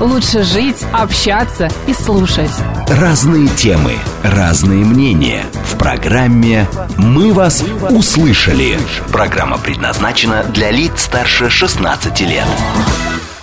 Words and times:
лучше 0.00 0.42
жить, 0.42 0.84
общаться 0.92 1.68
и 1.86 1.92
слушать. 1.92 2.50
Разные 2.88 3.48
темы, 3.48 3.92
разные 4.24 4.84
мнения. 4.84 5.44
В 5.70 5.76
программе 5.76 6.66
«Мы 6.96 7.32
вас 7.32 7.62
услышали». 7.90 8.78
Программа 9.12 9.58
предназначена 9.58 10.44
для 10.44 10.70
лиц 10.70 11.02
старше 11.02 11.50
16 11.50 12.20
лет. 12.22 12.46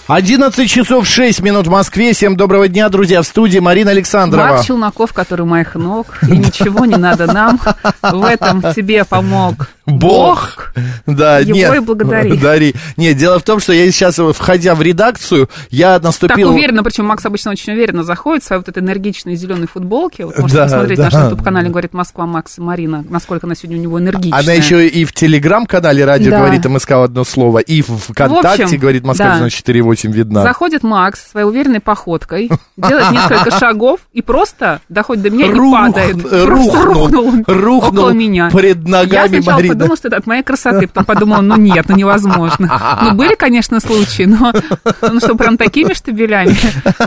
11 0.07 0.69
часов 0.69 1.05
6 1.05 1.41
минут 1.41 1.67
в 1.67 1.69
Москве. 1.69 2.13
Всем 2.13 2.37
доброго 2.37 2.69
дня, 2.69 2.87
друзья. 2.87 3.21
В 3.21 3.25
студии 3.25 3.59
Марина 3.59 3.91
Александрова. 3.91 4.47
Марк 4.47 4.65
Челноков, 4.65 5.11
который 5.11 5.41
у 5.41 5.45
моих 5.45 5.75
ног. 5.75 6.19
И 6.23 6.37
ничего 6.37 6.85
не 6.85 6.95
надо 6.95 7.31
нам. 7.31 7.59
В 8.01 8.23
этом 8.23 8.61
тебе 8.73 9.03
помог 9.03 9.67
Бог. 9.87 10.73
Да, 11.05 11.39
Его 11.39 11.55
нет. 11.55 11.75
и 11.75 11.79
благодари. 11.79 12.37
Дари. 12.37 12.75
Нет, 12.97 13.17
дело 13.17 13.39
в 13.39 13.43
том, 13.43 13.59
что 13.59 13.71
я 13.73 13.89
сейчас, 13.91 14.19
входя 14.35 14.75
в 14.75 14.81
редакцию, 14.81 15.49
я 15.69 15.93
Так 15.95 16.03
наступил... 16.03 16.51
уверенно, 16.51 16.83
причем 16.83 17.05
Макс 17.05 17.25
обычно 17.25 17.51
очень 17.51 17.73
уверенно 17.73 18.03
заходит 18.03 18.43
в 18.43 18.47
своей 18.47 18.59
вот 18.59 18.67
этой 18.67 18.83
энергичной 18.83 19.35
зеленой 19.35 19.67
футболке. 19.67 20.25
Вот 20.25 20.37
можете 20.37 20.57
Да, 20.57 20.63
посмотреть 20.65 20.97
да. 20.97 21.03
на 21.05 21.09
нашем 21.09 21.23
YouTube-канале 21.29 21.69
«Говорит 21.69 21.93
Москва» 21.93 22.25
Макс 22.25 22.57
и 22.57 22.61
Марина, 22.61 23.05
насколько 23.09 23.47
она 23.47 23.55
сегодня 23.55 23.77
у 23.77 23.81
него 23.81 23.99
энергичная. 23.99 24.39
Она 24.39 24.51
еще 24.53 24.85
и 24.87 25.05
в 25.05 25.13
телеграм-канале 25.13 26.03
радио 26.03 26.31
Да. 26.31 26.39
говорит 26.39 26.65
МСК 26.65 26.91
в 26.91 27.01
одно 27.03 27.23
слово, 27.23 27.59
и 27.59 27.81
в 27.81 27.87
ВКонтакте 27.97 28.63
В 28.63 28.65
общем, 28.67 28.79
говорит 28.79 29.05
Москва 29.05 29.39
да. 29.39 29.47
94,8 29.47 30.11
видна. 30.11 30.43
Заходит 30.43 30.83
Макс 30.83 31.31
своей 31.31 31.47
уверенной 31.47 31.79
походкой, 31.79 32.49
делает 32.75 33.11
несколько 33.11 33.51
шагов 33.57 34.01
и 34.11 34.21
просто 34.21 34.81
доходит 34.89 35.23
до 35.23 35.29
меня 35.29 35.45
и 35.47 35.53
падает. 35.71 36.17
Рухнул, 36.45 36.83
рухнул, 36.83 37.33
рухнул 37.47 37.77
около 38.03 38.09
меня. 38.11 38.49
пред 38.51 38.85
ногами 38.85 39.39
Марины. 39.45 39.76
Подумала, 39.77 39.97
что 39.97 40.07
это 40.07 40.17
от 40.17 40.27
моей 40.27 40.43
красоты, 40.43 40.87
потом 40.87 41.05
подумала, 41.05 41.41
ну 41.41 41.55
нет, 41.57 41.85
ну 41.89 41.95
невозможно. 41.95 42.99
Ну 43.03 43.13
были, 43.13 43.35
конечно, 43.35 43.79
случаи, 43.79 44.23
но 44.23 44.53
ну 45.01 45.19
что, 45.19 45.35
прям 45.35 45.57
такими 45.57 45.93
штабелями? 45.93 46.55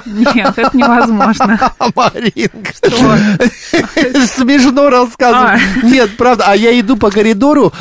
Нет, 0.07 0.53
это 0.57 0.71
невозможно. 0.77 1.59
Маринка, 1.95 2.73
Что? 2.75 3.17
смешно 4.27 4.91
рассказывать. 4.91 5.61
Нет, 5.83 6.11
правда, 6.17 6.45
а 6.49 6.57
я 6.57 6.79
иду 6.79 6.97
по 6.97 7.11
коридору 7.11 7.73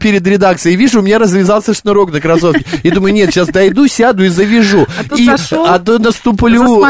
перед 0.00 0.26
редакцией 0.26 0.74
и 0.74 0.76
вижу, 0.76 1.00
у 1.00 1.02
меня 1.02 1.18
развязался 1.18 1.74
шнурок 1.74 2.12
на 2.12 2.20
кроссовке. 2.20 2.64
И 2.82 2.90
думаю, 2.90 3.12
нет, 3.14 3.30
сейчас 3.30 3.48
дойду, 3.48 3.86
сяду 3.86 4.24
и 4.24 4.28
завяжу. 4.28 4.86
А 4.98 5.04
тут 5.08 5.18
и, 5.18 5.24
зашел, 5.26 5.66
а 5.66 5.78
то 5.78 5.98
наступлю. 5.98 6.82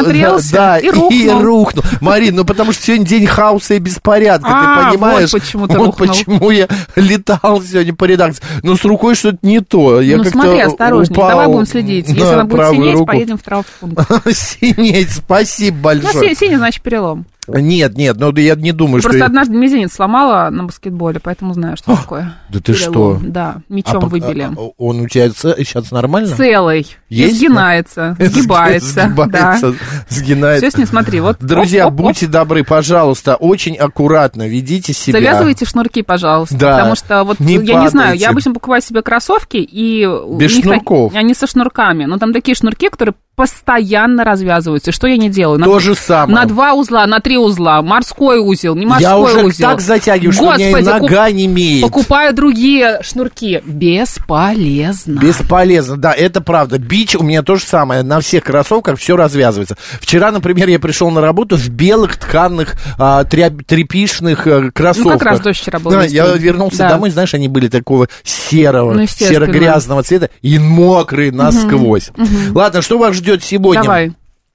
да, 0.51 0.77
и 0.79 0.89
рухнул. 0.89 1.41
рухну. 1.41 1.81
Марин, 2.01 2.35
ну 2.35 2.45
потому 2.45 2.71
что 2.71 2.83
сегодня 2.83 3.05
день 3.05 3.25
хаоса 3.25 3.75
и 3.75 3.79
беспорядка, 3.79 4.47
А, 4.49 4.83
ты 4.85 4.91
понимаешь? 4.97 5.31
вот 5.33 5.41
почему 5.41 5.67
ты 5.67 5.77
Вот 5.77 5.85
рухнул. 5.87 6.07
почему 6.07 6.51
я 6.51 6.67
летал 7.01 7.61
сегодня 7.61 7.93
по 7.93 8.05
редакции. 8.05 8.43
Но 8.63 8.75
с 8.75 8.83
рукой 8.85 9.15
что-то 9.15 9.39
не 9.41 9.59
то. 9.61 10.01
Я 10.01 10.17
Ну 10.17 10.23
смотри, 10.23 10.59
осторожнее, 10.59 11.17
упал 11.17 11.29
давай 11.29 11.47
будем 11.47 11.65
следить. 11.65 12.07
Если 12.07 12.21
на 12.21 12.33
она 12.33 12.45
будет 12.45 12.69
синеть, 12.69 12.93
руку. 12.93 13.05
поедем 13.05 13.37
в 13.37 13.41
травмпункт. 13.43 14.07
Синеть, 14.33 15.11
спасибо 15.11 15.75
Ну, 15.75 15.81
большое. 16.01 16.29
си- 16.35 16.45
синий, 16.45 16.57
значит, 16.57 16.81
перелом. 16.81 17.25
Нет, 17.47 17.97
нет, 17.97 18.15
ну 18.17 18.31
да 18.31 18.41
я 18.41 18.55
не 18.55 18.71
думаю, 18.71 19.01
что... 19.01 19.09
Просто 19.09 19.25
однажды 19.25 19.55
мизинец 19.55 19.93
сломала 19.93 20.49
на 20.49 20.63
баскетболе, 20.63 21.19
поэтому 21.21 21.53
знаю, 21.53 21.75
что 21.75 21.95
такое. 21.95 22.35
да 22.49 22.59
ты 22.59 22.73
Перелом. 22.73 22.91
что? 22.93 23.19
Да, 23.21 23.55
А 23.57 23.61
мечом 23.73 24.03
пок- 24.03 24.09
выбили. 24.09 24.41
а- 24.43 24.53
а 24.57 24.69
Он 24.77 25.01
у 25.01 25.07
тебя 25.09 25.29
сейчас 25.29 25.91
нормально? 25.91 26.35
Целый. 26.35 26.87
Есть? 27.09 27.37
Сгинается, 27.37 28.15
сгибается. 28.19 28.95
Да. 28.95 29.57
Сгибается, 29.57 29.75
сгинается. 30.09 30.67
Все 30.67 30.75
с 30.75 30.77
ним, 30.77 30.87
смотри, 30.87 31.19
вот. 31.19 31.37
Друзья, 31.41 31.87
оп, 31.87 31.93
оп, 31.93 31.99
оп. 31.99 32.05
будьте 32.07 32.27
добры, 32.27 32.63
пожалуйста, 32.63 33.35
очень 33.35 33.75
аккуратно 33.75 34.47
ведите 34.47 34.93
себя. 34.93 35.19
Завязывайте 35.19 35.65
шнурки, 35.65 36.01
пожалуйста, 36.01 36.55
Да, 36.57 36.71
потому 36.77 36.95
что 36.95 37.23
вот 37.25 37.39
не 37.39 37.55
я 37.55 37.81
не 37.81 37.89
знаю, 37.89 38.07
падайте. 38.07 38.23
я 38.23 38.29
обычно 38.29 38.53
покупаю 38.53 38.81
себе 38.81 39.01
кроссовки 39.01 39.57
и 39.57 40.07
Без 40.37 40.53
так- 40.55 40.63
шнурков. 40.63 41.13
они 41.15 41.33
со 41.33 41.45
шнурками, 41.47 42.05
но 42.05 42.17
там 42.17 42.31
такие 42.33 42.55
шнурки, 42.55 42.87
которые 42.89 43.15
постоянно 43.35 44.23
развязываются. 44.23 44.91
Что 44.91 45.07
я 45.07 45.17
не 45.17 45.29
делаю? 45.29 45.59
На- 45.59 45.65
То 45.65 45.79
же 45.79 45.95
самое. 45.95 46.35
На 46.35 46.45
два 46.45 46.73
узла, 46.73 47.05
на 47.07 47.19
три 47.19 47.32
узла, 47.37 47.81
морской 47.81 48.39
узел, 48.39 48.75
не 48.75 48.85
морской 48.85 49.09
Я 49.09 49.17
уже 49.17 49.43
узел. 49.43 49.69
так 49.69 49.81
затягиваю, 49.81 50.33
что 50.33 50.43
у 50.43 50.53
меня 50.53 50.69
и 50.69 50.73
Господи, 50.73 51.01
нога 51.01 51.31
не 51.31 51.45
имеет. 51.45 51.81
Покупаю 51.83 52.33
другие 52.33 52.99
шнурки. 53.03 53.61
Бесполезно. 53.65 55.19
Бесполезно, 55.19 55.97
да, 55.97 56.13
это 56.13 56.41
правда. 56.41 56.77
Бич 56.79 57.15
у 57.15 57.23
меня 57.23 57.43
то 57.43 57.55
же 57.55 57.63
самое. 57.63 58.03
На 58.03 58.19
всех 58.19 58.43
кроссовках 58.43 58.97
все 58.99 59.15
развязывается. 59.15 59.77
Вчера, 59.99 60.31
например, 60.31 60.67
я 60.69 60.79
пришел 60.79 61.09
на 61.11 61.21
работу 61.21 61.57
в 61.57 61.69
белых 61.69 62.17
тканных 62.17 62.75
а, 62.97 63.23
тря- 63.23 63.63
тряпишных 63.65 64.47
э, 64.47 64.71
кроссовках. 64.71 65.13
Ну, 65.13 65.19
как 65.19 65.27
раз 65.27 65.39
дождь 65.39 65.59
вчера 65.61 65.79
был 65.79 65.91
Да, 65.91 66.03
я 66.03 66.27
вернулся 66.35 66.79
Да. 66.79 66.89
домой, 66.89 67.09
знаешь, 67.11 67.33
они 67.33 67.47
были 67.47 67.67
такого 67.67 68.07
серого, 68.23 68.93
Ну, 68.93 69.05
серо-грязного 69.07 70.03
цвета 70.03 70.29
и 70.41 70.59
мокрые 70.59 71.31
насквозь. 71.31 72.11
Ладно, 72.53 72.81
что 72.81 72.97
вас 72.97 73.15
ждет 73.15 73.43
сегодня? 73.43 73.81
Давай. 73.83 74.11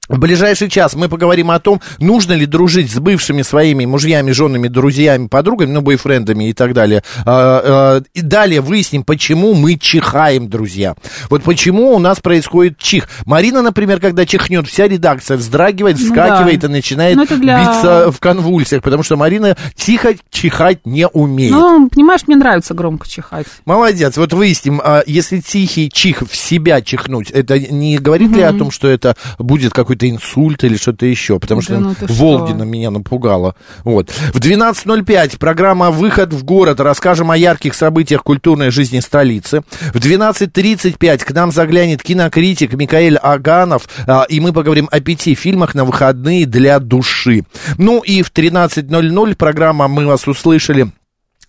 В 0.09 0.17
ближайший 0.17 0.69
час 0.69 0.95
мы 0.95 1.07
поговорим 1.07 1.51
о 1.51 1.59
том, 1.59 1.81
нужно 1.99 2.33
ли 2.33 2.45
дружить 2.47 2.91
с 2.91 2.99
бывшими 2.99 3.43
своими 3.43 3.85
мужьями, 3.85 4.31
женами, 4.31 4.67
друзьями, 4.67 5.27
подругами, 5.27 5.71
ну, 5.71 5.81
бойфрендами 5.81 6.49
и 6.49 6.53
так 6.53 6.73
далее. 6.73 7.03
А, 7.25 7.99
а, 7.99 8.03
И 8.15 8.21
далее 8.21 8.61
выясним, 8.61 9.03
почему 9.03 9.53
мы 9.53 9.75
чихаем, 9.77 10.49
друзья. 10.49 10.95
Вот 11.29 11.43
почему 11.43 11.93
у 11.93 11.99
нас 11.99 12.19
происходит 12.19 12.79
чих. 12.79 13.07
Марина, 13.25 13.61
например, 13.61 13.99
когда 13.99 14.25
чихнет, 14.25 14.67
вся 14.67 14.87
редакция 14.87 15.37
вздрагивает, 15.37 15.97
Ну 15.99 16.05
вскакивает 16.07 16.61
да. 16.61 16.67
и 16.67 16.71
начинает 16.71 17.15
Ну, 17.15 17.25
для- 17.27 17.59
биться 17.59 18.11
в 18.11 18.19
конвульсиях, 18.19 18.81
потому 18.81 19.03
что 19.03 19.15
Марина 19.15 19.55
тихо 19.75 20.15
чихать 20.31 20.85
не 20.85 21.07
умеет. 21.07 21.51
Ну, 21.51 21.87
понимаешь, 21.89 22.21
мне 22.25 22.35
нравится 22.35 22.73
громко 22.73 23.07
чихать. 23.07 23.45
Молодец. 23.65 24.17
Вот 24.17 24.33
выясним, 24.33 24.81
а, 24.83 25.03
если 25.05 25.39
тихий 25.39 25.89
чих 25.91 26.21
в 26.27 26.35
себя 26.35 26.81
чихнуть, 26.81 27.29
это 27.29 27.59
не 27.59 27.99
говорит 27.99 28.31
ли 28.31 28.41
о 28.41 28.53
том, 28.53 28.71
что 28.71 28.87
это 28.87 29.15
будет 29.37 29.71
какой-то 29.73 29.98
инсульт 30.03 30.63
или 30.63 30.77
что-то 30.77 31.05
еще? 31.05 31.39
Потому 31.39 31.61
Да 31.61 31.65
что 31.65 31.79
ну 31.79 31.95
Волгина 32.01 32.59
что? 32.59 32.65
меня 32.65 32.91
напугала. 32.91 33.55
Вот. 33.83 34.09
В 34.09 34.39
12.05 34.39 35.37
программа 35.37 35.91
«Выход 35.91 36.33
в 36.33 36.43
город». 36.43 36.79
Расскажем 36.79 37.31
о 37.31 37.37
ярких 37.37 37.73
событиях 37.73 38.23
культурной 38.23 38.69
жизни 38.69 38.99
столицы. 38.99 39.61
В 39.93 39.97
12.35 39.97 41.25
к 41.25 41.31
нам 41.31 41.51
заглянет 41.51 42.03
кинокритик 42.03 42.73
Микаэль 42.73 43.17
Аганов, 43.17 43.87
а, 44.07 44.25
и 44.29 44.39
мы 44.39 44.53
поговорим 44.53 44.87
о 44.91 44.99
пяти 44.99 45.35
фильмах 45.35 45.75
на 45.75 45.85
выходные 45.85 46.45
для 46.45 46.79
души. 46.79 47.43
Ну 47.77 47.99
и 48.01 48.21
в 48.21 48.31
13.00 48.31 49.35
программа 49.35 49.87
«Мы 49.87 50.05
вас 50.05 50.27
услышали» 50.27 50.91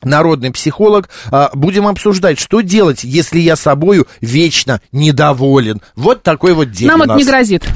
народный 0.02 0.50
психолог. 0.50 1.08
А, 1.30 1.50
Будем 1.54 1.86
обсуждать, 1.86 2.38
что 2.38 2.60
делать, 2.60 3.04
если 3.04 3.38
я 3.38 3.56
собою 3.56 4.06
вечно 4.20 4.80
недоволен. 4.92 5.80
Вот 5.96 6.22
такой 6.22 6.54
вот 6.54 6.70
день 6.70 6.88
Нам 6.88 7.02
это 7.02 7.14
не 7.14 7.24
грозит. 7.24 7.68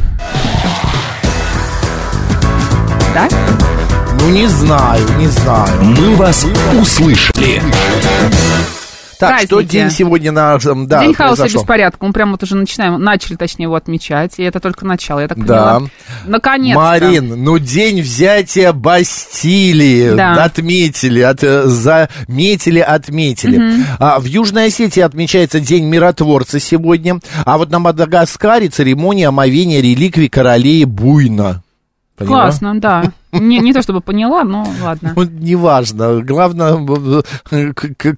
Да? 3.15 3.29
Ну, 4.21 4.31
не 4.31 4.47
знаю, 4.47 5.03
не 5.19 5.27
знаю. 5.29 5.83
«Мы 5.83 6.17
вас 6.17 6.47
услышали». 6.81 7.63
Так, 9.17 9.39
что 9.39 9.49
Праздники. 9.57 9.73
день 9.73 9.91
сегодня 9.91 10.33
нашем, 10.33 10.89
да, 10.89 11.01
День 11.01 11.15
хаоса 11.15 11.35
и 11.35 11.37
произошел? 11.37 11.61
беспорядка. 11.63 12.05
Мы 12.05 12.13
прям 12.13 12.33
вот 12.33 12.43
уже 12.43 12.57
начинаем, 12.57 13.01
начали, 13.01 13.37
точнее, 13.37 13.65
его 13.67 13.77
отмечать. 13.77 14.33
И 14.39 14.43
это 14.43 14.59
только 14.59 14.85
начало, 14.85 15.21
я 15.21 15.29
так 15.29 15.39
Да. 15.47 15.75
поняла. 15.77 15.91
Наконец-то. 16.27 16.81
Марин, 16.81 17.45
ну 17.45 17.59
день 17.59 18.03
взятия 18.03 18.73
Бастилии 18.73 20.15
Да. 20.15 20.45
отметили, 20.45 21.21
от, 21.21 21.41
заметили, 21.41 22.81
отметили. 22.81 23.85
А, 24.01 24.19
в 24.19 24.25
Южной 24.25 24.67
Осетии 24.67 25.01
отмечается 25.01 25.61
День 25.61 25.85
миротворца 25.85 26.59
сегодня, 26.59 27.21
а 27.47 27.57
вот 27.57 27.71
на 27.71 27.79
Мадагаскаре 27.79 28.69
церемония 28.69 29.29
омовения 29.29 29.81
реликвий 29.81 30.29
королей 30.29 30.85
Буйна. 30.85 31.63
Поняла? 32.17 32.43
Классно, 32.43 32.81
да. 32.81 33.13
Не, 33.41 33.59
не 33.59 33.73
то 33.73 33.83
чтобы 33.83 34.01
поняла, 34.01 34.45
но 34.45 34.67
ладно. 34.83 35.13
Вот 35.17 35.31
неважно. 35.31 36.23
Главное, 36.23 37.23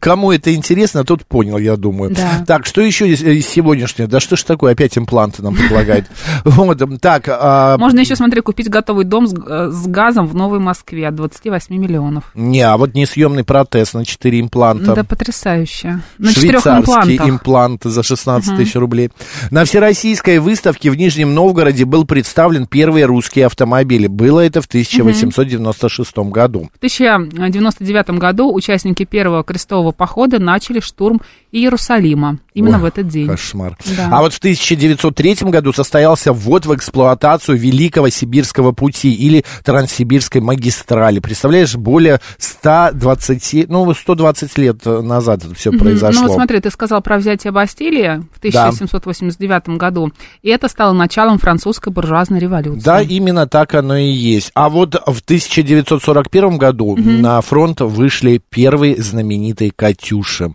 кому 0.00 0.32
это 0.32 0.54
интересно, 0.54 1.04
тот 1.04 1.24
понял, 1.26 1.58
я 1.58 1.76
думаю. 1.76 2.10
Да. 2.14 2.44
Так, 2.46 2.66
что 2.66 2.80
еще 2.80 3.08
из, 3.08 3.22
из 3.22 3.46
сегодняшнего? 3.46 4.08
Да 4.08 4.20
что 4.20 4.36
ж 4.36 4.42
такое, 4.42 4.72
опять 4.72 4.96
импланты 4.98 5.42
нам 5.42 5.54
предлагают. 5.54 6.06
Вот, 6.44 6.82
так, 7.00 7.24
а, 7.28 7.76
Можно 7.78 8.00
еще, 8.00 8.16
смотри, 8.16 8.40
купить 8.40 8.68
готовый 8.68 9.04
дом 9.04 9.26
с, 9.26 9.34
э, 9.34 9.70
с 9.70 9.86
газом 9.86 10.26
в 10.26 10.34
Новой 10.34 10.58
Москве 10.58 11.08
от 11.08 11.14
28 11.14 11.76
миллионов. 11.76 12.24
не, 12.34 12.62
а 12.62 12.76
вот 12.76 12.94
несъемный 12.94 13.44
протез 13.44 13.94
на 13.94 14.04
4 14.04 14.40
импланта. 14.40 14.94
Да, 14.94 15.04
потрясающе. 15.04 16.00
На 16.18 16.32
четырех 16.32 16.62
Швейцарский 16.62 17.14
имплантах. 17.14 17.28
имплант 17.28 17.84
за 17.84 18.02
16 18.02 18.56
тысяч 18.56 18.74
рублей. 18.74 19.10
На 19.50 19.64
всероссийской 19.64 20.38
выставке 20.38 20.90
в 20.90 20.96
Нижнем 20.96 21.34
Новгороде 21.34 21.84
был 21.84 22.04
представлен 22.04 22.66
первый 22.66 23.04
русский 23.04 23.42
автомобиль. 23.42 24.08
Было 24.08 24.40
это 24.40 24.60
в 24.60 24.68
1896 25.06 26.16
году. 26.30 26.68
В 26.74 26.76
1099 26.78 28.10
году 28.18 28.52
участники 28.52 29.04
первого 29.04 29.42
крестового 29.44 29.92
похода 29.92 30.38
начали 30.38 30.80
штурм 30.80 31.20
Иерусалима. 31.52 32.38
Именно 32.54 32.76
Ой, 32.76 32.82
в 32.82 32.84
этот 32.86 33.08
день. 33.08 33.26
Кошмар. 33.26 33.76
Да. 33.96 34.08
А 34.10 34.20
вот 34.20 34.32
в 34.32 34.38
1903 34.38 35.36
году 35.50 35.72
состоялся 35.72 36.32
ввод 36.32 36.66
в 36.66 36.74
эксплуатацию 36.74 37.58
Великого 37.58 38.08
Сибирского 38.08 38.72
пути 38.72 39.12
или 39.12 39.44
Транссибирской 39.64 40.40
магистрали. 40.40 41.20
Представляешь, 41.20 41.74
более 41.76 42.20
120, 42.38 43.68
ну, 43.68 43.92
120 43.92 44.58
лет 44.58 44.84
назад 44.84 45.44
это 45.44 45.54
все 45.54 45.70
Мгм. 45.70 45.78
произошло. 45.80 46.22
Ну 46.22 46.28
вот 46.28 46.34
смотри, 46.36 46.60
ты 46.60 46.70
сказал 46.70 47.00
про 47.02 47.18
взятие 47.18 47.52
Бастилии 47.52 48.22
в 48.34 48.38
1789 48.38 49.76
году, 49.76 50.12
и 50.42 50.48
это 50.50 50.68
стало 50.68 50.92
началом 50.92 51.38
французской 51.38 51.90
буржуазной 51.92 52.38
революции. 52.38 52.80
Да, 52.84 53.00
именно 53.02 53.46
так 53.46 53.74
оно 53.74 53.96
и 53.96 54.10
есть. 54.10 54.50
А 54.54 54.68
вот 54.68 54.95
в 55.04 55.20
1941 55.20 56.58
году 56.58 56.96
на 56.96 57.40
фронт 57.40 57.80
вышли 57.80 58.40
первые 58.50 59.00
знаменитые 59.00 59.72
«Катюши». 59.74 60.54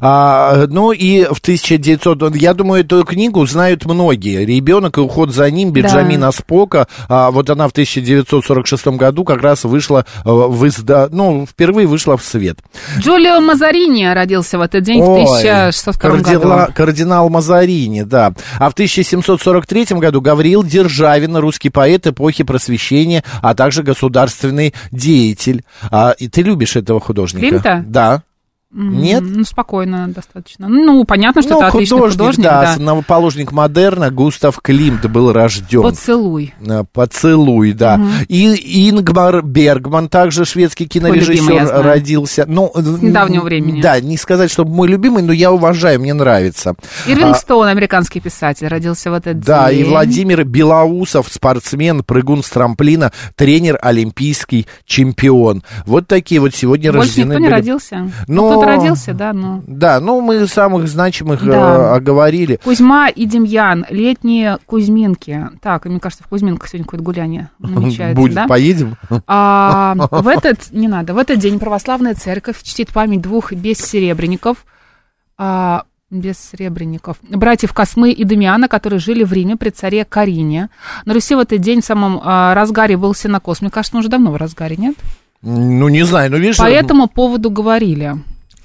А, 0.00 0.66
ну 0.68 0.92
и 0.92 1.24
в 1.24 1.38
1900, 1.38 2.36
я 2.36 2.54
думаю, 2.54 2.84
эту 2.84 3.04
книгу 3.04 3.44
знают 3.46 3.84
многие. 3.84 4.44
«Ребенок 4.44 4.98
и 4.98 5.00
уход 5.00 5.32
за 5.32 5.50
ним» 5.50 5.70
Бенджамина 5.70 6.32
Спока. 6.32 6.86
А, 7.08 7.30
вот 7.30 7.50
она 7.50 7.68
в 7.68 7.72
1946 7.72 8.86
году 8.88 9.24
как 9.24 9.42
раз 9.42 9.64
вышла 9.64 10.04
э, 10.24 10.30
в 10.30 10.66
изда... 10.66 11.08
ну, 11.10 11.46
впервые 11.46 11.86
вышла 11.86 12.16
в 12.16 12.24
свет. 12.24 12.58
Джулио 12.98 13.40
Мазарини 13.40 14.04
родился 14.12 14.58
в 14.58 14.62
этот 14.62 14.82
день 14.84 15.00
в 15.00 15.08
Ой, 15.08 15.22
1602 15.24 16.10
кардила- 16.10 16.56
году. 16.60 16.72
Кардинал 16.74 17.28
Мазарини, 17.28 18.02
да. 18.02 18.32
А 18.58 18.70
в 18.70 18.72
1743 18.72 19.86
году 19.98 20.20
Гавриил 20.20 20.62
Державин, 20.62 21.36
русский 21.36 21.70
поэт 21.70 22.06
эпохи 22.06 22.44
просвещения, 22.44 23.24
а 23.40 23.54
также 23.54 23.82
государственный 23.82 24.74
деятель. 24.90 25.64
А, 25.90 26.14
и 26.18 26.28
ты 26.28 26.42
любишь 26.42 26.76
этого 26.76 27.00
художника? 27.00 27.46
Климта? 27.48 27.84
Да. 27.86 28.22
Нет? 28.74 29.22
Ну, 29.22 29.44
спокойно 29.44 30.08
достаточно. 30.08 30.66
Ну, 30.68 31.04
понятно, 31.04 31.42
что 31.42 31.52
Ну, 31.52 31.58
это 31.58 31.66
отличный 31.68 31.98
художник, 32.10 32.44
да, 32.44 32.62
да. 32.62 32.70
основоположник 32.72 33.52
модерна 33.52 34.10
Густав 34.10 34.58
Климт 34.62 35.04
был 35.10 35.30
рожден. 35.32 35.82
Поцелуй. 35.82 36.54
Э, 36.66 36.82
Поцелуй, 36.90 37.72
да. 37.74 38.00
И 38.28 38.88
Ингмар 38.90 39.42
Бергман, 39.42 40.08
также 40.08 40.44
шведский 40.46 40.84
любимый, 40.84 41.20
кинорежиссер, 41.20 41.66
знаю. 41.66 41.82
родился. 41.82 42.44
Ну, 42.48 42.70
С 42.74 43.02
недавнего 43.02 43.42
времени. 43.44 43.82
Да, 43.82 44.00
не 44.00 44.16
сказать, 44.16 44.50
что 44.50 44.64
мой 44.64 44.88
любимый, 44.88 45.22
но 45.22 45.32
я 45.32 45.52
уважаю, 45.52 46.00
мне 46.00 46.14
нравится. 46.14 46.74
Ирвинг 47.06 47.32
А, 47.32 47.38
Стоун, 47.38 47.66
американский 47.66 48.20
писатель, 48.20 48.68
родился 48.68 49.10
в 49.10 49.14
этот 49.14 49.40
Да, 49.40 49.70
день. 49.70 49.80
и 49.80 49.84
Владимир 49.84 50.44
Белоусов, 50.44 51.28
спортсмен, 51.30 52.02
прыгун 52.04 52.42
с 52.42 52.48
трамплина, 52.48 53.12
тренер, 53.36 53.78
олимпийский 53.82 54.66
чемпион. 54.86 55.62
Вот 55.84 56.06
такие 56.06 56.40
вот 56.40 56.54
сегодня 56.54 56.90
Больше 56.92 57.08
рождены 57.08 57.24
никто 57.32 57.38
не 57.38 57.44
были. 57.46 57.54
родился. 57.54 58.10
Ну, 58.28 58.61
Кто-то 58.62 58.78
родился, 58.78 59.14
да, 59.14 59.32
но... 59.32 59.62
Да, 59.66 60.00
ну 60.00 60.20
мы 60.20 60.46
самых 60.46 60.88
значимых 60.88 61.44
Да. 61.44 61.52
э, 61.52 61.96
оговорили. 61.96 62.58
Кузьма 62.62 63.08
и 63.08 63.24
Демьян, 63.26 63.86
летние 63.90 64.58
Кузьминки. 64.66 65.48
Так, 65.60 65.84
мне 65.86 66.00
кажется, 66.00 66.24
в 66.24 66.28
Кузьминках 66.28 66.68
сегодня 66.68 66.84
какое-то 66.84 67.04
гуляние 67.04 67.50
намечается, 67.58 68.20
Будет, 68.20 68.34
да? 68.34 68.46
поедем? 68.46 68.96
А, 69.26 69.94
в 70.10 70.28
этот, 70.28 70.70
не 70.72 70.88
надо, 70.88 71.14
в 71.14 71.18
этот 71.18 71.38
день 71.38 71.58
православная 71.58 72.14
церковь 72.14 72.62
чтит 72.62 72.92
память 72.92 73.20
двух 73.20 73.52
бессеребренников, 73.52 74.64
а, 75.38 75.84
бессеребренников, 76.10 77.16
братьев 77.22 77.72
Космы 77.72 78.12
и 78.12 78.24
Дамиана, 78.24 78.68
которые 78.68 79.00
жили 79.00 79.24
в 79.24 79.32
Риме 79.32 79.56
при 79.56 79.70
царе 79.70 80.04
Карине. 80.04 80.68
На 81.04 81.14
Руси 81.14 81.34
в 81.34 81.38
этот 81.38 81.60
день 81.60 81.80
в 81.80 81.84
самом 81.84 82.20
а, 82.22 82.54
разгаре 82.54 82.96
был 82.96 83.14
синокос. 83.14 83.62
Мне 83.62 83.70
кажется, 83.70 83.96
он 83.96 84.00
уже 84.00 84.08
давно 84.08 84.30
в 84.30 84.36
разгаре, 84.36 84.76
нет? 84.76 84.94
Ну, 85.42 85.88
не 85.88 86.04
знаю, 86.04 86.30
ну 86.30 86.36
видишь... 86.36 86.58
По 86.58 86.70
этому 86.70 87.08
поводу 87.08 87.50
говорили. 87.50 88.16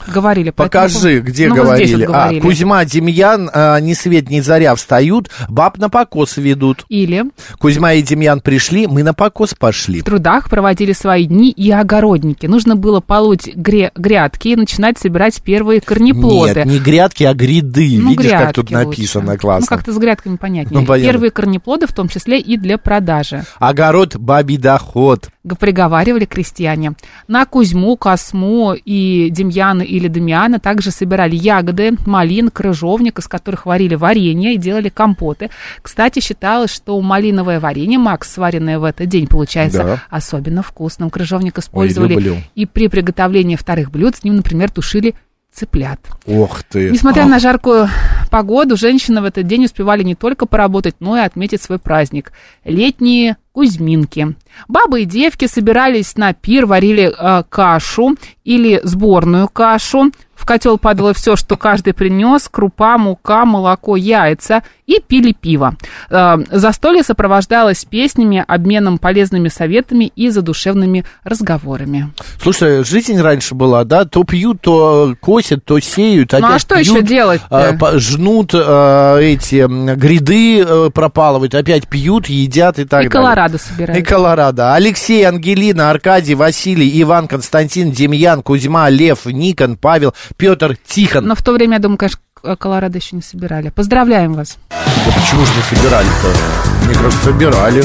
Говорили. 0.06 0.52
Покажи, 0.52 1.00
поводу. 1.00 1.22
где 1.24 1.48
Ну, 1.48 1.56
говорили. 1.56 2.06
вот 2.06 2.14
говорили. 2.14 2.40
А, 2.40 2.42
Кузьма, 2.42 2.86
Демьян, 2.86 3.50
а, 3.54 3.80
ни 3.80 3.94
свет, 3.94 4.30
ни 4.30 4.40
заря 4.40 4.76
встают, 4.76 5.30
баб 5.50 5.78
на 5.78 5.90
покос 5.90 6.38
ведут. 6.38 6.86
Или 6.90 7.26
Кузьма 7.60 7.94
и 7.94 8.02
Демьян 8.02 8.40
пришли, 8.42 8.88
мы 8.88 9.04
на 9.04 9.14
покос 9.14 9.54
пошли. 9.54 10.02
в 10.02 10.06
трудах 10.06 10.50
проводили 10.50 10.94
свои 10.94 11.26
дни 11.26 11.50
и 11.52 11.72
огородники. 11.72 12.46
Нужно 12.46 12.76
было 12.76 13.00
полоть 13.00 13.48
гре- 13.56 13.92
грядки 13.96 14.50
и 14.50 14.56
начинать 14.56 14.98
собирать 14.98 15.42
первые 15.42 15.82
корнеплоды. 15.82 16.56
Нет, 16.60 16.66
не 16.66 16.80
грядки, 16.80 17.24
а 17.24 17.34
гриды. 17.34 17.98
Ну, 18.00 18.12
Видишь, 18.12 18.32
как 18.32 18.40
грядки 18.40 18.56
тут 18.56 18.72
написано 18.72 19.26
лучше. 19.32 19.40
классно. 19.40 19.68
Ну, 19.70 19.78
как-то 19.78 19.94
с 19.94 19.98
грядками 19.98 20.36
понятнее. 20.38 20.80
Ну, 20.80 20.86
понятно. 20.86 21.12
Первые 21.12 21.32
корнеплоды, 21.32 21.88
в 21.88 21.94
том 21.94 22.08
числе 22.08 22.40
и 22.40 22.58
для 22.58 22.78
продажи. 22.78 23.44
Огород, 23.60 24.16
бабий 24.16 24.58
доход. 24.58 25.30
Приговаривали 25.60 26.26
крестьяне. 26.26 26.94
На 27.28 27.46
Кузьму, 27.46 27.96
Косму 27.98 28.74
и 28.74 29.30
Демьяна 29.32 29.82
или 29.88 30.08
Дамиана 30.08 30.60
также 30.60 30.92
собирали 30.92 31.36
ягоды, 31.36 31.94
малин, 32.06 32.50
крыжовник, 32.50 33.20
из 33.20 33.28
которых 33.28 33.66
варили 33.66 33.96
варенье 33.96 34.54
и 34.54 34.58
делали 34.58 34.90
компоты. 34.90 35.50
Кстати, 35.82 36.20
считалось, 36.20 36.72
что 36.72 37.00
малиновое 37.02 37.60
варенье, 37.60 37.98
Макс, 37.98 38.32
сваренное 38.32 38.80
в 38.80 38.84
этот 38.84 39.08
день, 39.08 39.28
получается 39.28 39.84
Да. 39.84 40.04
особенно 40.10 40.62
вкусным. 40.62 41.10
Крыжовник 41.10 41.58
использовали 41.58 42.14
люблю. 42.14 42.36
и 42.56 42.66
при 42.66 42.88
приготовлении 42.88 43.56
вторых 43.56 43.92
блюд 43.92 44.16
с 44.16 44.24
ним, 44.24 44.36
например, 44.36 44.70
тушили 44.72 45.16
цыплят. 45.58 46.00
Ох 46.28 46.64
ты. 46.64 46.92
Несмотря 46.92 47.26
на 47.26 47.40
жаркую 47.40 47.90
погоду, 48.30 48.78
женщины 48.78 49.22
в 49.22 49.26
этот 49.26 49.48
день 49.48 49.66
успевали 49.66 50.04
не 50.04 50.14
только 50.14 50.46
поработать, 50.46 50.96
но 51.00 51.18
и 51.18 51.22
отметить 51.22 51.62
свой 51.62 51.80
праздник. 51.80 52.32
Летние 52.64 53.38
Кузьминки. 53.54 54.36
Бабы 54.68 55.02
и 55.02 55.06
девки 55.06 55.48
собирались 55.48 56.16
на 56.16 56.34
пир, 56.34 56.68
варили 56.68 57.12
э, 57.12 57.44
кашу 57.50 58.16
или 58.44 58.80
сборную 58.84 59.48
кашу. 59.48 60.12
Котел 60.48 60.78
падало 60.78 61.14
все, 61.14 61.36
что 61.36 61.58
каждый 61.58 61.94
принес, 61.94 62.48
крупа, 62.50 62.98
мука, 62.98 63.44
молоко, 63.44 63.98
яйца, 63.98 64.64
и 64.86 65.02
пили 65.06 65.34
пиво. 65.34 65.76
Э, 66.10 66.38
застолье 66.50 67.04
сопровождалось 67.04 67.84
песнями, 67.84 68.44
обменом 68.48 68.98
полезными 68.98 69.50
советами 69.50 70.06
и 70.16 70.30
задушевными 70.30 71.04
разговорами. 71.26 72.14
Слушай, 72.42 72.86
жизнь 72.86 73.20
раньше 73.20 73.54
была, 73.54 73.84
да? 73.84 74.06
То 74.06 74.24
пьют, 74.24 74.62
то 74.62 75.14
косят, 75.20 75.66
то 75.66 75.78
сеют. 75.82 76.32
Ну 76.32 76.48
а 76.48 76.60
что 76.60 76.76
пьют, 76.76 76.88
еще 76.88 77.02
делать? 77.02 77.42
по- 77.78 78.00
жнут 78.00 78.54
эти 78.54 79.68
гряды, 79.96 80.62
э, 80.62 80.90
пропалывают, 80.94 81.54
опять 81.56 81.90
пьют, 81.90 82.28
едят 82.30 82.80
и 82.80 82.86
так 82.86 83.04
И 83.04 83.10
далее. 83.10 83.10
Колорадо 83.10 83.58
собирают. 83.58 84.02
И 84.02 84.06
Колорадо. 84.06 84.74
Алексей, 84.74 85.24
Ангелина, 85.24 85.90
Аркадий, 85.90 86.36
Василий, 86.36 87.02
Иван, 87.02 87.28
Константин, 87.28 87.92
Демьян, 87.92 88.42
Кузьма, 88.42 88.90
Лев, 88.90 89.26
Никон, 89.26 89.76
Павел, 89.76 90.14
Петр, 90.38 90.78
Тихон. 90.86 91.26
Но 91.26 91.36
в 91.36 91.42
то 91.42 91.52
время, 91.54 91.74
я 91.74 91.80
думаю, 91.80 91.98
конечно, 91.98 92.20
Колорадо 92.58 92.98
еще 92.98 93.16
не 93.16 93.22
собирали. 93.22 93.70
Поздравляем 93.70 94.34
вас. 94.34 94.58
Да 94.70 95.12
почему 95.16 95.46
же 95.46 95.52
не 95.56 95.76
собирали-то? 95.76 96.86
Мне 96.86 96.94
кажется, 96.96 97.24
собирали. 97.26 97.84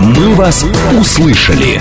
«Мы 0.00 0.34
вас 0.34 0.64
услышали». 1.00 1.80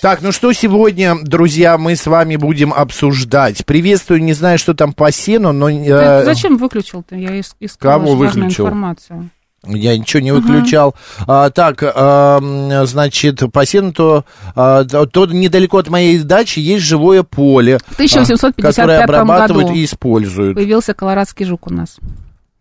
Так, 0.00 0.22
ну 0.22 0.32
что 0.32 0.52
сегодня, 0.54 1.14
друзья, 1.22 1.76
мы 1.76 1.94
с 1.94 2.06
вами 2.06 2.36
будем 2.36 2.72
обсуждать? 2.72 3.66
Приветствую, 3.66 4.22
не 4.22 4.32
знаю, 4.32 4.56
что 4.58 4.72
там 4.72 4.94
по 4.94 5.12
сену, 5.12 5.52
но... 5.52 5.68
Ты 5.68 5.84
э, 5.90 6.24
зачем 6.24 6.56
выключил-то? 6.56 7.16
Я 7.16 7.38
ис- 7.38 7.52
искала 7.60 7.94
Кого 7.98 8.12
же 8.12 8.16
важную 8.16 8.44
выключил? 8.46 8.64
информацию. 8.64 9.28
Я 9.66 9.98
ничего 9.98 10.22
не 10.22 10.32
выключал. 10.32 10.94
А, 11.26 11.50
так, 11.50 11.82
ам, 11.82 12.86
значит, 12.86 13.42
по 13.52 13.66
сену, 13.66 13.92
то, 13.92 14.24
а, 14.54 14.84
то, 14.84 15.04
то 15.04 15.26
недалеко 15.26 15.78
от 15.78 15.88
моей 15.88 16.18
дачи 16.20 16.60
есть 16.60 16.84
живое 16.84 17.22
поле. 17.22 17.78
В 17.86 17.92
1855 17.92 18.64
а, 18.64 18.68
Которое 18.72 19.04
обрабатывают 19.04 19.68
году 19.68 19.78
и 19.78 19.84
используют. 19.84 20.54
появился 20.56 20.94
колорадский 20.94 21.44
жук 21.44 21.66
у 21.66 21.74
нас. 21.74 21.98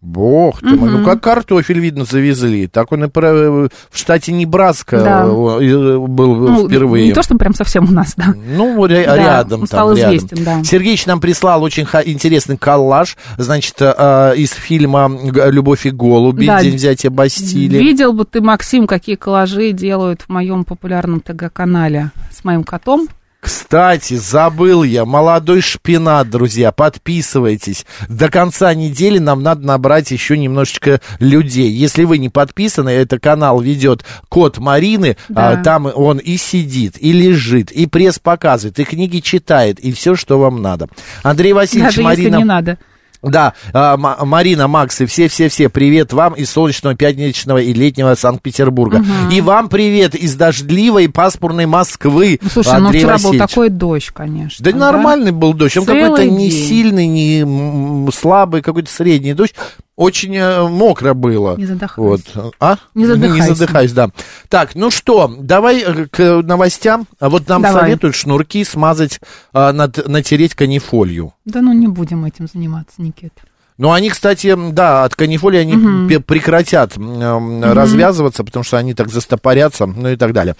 Бог 0.01 0.61
ты 0.61 0.67
мой, 0.77 0.89
ну 0.89 1.03
как 1.03 1.21
картофель, 1.21 1.79
видно, 1.79 2.05
завезли. 2.05 2.67
Так 2.67 2.93
он 2.93 3.03
и 3.03 3.07
про- 3.09 3.67
в 3.67 3.69
штате 3.91 4.31
Небраска 4.31 4.97
Да. 4.99 5.23
э, 5.25 5.65
э, 5.65 5.97
был 5.97 6.35
Ну, 6.35 6.67
впервые. 6.69 7.07
Не 7.07 7.13
то, 7.13 7.21
что 7.21 7.35
прям 7.35 7.53
совсем 7.53 7.83
у 7.89 7.91
нас, 7.91 8.13
да. 8.15 8.33
Ну, 8.55 8.85
ря- 8.85 9.05
Да, 9.05 9.17
рядом 9.17 9.61
он 9.61 9.67
там, 9.67 9.67
стал 9.67 9.93
рядом. 9.93 10.15
известен, 10.15 10.43
да. 10.45 10.63
Сергеич 10.63 11.05
нам 11.05 11.19
прислал 11.19 11.61
очень 11.63 11.85
интересный 12.05 12.55
коллаж, 12.55 13.17
значит, 13.37 13.75
э, 13.81 14.33
из 14.37 14.51
фильма 14.51 15.11
«Любовь 15.49 15.85
и 15.85 15.91
голуби», 15.91 16.45
Да. 16.47 16.61
«День 16.61 16.75
взятия 16.75 17.09
Бастилии». 17.09 17.77
Видел 17.77 18.13
бы 18.13 18.23
ты, 18.23 18.39
Максим, 18.39 18.87
какие 18.87 19.15
коллажи 19.15 19.73
делают 19.73 20.21
в 20.21 20.29
моем 20.29 20.63
популярном 20.63 21.19
ТГ-канале 21.19 22.11
с 22.31 22.45
моим 22.45 22.63
котом. 22.63 23.09
Кстати, 23.39 24.15
забыл 24.15 24.83
я, 24.83 25.05
молодой 25.05 25.61
шпинат, 25.61 26.29
друзья, 26.29 26.73
подписывайтесь. 26.73 27.85
До 28.09 28.29
конца 28.29 28.73
недели 28.73 29.17
нам 29.17 29.41
надо 29.41 29.65
набрать 29.65 30.11
еще 30.11 30.37
немножечко 30.37 30.99
людей. 31.19 31.71
Если 31.71 32.03
вы 32.03 32.17
не 32.17 32.27
подписаны, 32.27 32.89
это 32.89 33.17
канал 33.17 33.61
ведет 33.61 34.03
кот 34.27 34.57
Марины, 34.57 35.15
Да. 35.29 35.51
а, 35.51 35.63
там 35.63 35.85
он 35.85 36.17
и 36.17 36.35
сидит, 36.35 36.95
и 36.99 37.13
лежит, 37.13 37.71
и 37.71 37.85
пресс 37.85 38.19
показывает, 38.19 38.77
и 38.79 38.83
книги 38.83 39.19
читает, 39.19 39.79
и 39.79 39.93
все, 39.93 40.15
что 40.15 40.37
вам 40.37 40.61
надо. 40.61 40.89
Андрей 41.23 41.53
Васильевич, 41.53 41.95
Даже 41.95 42.03
Марина... 42.03 42.21
если 42.27 42.37
не 42.37 42.43
надо. 42.43 42.77
Да, 43.21 43.53
а, 43.73 43.97
Ма- 43.97 44.17
Марина, 44.23 44.67
Макс 44.67 45.01
и 45.01 45.05
все-все-все, 45.05 45.67
привет 45.67 46.13
вам 46.13 46.33
из 46.33 46.49
солнечного, 46.49 46.95
пятничного 46.95 47.57
и 47.57 47.73
летнего 47.73 48.15
Санкт-Петербурга. 48.15 49.03
И 49.31 49.41
вам 49.41 49.67
привет 49.67 50.15
из 50.15 50.35
дождливой 50.35 51.09
пасмурной 51.09 51.65
Москвы, 51.65 52.39
Ну, 52.41 52.49
слушай, 52.49 52.79
ну 52.79 52.85
Андрей 52.87 52.99
вчера 52.99 53.17
был 53.17 53.23
Васильевич. 53.25 53.49
такой 53.49 53.69
дождь, 53.69 54.09
конечно. 54.13 54.63
Да, 54.63 54.77
нормальный 54.77 55.31
был 55.31 55.53
дождь, 55.53 55.75
он 55.77 55.85
какой-то 55.85 56.25
не 56.25 56.49
сильный, 56.49 57.07
не 57.07 58.09
слабый, 58.11 58.61
какой-то 58.61 58.89
средний 58.91 59.33
дождь. 59.33 59.53
Очень 59.99 60.33
э, 60.37 60.65
мокро 60.69 61.13
было. 61.13 61.57
Не 61.57 61.65
задохайся. 61.65 62.01
Вот. 62.01 62.53
А? 62.61 62.77
Не 62.95 63.05
задыхайся. 63.05 63.49
Не 63.49 63.53
задыхаюсь, 63.53 63.91
да. 63.91 64.09
Так, 64.47 64.73
ну 64.73 64.91
что, 64.91 65.29
давай 65.37 65.81
э, 65.85 66.05
к 66.05 66.41
новостям. 66.41 67.05
А 67.19 67.27
вот 67.27 67.49
нам 67.49 67.61
Давай. 67.63 67.81
советуют 67.81 68.15
шнурки 68.15 68.63
смазать, 68.63 69.19
а, 69.51 69.73
нат- 69.73 70.07
натереть 70.07 70.55
канифолью. 70.55 71.33
Да 71.43 71.59
ну 71.59 71.73
не 71.73 71.87
будем 71.89 72.23
этим 72.23 72.47
заниматься, 72.47 73.01
Никита. 73.01 73.41
Ну, 73.77 73.91
они, 73.91 74.09
кстати, 74.09 74.55
да, 74.71 75.03
от 75.03 75.15
канифоли 75.15 75.57
они 75.57 76.07
пе- 76.07 76.19
прекратят 76.21 76.95
м, 76.95 77.21
м, 77.21 77.63
развязываться, 77.63 78.45
потому 78.45 78.63
что 78.63 78.77
они 78.77 78.93
так 78.93 79.09
застопорятся, 79.09 79.85
ну 79.85 80.07
и 80.09 80.15
так 80.15 80.31
далее. 80.31 80.55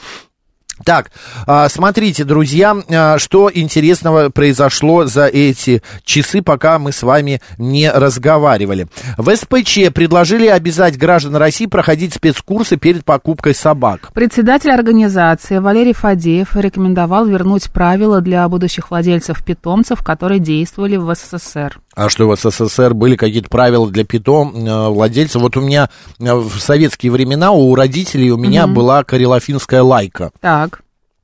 Так, 0.84 1.12
а, 1.46 1.68
смотрите, 1.70 2.24
друзья, 2.24 2.76
а, 2.90 3.18
что 3.18 3.50
интересного 3.54 4.30
произошло 4.30 5.06
за 5.06 5.26
эти 5.28 5.82
часы, 6.04 6.42
пока 6.42 6.80
мы 6.80 6.92
с 6.92 7.04
вами 7.04 7.42
не 7.58 7.92
разговаривали. 7.92 8.88
В 9.18 9.36
СПЧ 9.36 9.92
предложили 9.94 10.48
обязать 10.48 10.98
граждан 10.98 11.36
России 11.36 11.66
проходить 11.66 12.14
спецкурсы 12.14 12.78
перед 12.78 13.06
покупкой 13.06 13.56
собак. 13.56 14.12
Председатель 14.14 14.72
организации 14.72 15.58
Валерий 15.58 15.94
Фадеев 15.94 16.56
рекомендовал 16.56 17.26
вернуть 17.26 17.70
правила 17.72 18.22
для 18.22 18.48
будущих 18.48 18.92
владельцев 18.92 19.44
питомцев, 19.44 20.04
которые 20.04 20.40
действовали 20.40 20.96
в 20.96 21.14
СССР. 21.14 21.80
А 21.96 22.08
что 22.08 22.30
в 22.30 22.36
СССР 22.38 22.94
были 22.94 23.18
какие-то 23.18 23.50
правила 23.50 23.90
для 23.90 24.06
питом 24.06 24.54
э, 24.56 24.88
владельцев? 24.88 25.42
Вот 25.42 25.58
у 25.58 25.62
меня 25.62 25.90
э, 26.20 26.34
в 26.34 26.58
советские 26.60 27.12
времена 27.12 27.52
у 27.52 27.76
родителей 27.76 28.32
у 28.32 28.38
меня 28.38 28.68
была 28.68 29.04
карелофинская 29.04 29.84
лайка. 29.84 30.32
Так. 30.40 30.69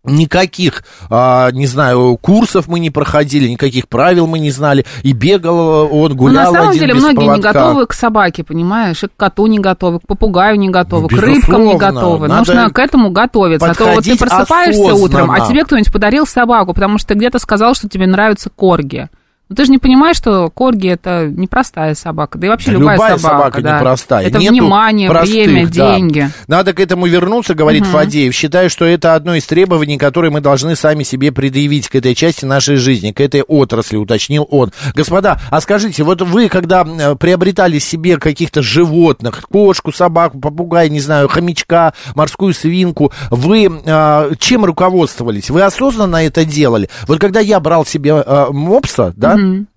Никаких, 0.05 0.83
а, 1.09 1.51
не 1.51 1.67
знаю, 1.67 2.17
курсов 2.21 2.67
мы 2.67 2.79
не 2.79 2.89
проходили, 2.89 3.47
никаких 3.47 3.87
правил 3.87 4.27
мы 4.27 4.39
не 4.39 4.51
знали. 4.51 4.85
И 5.03 5.13
бегал 5.13 5.91
он, 5.93 6.11
Ну, 6.11 6.15
гулял 6.15 6.51
на 6.51 6.57
самом 6.59 6.69
один 6.69 6.79
деле, 6.81 6.93
без 6.93 7.01
многие 7.01 7.21
не 7.21 7.27
поводка. 7.41 7.53
готовы 7.53 7.85
к 7.87 7.93
собаке, 7.93 8.43
понимаешь, 8.43 9.03
и 9.03 9.07
к 9.07 9.15
коту 9.17 9.47
не 9.47 9.59
готовы, 9.59 9.99
к 9.99 10.07
попугаю 10.07 10.57
не 10.57 10.69
готовы, 10.69 11.03
Ну, 11.03 11.07
к 11.09 11.11
рыбкам 11.21 11.63
не 11.65 11.73
безусловно. 11.73 11.77
готовы. 11.77 12.27
Нужно 12.27 12.69
к 12.69 12.79
этому 12.79 13.09
готовиться. 13.09 13.71
А 13.71 13.73
то 13.73 13.85
вот 13.85 14.03
ты 14.03 14.17
просыпаешься 14.17 14.93
утром, 14.93 15.31
а 15.31 15.35
осознанно. 15.35 15.47
тебе 15.53 15.65
кто-нибудь 15.65 15.91
подарил 15.91 16.25
собаку, 16.27 16.73
потому 16.73 16.97
что 16.97 17.09
ты 17.09 17.13
где-то 17.15 17.39
сказал, 17.39 17.73
что 17.75 17.89
тебе 17.89 18.07
нравится 18.07 18.49
корги. 18.49 19.09
Но 19.47 19.55
ты 19.55 19.65
же 19.65 19.71
не 19.71 19.77
понимаешь, 19.77 20.17
что 20.17 20.49
корги 20.49 20.87
это 20.87 21.27
непростая 21.27 21.93
собака, 21.93 22.39
да 22.39 22.47
и 22.47 22.49
вообще 22.49 22.71
Да 22.71 22.77
любая, 22.79 22.95
любая 22.95 23.17
собака, 23.17 23.37
собака 23.37 23.61
да. 23.61 23.77
непростая. 23.77 24.27
Это 24.27 24.39
Нету 24.39 24.53
внимание, 24.53 25.07
простых, 25.07 25.45
время, 25.45 25.67
да. 25.67 25.95
деньги. 25.95 26.29
Надо 26.47 26.73
к 26.73 26.79
этому 26.79 27.05
вернуться, 27.05 27.53
говорит 27.53 27.85
Фадеев. 27.85 28.33
Считаю, 28.33 28.71
что 28.71 28.85
это 28.85 29.13
одно 29.13 29.35
из 29.35 29.45
требований, 29.45 29.99
которые 29.99 30.31
мы 30.31 30.41
должны 30.41 30.75
сами 30.75 31.03
себе 31.03 31.31
предъявить 31.31 31.89
к 31.89 31.95
этой 31.95 32.15
части 32.15 32.43
нашей 32.43 32.77
жизни, 32.77 33.11
к 33.11 33.21
этой 33.21 33.43
отрасли, 33.43 33.97
уточнил 33.97 34.47
он. 34.49 34.71
Господа, 34.95 35.39
а 35.51 35.61
скажите, 35.61 36.01
вот 36.01 36.23
вы, 36.23 36.49
когда 36.49 36.83
э, 36.83 37.15
приобретали 37.15 37.77
себе 37.77 38.17
каких-то 38.17 38.63
животных, 38.63 39.43
кошку, 39.51 39.91
собаку, 39.91 40.39
попугая, 40.39 40.89
не 40.89 40.99
знаю, 40.99 41.27
хомячка, 41.27 41.93
морскую 42.15 42.55
свинку, 42.55 43.11
вы 43.29 43.69
э, 43.85 44.31
чем 44.39 44.65
руководствовались? 44.65 45.51
Вы 45.51 45.61
осознанно 45.61 46.25
это 46.25 46.45
делали? 46.45 46.89
Вот 47.07 47.19
когда 47.19 47.41
я 47.41 47.59
брал 47.59 47.85
себе 47.85 48.23
э, 48.25 48.47
мопса, 48.49 49.13
да, 49.15 49.35
Mhm. 49.45 49.74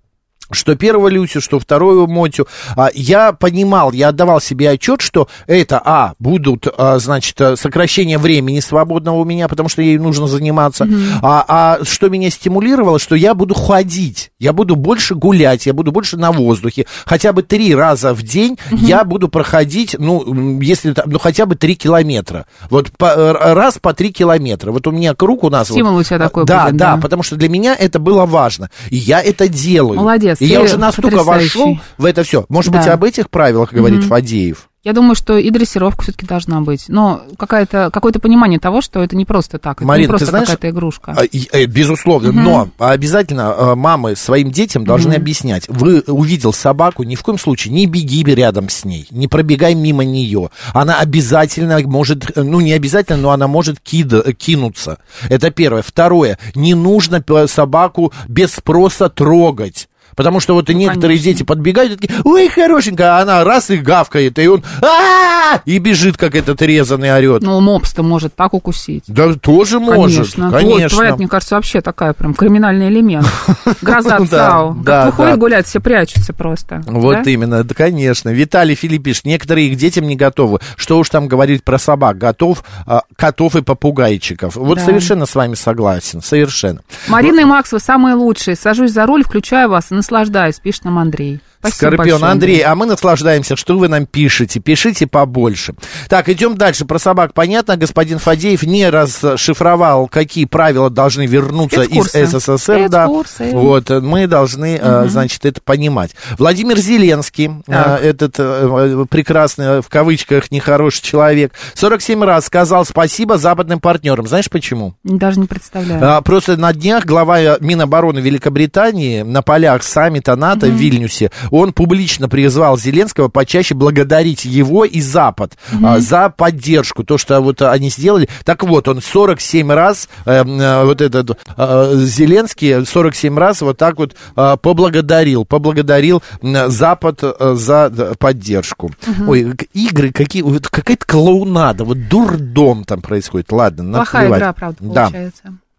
Что 0.51 0.75
первого 0.77 1.09
Люсю, 1.09 1.41
что 1.41 1.59
вторую 1.59 2.07
Мотю, 2.07 2.47
а, 2.77 2.89
я 2.95 3.33
понимал, 3.33 3.93
я 3.93 4.09
отдавал 4.09 4.41
себе 4.41 4.71
отчет, 4.71 5.01
что 5.01 5.29
это, 5.47 5.81
а, 5.85 6.13
будут, 6.19 6.67
а, 6.77 6.99
значит, 6.99 7.37
сокращение 7.57 8.19
времени 8.19 8.61
свободного 8.61 9.17
у 9.17 9.25
меня, 9.25 9.49
потому 9.49 9.69
что 9.69 9.83
ей 9.83 9.99
нужно 9.99 10.27
заниматься, 10.27 10.87
а, 11.23 11.45
а 11.49 11.79
что 11.85 12.09
меня 12.09 12.31
стимулировало, 12.31 12.99
что 12.99 13.15
я 13.15 13.35
буду 13.35 13.55
ходить, 13.55 14.31
я 14.39 14.53
буду 14.53 14.77
больше 14.77 15.15
гулять, 15.15 15.67
я 15.67 15.73
буду 15.73 15.93
больше 15.93 16.17
на 16.17 16.33
воздухе, 16.33 16.87
хотя 17.05 17.33
бы 17.33 17.43
три 17.43 17.75
раза 17.75 18.15
в 18.15 18.23
день 18.23 18.59
я 18.71 19.05
буду 19.05 19.29
проходить, 19.29 19.97
ну, 19.99 20.61
если, 20.61 20.93
там, 20.93 21.11
ну, 21.11 21.19
хотя 21.19 21.47
бы 21.47 21.55
три 21.55 21.75
километра, 21.75 22.47
вот 22.71 22.91
по- 22.97 23.07
э, 23.07 23.33
раз 23.55 23.79
по 23.81 23.93
три 23.95 24.13
километра, 24.13 24.73
вот 24.73 24.87
у 24.87 24.91
меня 24.91 25.15
круг 25.15 25.45
у 25.45 25.51
нас... 25.51 25.69
вот- 25.71 25.77
Стимул 25.77 25.97
у 25.97 26.03
тебя 26.03 26.19
такой 26.19 26.45
да, 26.45 26.67
будет, 26.67 26.77
да, 26.77 26.97
да. 26.97 27.03
потому 27.03 27.23
что 27.23 27.37
для 27.37 27.49
меня 27.49 27.75
это 27.79 27.99
было 27.99 28.27
важно, 28.27 28.71
и 28.91 28.97
я 28.97 29.21
это 29.21 29.49
делаю. 29.49 29.99
Молодец, 29.99 30.38
И 30.41 30.47
я 30.47 30.63
уже 30.63 30.79
настолько 30.79 31.17
потрясающий. 31.19 31.59
вошел 31.59 31.81
в 31.99 32.05
это 32.05 32.23
все. 32.23 32.45
Может 32.49 32.73
Да. 32.73 32.79
быть, 32.79 32.89
об 32.89 33.05
этих 33.05 33.31
правилах 33.31 33.73
говорит 33.73 34.05
Фадеев? 34.05 34.69
Я 34.85 34.93
думаю, 34.93 35.17
что 35.17 35.37
и 35.37 35.51
дрессировка 35.51 36.03
все-таки 36.03 36.25
должна 36.25 36.61
быть. 36.61 36.85
Но 36.89 37.23
какая-то, 37.37 37.91
какое-то 37.93 38.21
понимание 38.21 38.61
того, 38.61 38.81
что 38.81 39.03
это 39.03 39.17
не 39.17 39.25
просто 39.25 39.59
так, 39.59 39.79
это 39.79 39.87
Марин, 39.87 40.03
не 40.03 40.07
ты 40.07 40.11
просто 40.11 40.27
знаешь, 40.27 40.47
какая-то 40.49 40.71
игрушка. 40.71 41.15
А, 41.17 41.25
э, 41.25 41.65
Безусловно, 41.67 42.31
но 42.33 42.69
обязательно 42.79 43.55
э, 43.59 43.75
мамы 43.75 44.15
своим 44.17 44.51
детям 44.53 44.85
должны 44.87 45.15
объяснять. 45.15 45.69
Вы 45.69 46.01
увидел 46.07 46.53
собаку, 46.53 47.03
ни 47.03 47.17
в 47.17 47.23
коем 47.23 47.39
случае 47.39 47.75
не 47.75 47.87
беги 47.87 48.23
рядом 48.25 48.69
с 48.69 48.85
ней, 48.85 49.07
не 49.11 49.27
пробегай 49.27 49.75
мимо 49.75 50.05
нее. 50.05 50.51
Она 50.73 51.01
обязательно 51.01 51.81
может, 51.85 52.31
э, 52.37 52.43
ну 52.43 52.61
не 52.61 52.73
обязательно, 52.73 53.19
но 53.19 53.31
она 53.33 53.49
может 53.49 53.81
кида- 53.81 54.33
кинуться. 54.33 54.99
Это 55.29 55.51
первое. 55.51 55.83
Второе, 55.83 56.39
не 56.55 56.75
нужно 56.75 57.23
собаку 57.49 58.13
без 58.29 58.55
спроса 58.55 59.09
трогать. 59.09 59.89
Потому 60.19 60.41
что 60.41 60.55
вот 60.55 60.69
и 60.69 60.75
некоторые 60.75 61.17
конечно. 61.17 61.33
дети 61.33 61.43
подбегают 61.45 61.93
и 61.93 61.97
такие, 61.97 62.21
ой, 62.25 62.49
хорошенькая, 62.49 63.19
а 63.19 63.23
она 63.23 63.45
раз 63.45 63.71
и 63.71 63.77
гавкает, 63.77 64.37
и 64.41 64.49
он 64.49 64.65
а 64.83 65.61
и 65.65 65.79
бежит, 65.79 66.17
как 66.17 66.35
этот 66.35 66.61
резанный 66.61 67.13
орет. 67.15 67.43
Ну, 67.43 67.61
мопс-то 67.61 68.03
может 68.03 68.35
так 68.35 68.53
укусить. 68.53 69.05
Да 69.07 69.33
тоже 69.35 69.79
может, 69.79 70.35
Конечно. 70.35 70.51
конечно. 70.51 70.97
Твоя, 70.97 71.15
мне 71.15 71.29
кажется, 71.29 71.55
вообще 71.55 71.81
такая 71.83 72.15
прям 72.15 72.35
криминальный 72.35 72.89
элемент. 72.89 73.29
Гроза 73.81 74.19
ЦАО. 74.27 74.77
Как 74.85 75.07
выходит 75.07 75.39
гулять, 75.39 75.67
все 75.69 75.79
прячутся 75.79 76.33
просто. 76.33 76.83
Вот 76.85 77.25
именно, 77.29 77.63
да, 77.63 77.73
конечно. 77.73 78.31
Виталий 78.31 78.75
Филиппиш, 78.75 79.23
некоторые 79.23 79.71
к 79.71 79.77
детям 79.77 80.09
не 80.09 80.17
готовы. 80.17 80.59
Что 80.75 80.99
уж 80.99 81.11
там 81.11 81.29
говорить 81.29 81.63
про 81.63 81.79
собак. 81.79 82.19
Готов 82.19 82.65
а, 82.87 83.03
котов 83.15 83.55
и 83.55 83.63
попугайчиков. 83.63 84.57
Вот 84.57 84.81
совершенно 84.81 85.27
с 85.27 85.37
вами 85.37 85.55
согласен, 85.55 86.23
совершенно. 86.23 86.81
Марина 87.07 87.43
и 87.43 87.45
Макс, 87.45 87.71
вы 87.71 87.79
самые 87.79 88.17
лучшие. 88.17 88.57
Сажусь 88.57 88.91
за 88.91 89.07
руль, 89.07 89.23
включаю 89.23 89.69
вас 89.69 89.93
и 89.93 89.95
наслаждаюсь, 90.09 90.59
пишет 90.59 90.85
нам 90.85 90.99
Андрей. 90.99 91.41
Спасибо 91.61 91.77
Скорпион 91.77 92.09
большое, 92.21 92.33
Андрей, 92.33 92.61
а 92.63 92.75
мы 92.75 92.87
наслаждаемся, 92.87 93.57
что 93.57 93.79
вы 93.79 93.89
нам 93.89 94.07
пишете. 94.07 94.61
Пишите 94.61 95.07
побольше. 95.07 95.75
Так, 96.09 96.29
идем 96.29 96.57
дальше. 96.57 96.85
Про 96.85 96.99
собак 96.99 97.35
понятно. 97.35 97.77
Господин 97.77 98.19
Фадеев 98.19 98.63
не 98.63 98.89
расшифровал, 98.89 100.07
какие 100.09 100.45
правила 100.45 100.91
должны 100.91 101.27
вернуться 101.27 101.83
из 101.83 102.07
Спецкурсы. 102.07 102.57
СССР. 102.57 102.89
Да. 102.89 103.09
Вот, 103.09 103.91
мы 103.91 104.27
должны, 104.27 104.79
э, 104.81 105.07
значит, 105.09 105.45
это 105.45 105.61
понимать. 105.61 106.13
Владимир 106.39 106.79
Зеленский, 106.79 107.49
э, 107.67 107.73
Так. 107.73 108.03
этот 108.05 108.35
э, 108.39 109.05
прекрасный, 109.11 109.83
в 109.83 109.89
кавычках, 109.89 110.51
нехороший 110.51 111.03
человек, 111.03 111.53
47 111.75 112.23
раз 112.23 112.47
сказал 112.47 112.85
спасибо 112.85 113.39
западным 113.39 113.81
партнерам. 113.81 114.27
Знаешь 114.27 114.49
почему? 114.49 114.95
Даже 115.03 115.41
не 115.41 115.47
представляю. 115.47 116.01
А, 116.05 116.21
Просто 116.23 116.57
на 116.57 116.73
днях 116.73 117.05
глава 117.05 117.59
Минобороны 117.61 118.19
Великобритании 118.21 119.23
на 119.23 119.43
полях 119.43 119.83
саммита 119.83 120.37
НАТО 120.37 120.67
в 120.67 120.71
Вильнюсе 120.73 121.31
он 121.51 121.73
публично 121.73 122.29
призвал 122.29 122.77
Зеленского 122.79 123.29
почаще 123.29 123.75
благодарить 123.75 124.45
его 124.45 124.85
и 124.85 125.01
Запад 125.01 125.57
а, 125.83 125.99
за 126.01 126.29
поддержку, 126.31 127.05
то, 127.05 127.19
что 127.19 127.41
вот 127.41 127.63
они 127.63 127.91
сделали. 127.91 128.29
Так 128.45 128.63
вот, 128.65 128.89
он 128.89 129.01
47 129.01 129.71
раз, 129.73 130.09
э, 130.25 130.45
э, 130.45 130.85
вот 130.85 131.01
этот 131.01 131.39
э, 131.57 131.93
Зеленский 131.97 132.85
47 132.85 133.37
раз 133.39 133.61
вот 133.63 133.79
так 133.79 133.97
вот 133.99 134.15
э, 134.37 134.57
поблагодарил, 134.61 135.45
поблагодарил 135.45 136.23
Запад 136.43 137.21
э, 137.23 137.55
за 137.57 138.15
поддержку. 138.19 138.91
Ой, 139.27 139.53
к- 139.55 139.65
игры 139.75 140.13
какие, 140.13 140.43
вот 140.43 140.69
какая-то 140.69 141.07
клоунада, 141.07 141.85
вот 141.85 142.09
дурдом 142.09 142.85
там 142.85 143.01
происходит. 143.01 143.53
Ладно, 143.53 143.93
Плохая 143.99 144.23
наплевать. 144.29 144.41
игра, 144.41 144.53
правда, 144.53 144.79
Да. 144.81 145.11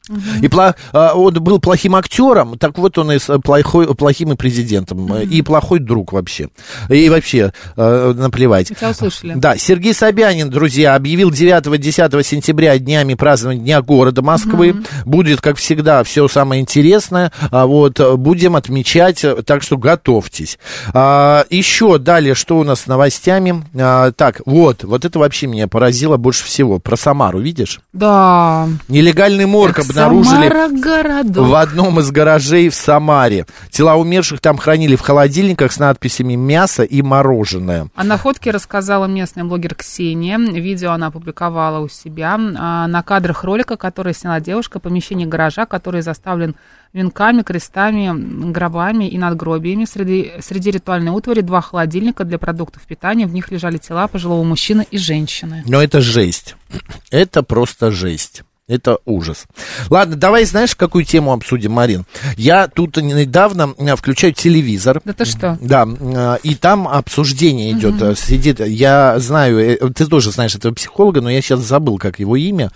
Получается. 0.10 0.46
И 0.46 0.48
пла- 0.48 0.76
а, 0.94 1.14
он 1.14 1.34
был 1.36 1.60
плохим 1.60 1.96
актером, 1.96 2.58
так 2.58 2.78
вот 2.78 2.98
он 2.98 3.12
и 3.12 3.20
плохой, 3.44 3.94
плохим 3.96 4.32
и 4.34 4.36
президентом, 4.36 5.14
э, 5.14 5.24
и 5.26 5.42
плохой 5.42 5.80
друг 5.80 6.14
вообще. 6.14 6.50
И 6.90 7.10
вообще, 7.10 7.54
э, 7.76 8.14
наплевать. 8.16 8.70
Тебя 8.70 8.90
услышали. 8.90 9.34
Да, 9.36 9.58
Сергей 9.58 9.94
Собянин, 9.94 10.50
друзья, 10.50 10.96
объявил 10.96 11.32
9-10 11.32 12.24
сентября 12.24 12.78
днями 12.78 13.14
празднования 13.14 13.60
Дня 13.60 13.82
города 13.82 14.22
Москвы. 14.22 14.84
Будет, 15.06 15.42
как 15.42 15.58
всегда, 15.58 16.04
все 16.04 16.28
самое 16.28 16.62
интересное. 16.62 17.32
А 17.52 17.66
вот 17.66 18.00
э, 18.00 18.16
будем 18.16 18.56
отмечать, 18.56 19.26
так 19.46 19.64
что 19.64 19.78
готовьтесь. 19.78 20.58
А, 20.94 21.46
еще 21.50 21.98
далее, 21.98 22.36
что 22.36 22.58
у 22.60 22.64
нас 22.64 22.82
с 22.82 22.88
новостями? 22.88 23.64
А, 23.76 24.12
так, 24.12 24.42
вот, 24.46 24.84
вот 24.84 25.06
это 25.06 25.20
вообще 25.20 25.48
меня 25.48 25.68
поразило 25.68 26.18
больше 26.18 26.46
всего. 26.46 26.80
Про 26.80 26.96
Самару, 26.96 27.40
видишь? 27.40 27.80
Да. 27.94 28.68
Нелегальный 28.88 29.46
морг 29.46 29.80
Эх, 29.80 29.88
обнаружили 30.06 31.40
в 31.40 31.56
одном 31.56 32.00
из 32.00 32.12
гаражей 32.12 32.70
в 32.70 32.76
Самаре. 32.76 33.46
Тела 33.72 33.96
умерших 33.96 34.40
там 34.42 34.58
хранили 34.58 34.96
в 34.96 35.02
холодильниках 35.02 35.72
с 35.72 35.80
надписями 35.80 36.36
«мясо» 36.36 36.84
и 36.84 37.02
«мороженое». 37.02 37.90
О 37.96 38.04
находке 38.04 38.52
рассказала 38.52 39.06
местная 39.06 39.44
блогер 39.44 39.76
Ксения. 39.76 40.38
Видео 40.38 40.92
она 40.92 41.08
опубликовала 41.08 41.80
у 41.80 41.90
себя. 41.90 42.40
А, 42.58 42.88
на 42.88 43.04
кадрах 43.04 43.44
ролика, 43.44 43.78
который 43.78 44.14
сняла 44.14 44.40
девушка, 44.40 44.80
помещение 44.80 45.28
гаража, 45.28 45.66
который 45.66 46.02
заставлен 46.02 46.56
венками, 46.94 47.44
крестами, 47.44 48.52
гробами 48.52 49.08
и 49.10 49.18
надгробиями. 49.18 49.86
Среди, 49.86 50.32
среди 50.42 50.72
ритуальной 50.72 51.12
утвари 51.12 51.42
два 51.42 51.62
холодильника 51.62 52.24
для 52.24 52.38
продуктов 52.38 52.84
питания. 52.84 53.28
В 53.28 53.34
них 53.34 53.52
лежали 53.52 53.78
тела 53.78 54.08
пожилого 54.08 54.44
мужчины 54.44 54.88
и 54.90 54.98
женщины. 54.98 55.64
Но 55.68 55.82
это 55.82 56.02
жесть. 56.02 56.56
Это 57.12 57.44
просто 57.44 57.92
жесть. 57.92 58.44
Это 58.70 59.00
ужас. 59.06 59.48
Ладно, 59.90 60.16
давай, 60.16 60.46
знаешь, 60.46 60.76
какую 60.76 61.04
тему 61.04 61.34
обсудим, 61.34 61.72
Марин? 61.72 62.06
Я 62.38 62.68
тут 62.68 62.98
недавно 62.98 63.74
э, 63.80 63.96
включаю 63.96 64.32
телевизор. 64.34 65.02
Да 65.04 65.14
ты 65.14 65.26
что? 65.26 65.58
Да, 65.60 65.88
э, 65.88 66.38
и 66.44 66.54
там 66.54 66.88
обсуждение 66.88 67.72
идет. 67.72 68.00
э, 68.00 68.14
Сидит, 68.16 68.60
я 68.60 69.18
знаю, 69.18 69.58
э, 69.60 69.78
ты 69.90 70.06
тоже 70.06 70.30
знаешь 70.30 70.54
этого 70.54 70.72
психолога, 70.72 71.20
но 71.20 71.32
я 71.32 71.42
сейчас 71.42 71.62
забыл, 71.62 71.98
как 71.98 72.20
его 72.20 72.36
имя. 72.36 72.70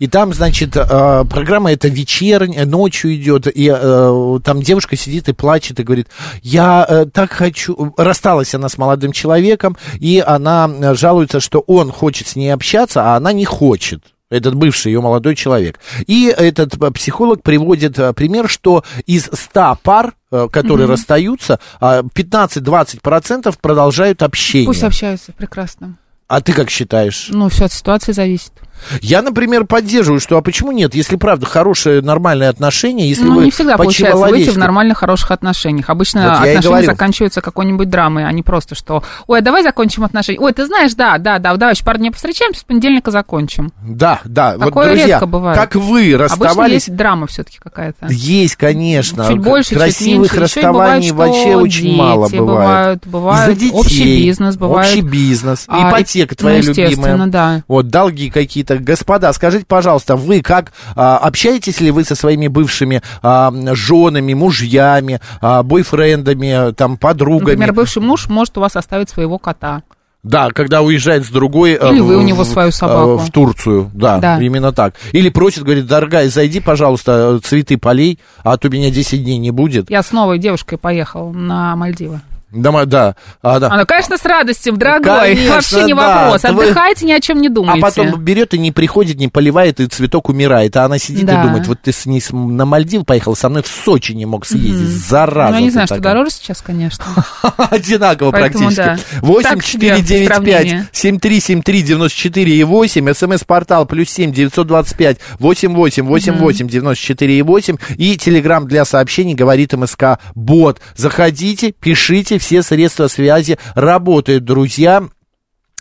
И 0.00 0.08
там, 0.08 0.34
значит, 0.34 0.76
э, 0.76 1.24
программа 1.30 1.70
эта 1.70 1.86
вечерняя, 1.86 2.66
ночью 2.66 3.14
идет, 3.14 3.46
и 3.46 3.72
э, 3.72 4.38
там 4.42 4.62
девушка 4.62 4.96
сидит 4.96 5.28
и 5.28 5.32
плачет 5.32 5.78
и 5.78 5.84
говорит, 5.84 6.08
я 6.42 6.84
э, 6.88 7.04
так 7.04 7.30
хочу... 7.30 7.94
Рассталась 7.96 8.52
она 8.56 8.68
с 8.68 8.78
молодым 8.78 9.12
человеком, 9.12 9.76
и 10.00 10.20
она 10.26 10.68
э, 10.68 10.94
жалуется, 10.94 11.38
что 11.38 11.60
он 11.60 11.92
хочет 11.92 12.26
с 12.26 12.34
ней 12.34 12.52
общаться, 12.52 13.12
а 13.12 13.16
она 13.16 13.32
не 13.32 13.44
хочет 13.44 14.02
этот 14.30 14.54
бывший 14.54 14.92
ее 14.92 15.00
молодой 15.00 15.34
человек. 15.34 15.78
И 16.06 16.32
этот 16.34 16.80
э, 16.80 16.90
психолог 16.92 17.42
приводит 17.42 17.98
э, 17.98 18.12
пример, 18.14 18.48
что 18.48 18.84
из 19.06 19.28
100 19.30 19.78
пар, 19.82 20.14
э, 20.30 20.48
которые 20.50 20.86
расстаются, 20.86 21.58
а, 21.80 22.02
15-20% 22.02 23.54
продолжают 23.60 24.22
общение. 24.22 24.66
Пусть 24.66 24.84
общаются, 24.84 25.32
прекрасно. 25.32 25.96
А 26.28 26.40
ты 26.40 26.52
как 26.52 26.70
считаешь? 26.70 27.26
Ну, 27.30 27.48
все 27.48 27.64
от 27.64 27.72
ситуации 27.72 28.12
зависит. 28.12 28.52
Я, 29.00 29.22
например, 29.22 29.64
поддерживаю, 29.64 30.20
что 30.20 30.36
а 30.36 30.42
почему 30.42 30.72
нет, 30.72 30.94
если 30.94 31.16
правда 31.16 31.46
хорошие 31.46 32.02
нормальные 32.02 32.48
отношения, 32.48 33.08
если 33.08 33.24
ну, 33.24 33.36
вы 33.36 33.44
не 33.44 33.50
всегда 33.50 33.76
получается 33.76 34.26
выйти 34.26 34.50
в 34.50 34.58
нормальных, 34.58 34.98
хороших 34.98 35.30
отношениях. 35.30 35.90
Обычно 35.90 36.22
Вот 36.22 36.48
отношения 36.48 36.86
заканчиваются 36.86 37.40
какой-нибудь 37.40 37.88
драмой, 37.88 38.26
а 38.26 38.32
не 38.32 38.42
просто, 38.42 38.74
что 38.74 39.02
«Ой, 39.26 39.40
давай 39.40 39.62
закончим 39.62 40.04
отношения». 40.04 40.40
«Ой, 40.40 40.52
ты 40.52 40.66
знаешь, 40.66 40.94
да, 40.94 41.18
да, 41.18 41.38
да, 41.38 41.56
давай 41.56 41.74
еще 41.74 41.84
пару 41.84 41.98
дней 41.98 42.10
повстречаемся, 42.10 42.60
с 42.60 42.64
понедельника 42.64 43.10
закончим». 43.10 43.72
Да, 43.82 44.20
да. 44.24 44.56
вот, 44.56 44.66
Такое 44.66 44.86
друзья, 44.88 45.06
редко 45.06 45.26
бывает. 45.26 45.58
как 45.58 45.74
вы 45.74 46.14
Обычно 46.14 46.18
расставались... 46.18 46.72
есть 46.72 46.96
драма 46.96 47.26
все-таки 47.26 47.58
какая-то. 47.58 48.06
Есть, 48.10 48.56
конечно. 48.56 49.26
Чуть 49.26 49.38
больше, 49.38 49.74
Красивых 49.74 50.30
чуть 50.30 50.38
меньше. 50.38 50.56
Расставаний 50.56 51.10
бывает, 51.10 51.34
вообще 51.34 51.56
очень 51.56 51.82
дети 51.82 51.96
мало 51.96 52.28
бывает. 52.28 52.40
бывают, 52.40 53.06
бывает 53.06 53.48
Из-за 53.50 53.60
детей, 53.60 53.78
общий 53.78 54.24
бизнес, 54.24 54.56
бывает- 54.56 54.90
Общий 54.90 55.00
бизнес, 55.02 55.64
А, 55.68 55.90
ипотека 55.90 56.34
твоя 56.34 56.62
ну, 56.62 56.68
любимая. 56.68 57.26
да. 57.26 57.62
Вот, 57.68 57.88
долги 57.88 58.30
какие-то. 58.30 58.69
Господа, 58.78 59.32
скажите, 59.32 59.64
пожалуйста, 59.66 60.16
вы 60.16 60.40
как, 60.42 60.72
а, 60.96 61.18
общаетесь 61.18 61.80
ли 61.80 61.90
вы 61.90 62.04
со 62.04 62.14
своими 62.14 62.46
бывшими 62.48 63.02
а, 63.22 63.52
женами, 63.74 64.34
мужьями, 64.34 65.20
а, 65.40 65.62
бойфрендами, 65.62 66.72
там, 66.72 66.96
подругами? 66.96 67.50
Например, 67.50 67.72
бывший 67.72 68.02
муж 68.02 68.28
может 68.28 68.56
у 68.58 68.60
вас 68.60 68.76
оставить 68.76 69.10
своего 69.10 69.38
кота. 69.38 69.82
Да, 70.22 70.50
когда 70.50 70.82
уезжает 70.82 71.24
с 71.24 71.30
другой... 71.30 71.78
э, 71.80 71.90
Или 71.92 72.00
вы 72.00 72.16
у 72.18 72.20
в- 72.20 72.24
него 72.24 72.44
свою 72.44 72.68
э, 72.68 72.72
собаку. 72.72 73.16
В 73.16 73.30
Турцию, 73.30 73.90
да, 73.94 74.18
Да. 74.18 74.38
именно 74.38 74.70
так. 74.70 74.94
Или 75.12 75.30
просит, 75.30 75.62
говорит, 75.62 75.86
дорогая, 75.86 76.28
зайди, 76.28 76.60
пожалуйста, 76.60 77.36
э, 77.36 77.40
цветы 77.42 77.78
полей, 77.78 78.18
а 78.44 78.58
то 78.58 78.68
меня 78.68 78.90
10 78.90 79.24
дней 79.24 79.38
не 79.38 79.50
будет. 79.50 79.88
Я 79.88 80.02
с 80.02 80.12
новой 80.12 80.38
девушкой 80.38 80.76
поехал 80.76 81.32
на 81.32 81.74
Мальдивы. 81.74 82.20
Да, 82.52 82.72
ма- 82.72 82.84
да, 82.86 83.14
а, 83.42 83.60
да. 83.60 83.68
Она, 83.70 83.84
конечно, 83.84 84.18
с 84.18 84.24
радостью, 84.24 84.72
дорогой. 84.76 85.34
Конечно, 85.36 85.54
Вообще 85.54 85.82
не 85.84 85.94
да. 85.94 86.24
вопрос. 86.24 86.42
Вы- 86.52 86.64
Отдыхайте, 86.64 87.06
ни 87.06 87.12
о 87.12 87.20
чем 87.20 87.40
не 87.40 87.46
А 87.48 87.50
думайте. 87.50 87.80
потом 87.80 88.20
берет 88.20 88.54
и 88.54 88.58
не 88.58 88.72
приходит, 88.72 89.18
не 89.18 89.28
поливает, 89.28 89.78
и 89.80 89.86
цветок 89.86 90.28
умирает. 90.28 90.76
А 90.76 90.84
она 90.84 90.98
сидит 90.98 91.26
Да. 91.26 91.40
и 91.40 91.46
думает, 91.46 91.66
вот 91.68 91.80
ты 91.80 91.92
с 91.92 92.06
ней 92.06 92.22
на 92.32 92.66
Мальдив 92.66 93.04
поехал, 93.04 93.36
со 93.36 93.48
мной 93.48 93.62
в 93.62 93.68
Сочи 93.68 94.12
не 94.12 94.26
мог 94.26 94.46
съездить. 94.46 94.88
Зараза 94.88 95.52
Ну, 95.52 95.58
я 95.58 95.62
не 95.62 95.70
знаю, 95.70 95.86
что 95.86 95.96
такая. 95.96 96.12
дороже 96.14 96.30
сейчас, 96.32 96.60
конечно. 96.60 97.04
Одинаково 97.56 98.32
Поэтому 98.32 98.64
практически. 98.72 99.14
да. 99.20 99.20
8 99.26 99.42
Так 99.50 99.62
себе 99.64 99.88
4 99.88 100.02
9 100.02 100.08
5 100.08 100.26
сравнение. 100.26 100.88
7 100.92 101.18
3 101.20 101.40
7 101.40 101.62
3 101.62 101.82
94 101.82 102.56
и 102.56 102.64
8. 102.64 103.12
СМС-портал 103.14 103.86
плюс 103.86 104.08
7 104.10 104.32
925 104.32 105.18
8 105.38 105.74
8 105.74 106.04
8 106.06 106.34
8 106.38 106.68
94 106.68 107.38
и 107.38 107.42
8. 107.42 107.76
И 107.96 108.16
телеграмм 108.16 108.66
для 108.66 108.84
сообщений 108.84 109.34
говорит 109.34 109.72
МСК 109.72 110.18
Бот. 110.34 110.80
Заходите, 110.96 111.72
пишите, 111.78 112.38
все 112.40 112.62
средства 112.62 113.06
связи 113.06 113.58
работают, 113.74 114.44
друзья. 114.44 115.04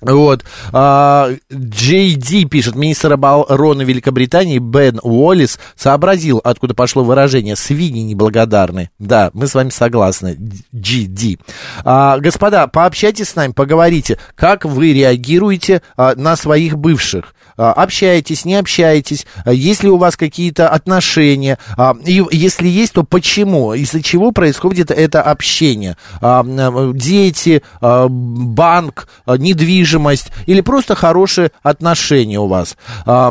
Вот. 0.02 0.46
А, 0.72 1.30
Джей 1.52 2.14
Ди 2.14 2.46
пишет, 2.46 2.76
министр 2.76 3.14
обороны 3.14 3.82
Великобритании 3.84 4.60
Бен 4.60 5.00
Уоллис 5.04 5.60
сообразил, 5.76 6.40
откуда 6.44 6.74
пошло 6.74 7.04
выражение 7.04 7.56
«свиньи 7.56 8.02
неблагодарны». 8.04 8.92
Да, 8.98 9.30
мы 9.34 9.48
с 9.48 9.56
вами 9.56 9.70
согласны. 9.70 10.38
Джи 10.74 11.04
Ди. 11.04 11.40
А, 11.84 12.18
господа, 12.20 12.68
пообщайтесь 12.68 13.30
с 13.30 13.36
нами, 13.36 13.52
поговорите, 13.52 14.18
как 14.36 14.64
вы 14.64 14.94
реагируете 14.94 15.82
а, 15.98 16.16
на 16.16 16.36
своих 16.36 16.78
бывших. 16.78 17.34
А, 17.60 17.74
общаетесь, 17.74 18.46
не 18.46 18.56
общаетесь, 18.56 19.28
а, 19.44 19.52
есть 19.52 19.84
ли 19.84 19.90
у 19.90 19.98
вас 19.98 20.16
какие-то 20.16 20.70
отношения, 20.70 21.58
а, 21.76 21.94
и 22.06 22.24
если 22.32 22.70
есть, 22.70 22.94
то 22.94 23.04
почему, 23.04 23.74
из-за 23.74 24.02
чего 24.02 24.32
происходит 24.32 24.92
это 24.92 25.22
общение. 25.22 25.98
Дети, 26.22 27.62
банк, 27.82 29.10
недвижимость 29.28 30.32
или 30.46 30.62
просто 30.62 30.96
хорошие 30.96 31.52
отношения 31.62 32.40
у 32.40 32.48
вас. 32.48 32.78
Да 33.06 33.30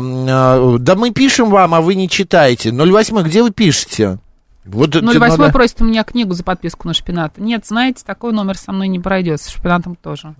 мы 0.95 1.11
пишем 1.11 1.49
вам, 1.49 1.73
а 1.73 1.81
вы 1.81 1.95
не 1.95 2.07
читаете. 2.07 2.71
08, 2.71 3.23
где 3.23 3.41
вы 3.41 3.49
пишете? 3.49 4.19
Вот 4.65 4.95
это 4.95 5.03
08 5.05 5.37
надо- 5.37 5.51
просит 5.51 5.81
у 5.81 5.85
меня 5.85 6.03
книгу 6.03 6.33
за 6.33 6.43
подписку 6.43 6.87
на 6.87 6.93
шпинат. 6.93 7.37
Нет, 7.37 7.65
знаете, 7.65 8.03
такой 8.05 8.33
номер 8.33 8.57
со 8.57 8.71
мной 8.71 8.87
не 8.87 8.99
пройдет, 8.99 9.41
с 9.41 9.49
шпинатом 9.49 9.95
тоже. 9.95 10.35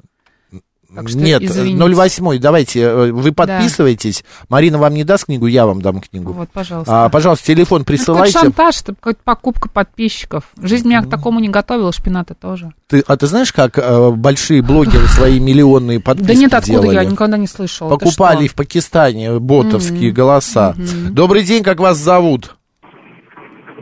Так 0.95 1.07
что 1.07 1.19
Нет, 1.19 1.43
извините. 1.43 1.77
08, 1.95 2.39
давайте, 2.39 2.81
э, 2.81 3.11
вы 3.11 3.31
подписываетесь. 3.31 4.23
Марина 4.49 4.79
вам 4.79 4.95
не 4.95 5.03
даст 5.03 5.25
книгу, 5.25 5.45
я 5.45 5.67
вам 5.67 5.81
дам 5.81 6.01
книгу. 6.01 6.33
Вот, 6.33 6.49
пожалуйста. 6.51 7.05
А, 7.05 7.09
пожалуйста, 7.09 7.45
телефон 7.45 7.79
Ну, 7.79 7.85
присылайте. 7.85 8.39
шантаж, 8.39 8.81
это 8.81 8.95
какая-то 8.95 9.19
покупка 9.23 9.69
подписчиков. 9.69 10.45
Жизнь 10.61 10.87
меня 10.87 11.03
к 11.03 11.09
такому 11.09 11.39
не 11.39 11.49
готовила, 11.49 11.91
шпината 11.93 12.33
тоже. 12.33 12.71
Ты, 12.87 13.03
а 13.05 13.17
ты 13.17 13.27
знаешь, 13.27 13.53
как 13.53 13.77
э, 13.77 14.09
большие 14.11 14.63
блогеры 14.63 15.05
свои 15.05 15.39
миллионные 15.39 15.99
подписки 15.99 16.27
Да 16.27 16.33
нет, 16.33 16.53
откуда 16.55 16.81
делали? 16.81 16.95
я 16.95 17.05
никогда 17.05 17.37
не 17.37 17.47
слышала. 17.47 17.91
Ты 17.91 18.05
Покупали 18.05 18.47
в 18.47 18.55
Пакистане 18.55 19.37
ботовские 19.39 20.11
голоса. 20.11 20.73
Добрый 21.11 21.43
день, 21.43 21.61
как 21.63 21.79
вас 21.79 21.97
зовут? 21.97 22.55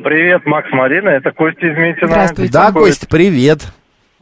Привет, 0.04 0.46
Макс 0.46 0.68
Марина, 0.72 1.10
это 1.10 1.32
Костя 1.32 1.68
из 1.68 1.78
Митина. 1.78 2.08
Здравствуйте. 2.08 2.52
Да. 2.54 2.72
Кость, 2.72 3.08
привет. 3.08 3.66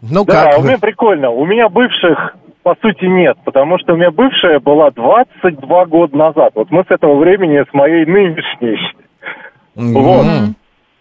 Ну 0.02 0.24
Да, 0.24 0.46
как 0.52 0.60
у 0.60 0.62
вы? 0.62 0.68
меня 0.70 0.78
прикольно. 0.78 1.30
У 1.32 1.46
меня 1.46 1.68
бывших, 1.70 2.36
по 2.66 2.76
сути, 2.82 3.06
нет, 3.06 3.38
потому 3.46 3.78
что 3.78 3.94
у 3.94 3.96
меня 3.96 4.10
бывшая 4.10 4.60
была 4.60 4.90
22 4.90 5.86
года 5.86 6.18
назад. 6.18 6.50
Вот 6.56 6.72
мы 6.72 6.82
с 6.82 6.90
этого 6.90 7.20
времени 7.20 7.64
с 7.64 7.72
моей 7.76 8.08
нынешней. 8.08 8.80
Вот. 9.76 10.26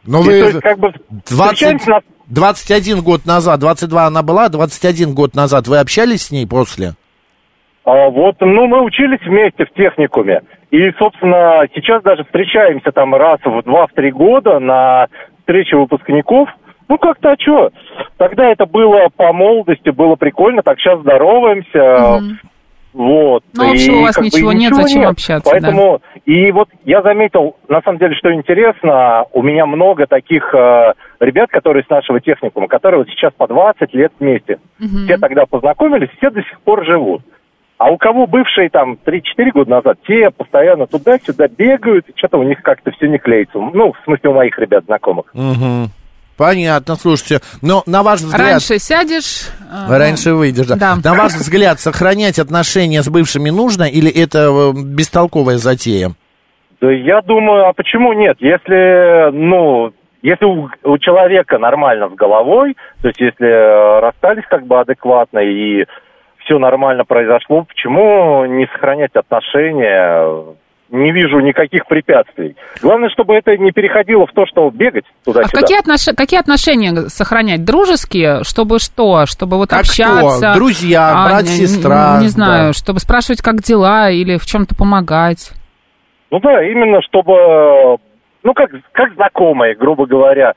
Ну 0.06 0.20
И 0.20 0.26
вы 0.26 0.40
то 0.40 0.46
есть, 0.48 0.60
как 0.60 0.78
бы, 0.78 0.92
20 1.08 1.24
встречаемся 1.24 1.90
на, 1.90 2.00
21 2.28 3.00
год 3.00 3.24
назад, 3.24 3.60
22 3.60 4.04
она 4.04 4.22
была, 4.22 4.50
21 4.50 5.14
год 5.14 5.34
назад 5.34 5.66
вы 5.66 5.78
общались 5.78 6.26
с 6.26 6.30
ней 6.30 6.46
после? 6.46 6.96
А, 7.86 8.10
вот, 8.10 8.36
ну, 8.40 8.66
мы 8.66 8.84
учились 8.84 9.24
вместе 9.24 9.64
в 9.64 9.72
техникуме. 9.72 10.42
И, 10.70 10.90
собственно, 10.98 11.62
сейчас 11.74 12.02
даже 12.02 12.24
встречаемся 12.24 12.92
там 12.92 13.14
раз 13.14 13.40
в 13.42 13.62
два-три 13.62 14.12
года 14.12 14.58
на 14.58 15.06
встрече 15.40 15.76
выпускников. 15.76 16.50
Ну, 16.88 16.98
как-то, 16.98 17.32
а 17.32 17.36
что? 17.38 17.70
Тогда 18.16 18.50
это 18.50 18.66
было 18.66 19.08
по 19.16 19.32
молодости, 19.32 19.90
было 19.90 20.16
прикольно, 20.16 20.62
так 20.62 20.78
сейчас 20.78 21.00
здороваемся. 21.00 22.20
Мгм. 22.20 22.38
Вот. 22.94 23.42
Ну, 23.54 23.70
общего 23.72 23.96
у 23.96 24.02
вас 24.02 24.14
как 24.14 24.22
бы 24.22 24.30
ничего 24.30 24.52
нет, 24.52 24.72
зачем 24.72 25.08
общаться, 25.08 25.50
Поэтому, 25.50 26.00
и 26.24 26.52
вот 26.52 26.68
я 26.84 27.02
заметил, 27.02 27.56
на 27.68 27.82
самом 27.82 27.98
деле, 27.98 28.14
что 28.14 28.32
интересно, 28.32 29.24
у 29.32 29.42
меня 29.42 29.66
много 29.66 30.06
таких 30.06 30.54
э, 30.54 30.92
ребят, 31.18 31.50
которые 31.50 31.82
с 31.82 31.90
нашего 31.90 32.20
техникума, 32.20 32.68
которые 32.68 32.98
вот 32.98 33.08
сейчас 33.08 33.32
по 33.36 33.48
20 33.48 33.92
лет 33.94 34.12
вместе. 34.20 34.60
Мгм. 34.78 35.06
Все 35.06 35.18
тогда 35.18 35.44
познакомились, 35.44 36.08
все 36.18 36.30
до 36.30 36.40
сих 36.42 36.60
пор 36.60 36.84
живут. 36.84 37.22
А 37.78 37.90
у 37.90 37.96
кого 37.96 38.28
бывшие 38.28 38.70
там 38.70 38.96
3-4 39.04 39.50
года 39.52 39.70
назад, 39.72 39.98
те 40.06 40.30
постоянно 40.30 40.86
туда-сюда 40.86 41.48
бегают, 41.48 42.08
и 42.08 42.12
что-то 42.16 42.38
у 42.38 42.44
них 42.44 42.62
как-то 42.62 42.92
все 42.92 43.08
не 43.08 43.18
клеится. 43.18 43.58
Ну, 43.58 43.92
в 43.92 44.04
смысле, 44.04 44.30
у 44.30 44.34
моих 44.34 44.56
ребят 44.60 44.84
знакомых. 44.84 45.26
Угу. 45.34 45.90
Понятно, 46.36 46.96
слушайте. 46.96 47.40
Но 47.62 47.82
на 47.86 48.02
ваш 48.02 48.20
взгляд... 48.20 48.40
Раньше 48.52 48.78
сядешь... 48.78 49.48
э, 49.70 49.96
Раньше 49.96 50.34
выйдешь, 50.34 50.66
да. 50.66 50.76
Да. 50.76 50.96
На 51.02 51.14
ваш 51.16 51.32
взгляд, 51.34 51.80
сохранять 51.80 52.38
отношения 52.38 53.02
с 53.02 53.08
бывшими 53.08 53.50
нужно 53.50 53.84
или 53.84 54.10
это 54.10 54.50
э, 54.50 54.72
бестолковая 54.74 55.58
затея? 55.58 56.10
Да 56.80 56.90
я 56.90 57.20
думаю, 57.22 57.68
а 57.68 57.72
почему 57.72 58.12
нет? 58.12 58.36
Если, 58.40 59.30
ну, 59.32 59.92
если 60.22 60.44
у, 60.44 60.68
у 60.82 60.98
человека 60.98 61.58
нормально 61.58 62.08
с 62.08 62.14
головой, 62.14 62.76
то 63.00 63.08
есть 63.08 63.20
если 63.20 63.46
э, 63.46 64.00
расстались 64.00 64.44
как 64.50 64.66
бы 64.66 64.80
адекватно 64.80 65.38
и 65.38 65.84
все 66.44 66.58
нормально 66.58 67.04
произошло, 67.04 67.62
почему 67.62 68.44
не 68.44 68.66
сохранять 68.66 69.14
отношения? 69.14 70.56
Не 70.94 71.10
вижу 71.10 71.40
никаких 71.40 71.86
препятствий. 71.86 72.54
Главное, 72.80 73.08
чтобы 73.10 73.34
это 73.34 73.56
не 73.56 73.72
переходило 73.72 74.26
в 74.28 74.32
то, 74.32 74.46
что 74.46 74.70
бегать 74.70 75.04
А 75.06 75.24
туда-сюда. 75.24 75.60
какие, 75.60 75.80
отнош- 75.82 76.14
какие 76.16 76.38
отношения 76.38 77.08
сохранять? 77.08 77.64
Дружеские? 77.64 78.44
Чтобы 78.44 78.78
что? 78.78 79.26
Чтобы 79.26 79.56
вот 79.56 79.70
Как 79.70 79.80
общаться? 79.80 80.36
что? 80.38 80.54
Друзья, 80.54 81.10
А, 81.12 81.28
брат, 81.28 81.42
не- 81.42 81.48
сестра, 81.48 82.18
Не, 82.20 82.28
знаю, 82.28 82.68
да. 82.68 82.72
чтобы 82.74 83.00
спрашивать, 83.00 83.42
как 83.42 83.56
дела, 83.56 84.08
или 84.10 84.36
в 84.38 84.46
чем-то 84.46 84.76
помогать. 84.76 85.50
Ну 86.30 86.38
да, 86.38 86.62
именно 86.64 87.00
чтобы, 87.02 87.98
ну 88.44 88.54
как, 88.54 88.70
как 88.92 89.14
знакомые, 89.14 89.74
грубо 89.74 90.06
говоря. 90.06 90.52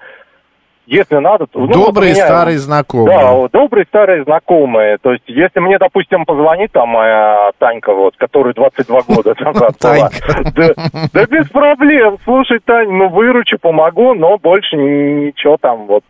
Если 0.87 1.17
надо, 1.17 1.47
то... 1.47 1.59
ну, 1.59 1.65
вот 1.67 1.73
Добрые 1.73 2.13
меня- 2.13 2.25
старые 2.25 2.57
знакомые. 2.59 3.19
Да, 3.19 3.33
вот 3.33 3.51
добрые 3.51 3.85
старые 3.89 4.23
знакомые. 4.23 4.97
То 4.99 5.11
есть, 5.11 5.25
если 5.27 5.59
мне, 5.59 5.77
допустим, 5.77 6.23
позвонит 6.25 6.71
там 6.71 6.87
моя 6.87 7.51
Танька, 7.59 7.93
вот, 7.93 8.15
которую 8.15 8.55
22 8.55 9.01
года 9.01 9.35
назад 9.39 9.73
была, 9.81 10.09
Танька. 10.09 10.71
да, 11.13 11.25
без 11.25 11.49
проблем. 11.49 12.17
Слушай, 12.23 12.59
Тань, 12.63 12.89
ну 12.89 13.09
выручу, 13.09 13.57
помогу, 13.59 14.13
но 14.13 14.37
больше 14.37 14.77
ни- 14.77 15.25
ничего 15.27 15.57
там 15.59 15.87
вот. 15.87 16.03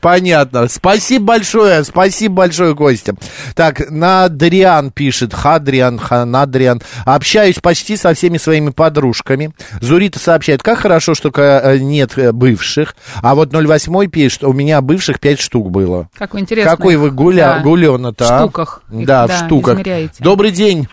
Понятно. 0.00 0.68
Спасибо 0.68 1.24
большое, 1.24 1.82
спасибо 1.84 2.34
большое, 2.34 2.74
Костя. 2.74 3.14
Так, 3.54 3.90
Надриан 3.90 4.90
пишет, 4.90 5.34
Хадриан, 5.34 5.98
Ханадриан. 5.98 6.80
Общаюсь 7.04 7.58
почти 7.58 7.96
со 7.96 8.14
всеми 8.14 8.38
своими 8.38 8.70
подружками. 8.70 9.52
Зурита 9.80 10.18
сообщает, 10.18 10.62
как 10.62 10.78
хорошо, 10.78 11.14
что 11.14 11.30
э, 11.34 11.78
нет 11.78 12.16
э, 12.16 12.32
бывших. 12.32 12.94
А 13.22 13.34
вот 13.34 13.52
08 13.52 14.08
пишет, 14.10 14.44
у 14.44 14.52
меня 14.52 14.80
бывших 14.80 15.18
5 15.20 15.40
штук 15.40 15.70
было. 15.70 16.08
Как 16.16 16.34
вы 16.34 16.40
интересно. 16.40 16.70
Какой 16.70 16.96
вы 16.96 17.10
гуля, 17.10 17.54
Да. 17.56 17.60
гулена-то, 17.60 18.24
В 18.24 18.30
а? 18.30 18.38
штуках 18.38 18.82
их, 18.92 19.06
Да, 19.06 19.26
в 19.26 19.28
да, 19.30 19.46
штуках. 19.46 19.74
измеряете. 19.74 20.14
Добрый 20.20 20.50
день. 20.52 20.88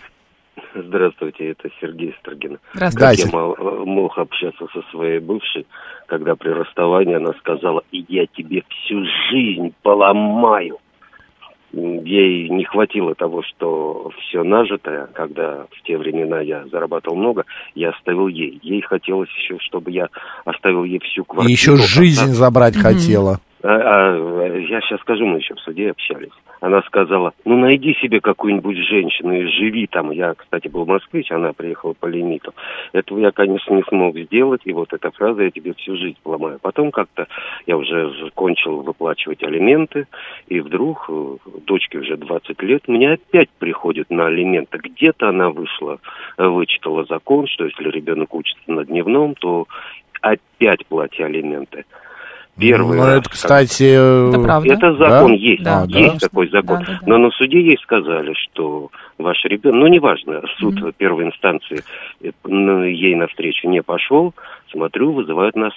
Здравствуйте, 0.75 1.51
это 1.51 1.69
Сергей 1.81 2.15
Строгин. 2.19 2.59
Здравствуйте. 2.73 3.23
Как 3.23 3.31
я 3.33 3.37
мол- 3.39 3.85
мог 3.85 4.17
общаться 4.17 4.67
со 4.73 4.81
своей 4.91 5.19
бывшей, 5.19 5.65
когда 6.07 6.35
при 6.35 6.49
расставании 6.49 7.15
она 7.15 7.33
сказала, 7.39 7.83
я 7.91 8.25
тебе 8.27 8.63
всю 8.69 9.03
жизнь 9.29 9.73
поломаю. 9.81 10.77
Ей 11.71 12.49
не 12.49 12.63
хватило 12.65 13.13
того, 13.13 13.43
что 13.43 14.11
все 14.21 14.43
нажитое, 14.43 15.07
когда 15.13 15.67
в 15.69 15.81
те 15.83 15.97
времена 15.97 16.41
я 16.41 16.65
зарабатывал 16.71 17.15
много, 17.15 17.45
я 17.75 17.89
оставил 17.89 18.27
ей. 18.27 18.59
Ей 18.63 18.81
хотелось 18.81 19.29
еще, 19.29 19.59
чтобы 19.59 19.91
я 19.91 20.07
оставил 20.45 20.83
ей 20.83 20.99
всю 20.99 21.25
квартиру. 21.25 21.49
И 21.49 21.51
еще 21.51 21.77
жизнь 21.77 22.33
забрать 22.33 22.75
хотела. 22.75 23.39
А, 23.61 23.67
а, 23.67 24.57
я 24.57 24.81
сейчас 24.81 24.99
скажу, 25.01 25.25
мы 25.25 25.37
еще 25.37 25.53
в 25.53 25.59
суде 25.59 25.91
общались. 25.91 26.31
Она 26.61 26.81
сказала, 26.83 27.33
ну 27.45 27.57
найди 27.57 27.93
себе 27.95 28.19
какую-нибудь 28.19 28.77
женщину 28.77 29.33
и 29.33 29.45
живи 29.47 29.87
там. 29.87 30.11
Я, 30.11 30.33
кстати, 30.33 30.67
был 30.67 30.85
москвич, 30.85 31.31
она 31.31 31.53
приехала 31.53 31.93
по 31.93 32.07
лимиту. 32.07 32.53
Этого 32.91 33.19
я, 33.19 33.31
конечно, 33.31 33.73
не 33.73 33.83
смог 33.83 34.17
сделать, 34.17 34.61
и 34.65 34.73
вот 34.73 34.91
эта 34.91 35.11
фраза 35.11 35.43
«я 35.43 35.51
тебе 35.51 35.73
всю 35.73 35.95
жизнь 35.95 36.17
поломаю». 36.21 36.59
Потом 36.61 36.91
как-то 36.91 37.27
я 37.65 37.77
уже 37.77 38.13
закончил 38.23 38.81
выплачивать 38.81 39.43
алименты, 39.43 40.07
и 40.47 40.59
вдруг, 40.59 41.05
э, 41.09 41.37
дочке 41.65 41.99
уже 41.99 42.17
20 42.17 42.61
лет, 42.63 42.87
мне 42.87 43.13
опять 43.13 43.49
приходит 43.59 44.09
на 44.09 44.27
алименты. 44.27 44.79
Где-то 44.79 45.29
она 45.29 45.49
вышла, 45.49 45.99
э, 46.37 46.45
вычитала 46.45 47.05
закон, 47.05 47.47
что 47.47 47.65
если 47.65 47.89
ребенок 47.89 48.33
учится 48.33 48.61
на 48.67 48.83
дневном, 48.83 49.35
то 49.35 49.67
опять 50.21 50.85
платя 50.87 51.25
алименты. 51.25 51.85
Первый 52.59 52.97
Ну, 52.97 53.05
раз, 53.05 53.19
это, 53.19 53.29
кстати... 53.29 53.83
э, 53.83 54.29
Это 54.29 54.39
правда. 54.39 54.73
это 54.73 54.93
закон 54.95 55.31
Да? 55.31 55.33
есть, 55.37 55.63
Да, 55.63 55.85
есть 55.87 56.19
да. 56.19 56.27
такой 56.27 56.49
закон. 56.49 56.79
Да, 56.79 56.85
да, 56.85 56.91
да. 56.93 56.99
Но 57.05 57.17
на 57.17 57.31
суде 57.31 57.61
ей 57.61 57.77
сказали, 57.81 58.33
что 58.33 58.89
ваш 59.17 59.43
ребенок, 59.45 59.79
ну 59.79 59.87
неважно, 59.87 60.41
суд 60.57 60.75
первой 60.97 61.25
инстанции 61.25 61.83
э, 62.21 62.31
ну, 62.43 62.83
ей 62.83 63.15
навстречу 63.15 63.67
не 63.69 63.81
пошел, 63.81 64.33
смотрю, 64.71 65.11
вызывают 65.13 65.55
нас 65.55 65.73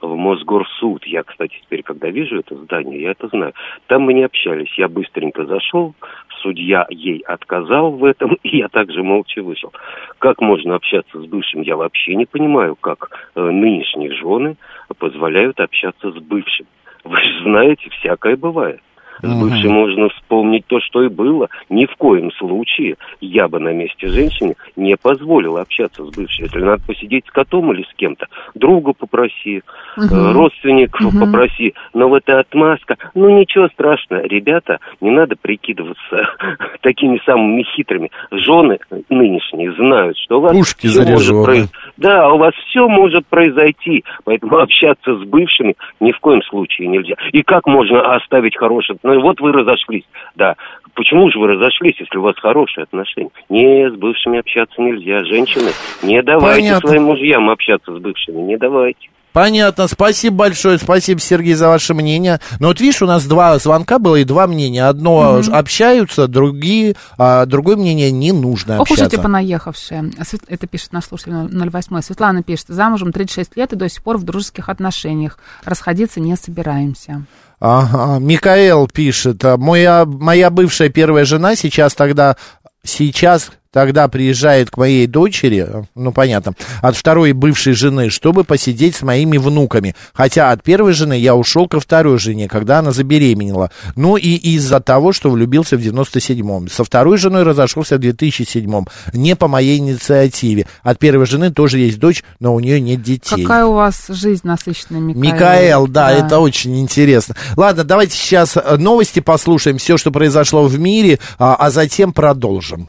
в 0.00 0.14
Мосгорсуд. 0.16 1.06
Я, 1.06 1.22
кстати, 1.22 1.54
теперь, 1.62 1.82
когда 1.82 2.08
вижу 2.10 2.38
это 2.38 2.54
здание, 2.56 3.00
я 3.02 3.10
это 3.12 3.28
знаю. 3.28 3.52
Там 3.86 4.02
мы 4.02 4.12
не 4.14 4.24
общались. 4.24 4.72
Я 4.76 4.88
быстренько 4.88 5.44
зашел, 5.46 5.94
судья 6.42 6.86
ей 6.90 7.20
отказал 7.20 7.92
в 7.92 8.04
этом, 8.04 8.34
и 8.42 8.58
я 8.58 8.68
также 8.68 9.02
молча 9.02 9.42
вышел. 9.42 9.72
Как 10.18 10.40
можно 10.40 10.74
общаться 10.74 11.20
с 11.20 11.26
бывшим, 11.26 11.62
я 11.62 11.76
вообще 11.76 12.14
не 12.14 12.26
понимаю, 12.26 12.76
как 12.76 13.10
э, 13.34 13.40
нынешние 13.40 14.12
жены 14.12 14.56
позволяют 14.98 15.60
общаться 15.60 16.10
с 16.10 16.14
бывшим. 16.16 16.66
Вы 17.04 17.16
же 17.20 17.42
знаете, 17.42 17.90
всякое 17.90 18.36
бывает. 18.36 18.80
С 19.24 19.26
Мгм. 19.26 19.40
бывшим 19.40 19.72
можно 19.72 20.08
вспомнить 20.10 20.66
то, 20.66 20.80
что 20.80 21.02
и 21.02 21.08
было. 21.08 21.48
Ни 21.70 21.86
в 21.86 21.96
коем 21.96 22.30
случае 22.32 22.96
я 23.20 23.48
бы 23.48 23.58
на 23.58 23.70
месте 23.72 24.08
женщины 24.08 24.54
не 24.76 24.96
позволил 24.96 25.56
общаться 25.56 26.04
с 26.04 26.10
бывшей. 26.14 26.42
Если 26.44 26.60
надо 26.60 26.82
посидеть 26.86 27.24
с 27.26 27.30
котом 27.30 27.72
или 27.72 27.82
с 27.82 27.94
кем-то, 27.96 28.26
друга 28.54 28.92
попроси, 28.92 29.62
э, 29.96 30.00
Мгм. 30.00 30.32
родственников 30.34 31.00
Мгм. 31.14 31.20
попроси. 31.32 31.74
Но 31.94 32.08
вот 32.08 32.22
эта 32.26 32.40
отмазка, 32.40 32.96
ну 33.14 33.30
ничего 33.38 33.68
страшного, 33.68 34.22
ребята, 34.26 34.78
не 35.00 35.10
надо 35.10 35.36
прикидываться 35.40 35.96
такими 36.82 37.20
самыми 37.24 37.62
хитрыми. 37.74 38.10
Жены 38.30 38.78
нынешние 39.08 39.72
знают, 39.72 40.16
что 40.18 40.38
у 40.38 40.40
вас 40.42 40.52
Пушки 40.52 40.86
всё 40.88 41.04
может 41.06 41.34
произ- 41.46 41.70
Да, 41.96 42.30
у 42.32 42.38
вас 42.38 42.52
все 42.68 42.88
может 42.88 43.26
произойти, 43.26 44.04
поэтому 44.24 44.58
общаться 44.58 45.16
с 45.16 45.22
бывшими 45.24 45.74
ни 46.00 46.12
в 46.12 46.18
коем 46.20 46.42
случае 46.42 46.88
нельзя. 46.88 47.14
И 47.32 47.42
как 47.42 47.66
можно 47.66 48.14
оставить 48.16 48.56
хорошие... 48.56 48.96
Ну 49.14 49.22
вот 49.22 49.40
вы 49.40 49.52
разошлись, 49.52 50.04
да. 50.36 50.54
Почему 50.94 51.28
же 51.30 51.38
вы 51.40 51.48
разошлись, 51.48 51.96
если 51.98 52.18
у 52.18 52.22
вас 52.22 52.36
хорошие 52.40 52.84
отношения? 52.84 53.30
Не, 53.48 53.90
с 53.90 53.94
бывшими 53.94 54.38
общаться 54.38 54.80
нельзя. 54.80 55.24
Женщины, 55.24 55.70
не 56.02 56.22
давайте 56.22 56.60
Понятно. 56.60 56.88
своим 56.88 57.04
мужьям 57.04 57.50
общаться 57.50 57.92
с 57.96 57.98
бывшими, 57.98 58.40
не 58.42 58.56
давайте. 58.56 59.08
Понятно, 59.32 59.88
спасибо 59.88 60.36
большое, 60.36 60.78
спасибо, 60.78 61.18
Сергей, 61.18 61.54
за 61.54 61.66
ваше 61.66 61.92
мнение. 61.92 62.38
Но 62.60 62.68
вот 62.68 62.80
видишь, 62.80 63.02
у 63.02 63.06
нас 63.06 63.26
два 63.26 63.58
звонка 63.58 63.98
было 63.98 64.14
и 64.14 64.22
два 64.24 64.46
мнения. 64.46 64.84
Одно 64.84 65.42
ж- 65.42 65.48
общаются, 65.50 66.28
другие, 66.28 66.94
а 67.18 67.44
другое 67.44 67.74
мнение 67.74 68.12
не 68.12 68.30
нужно 68.30 68.76
Ох 68.76 68.82
уж 68.82 68.92
общаться. 68.92 69.16
эти 69.16 69.20
понаехавшие. 69.20 70.12
Свет- 70.22 70.42
Это 70.46 70.68
пишет 70.68 70.92
наш 70.92 71.06
слушатель 71.06 71.32
08. 71.32 72.00
Светлана 72.02 72.44
пишет, 72.44 72.66
замужем 72.68 73.10
36 73.10 73.56
лет 73.56 73.72
и 73.72 73.76
до 73.76 73.88
сих 73.88 74.04
пор 74.04 74.18
в 74.18 74.22
дружеских 74.22 74.68
отношениях. 74.68 75.36
Расходиться 75.64 76.20
не 76.20 76.36
собираемся. 76.36 77.24
Ага, 77.60 78.18
Микаэл 78.18 78.88
пишет, 78.88 79.44
а, 79.44 79.56
моя, 79.56 80.04
моя 80.04 80.50
бывшая 80.50 80.88
первая 80.88 81.24
жена 81.24 81.56
сейчас 81.56 81.94
тогда, 81.94 82.36
сейчас 82.82 83.50
тогда 83.74 84.06
приезжает 84.06 84.70
к 84.70 84.76
моей 84.76 85.08
дочери, 85.08 85.66
ну, 85.96 86.12
понятно, 86.12 86.54
от 86.80 86.96
второй 86.96 87.32
бывшей 87.32 87.72
жены, 87.72 88.08
чтобы 88.08 88.44
посидеть 88.44 88.94
с 88.94 89.02
моими 89.02 89.36
внуками. 89.36 89.96
Хотя 90.12 90.52
от 90.52 90.62
первой 90.62 90.92
жены 90.92 91.18
я 91.18 91.34
ушел 91.34 91.66
ко 91.66 91.80
второй 91.80 92.20
жене, 92.20 92.46
когда 92.46 92.78
она 92.78 92.92
забеременела. 92.92 93.72
Ну, 93.96 94.16
и 94.16 94.36
из-за 94.36 94.78
того, 94.78 95.12
что 95.12 95.28
влюбился 95.28 95.76
в 95.76 95.80
97-м. 95.80 96.68
Со 96.68 96.84
второй 96.84 97.18
женой 97.18 97.42
разошелся 97.42 97.96
в 97.96 98.00
2007-м. 98.00 98.86
Не 99.12 99.34
по 99.34 99.48
моей 99.48 99.78
инициативе. 99.78 100.68
От 100.84 101.00
первой 101.00 101.26
жены 101.26 101.50
тоже 101.50 101.80
есть 101.80 101.98
дочь, 101.98 102.22
но 102.38 102.54
у 102.54 102.60
нее 102.60 102.80
нет 102.80 103.02
детей. 103.02 103.42
Какая 103.42 103.66
у 103.66 103.72
вас 103.72 104.04
жизнь 104.08 104.42
насыщенная, 104.44 105.00
Микаэл? 105.00 105.34
Микаэл, 105.34 105.86
да, 105.88 106.12
это 106.12 106.38
очень 106.38 106.78
интересно. 106.78 107.34
Ладно, 107.56 107.82
давайте 107.82 108.16
сейчас 108.16 108.56
э, 108.56 108.76
новости 108.76 109.18
послушаем, 109.18 109.78
все, 109.78 109.96
что 109.96 110.12
произошло 110.12 110.64
в 110.64 110.78
мире, 110.78 111.18
а, 111.40 111.56
а 111.56 111.72
затем 111.72 112.12
продолжим. 112.12 112.88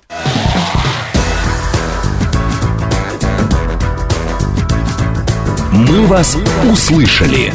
«Мы 5.87 6.07
вас 6.07 6.35
услышали». 6.71 7.53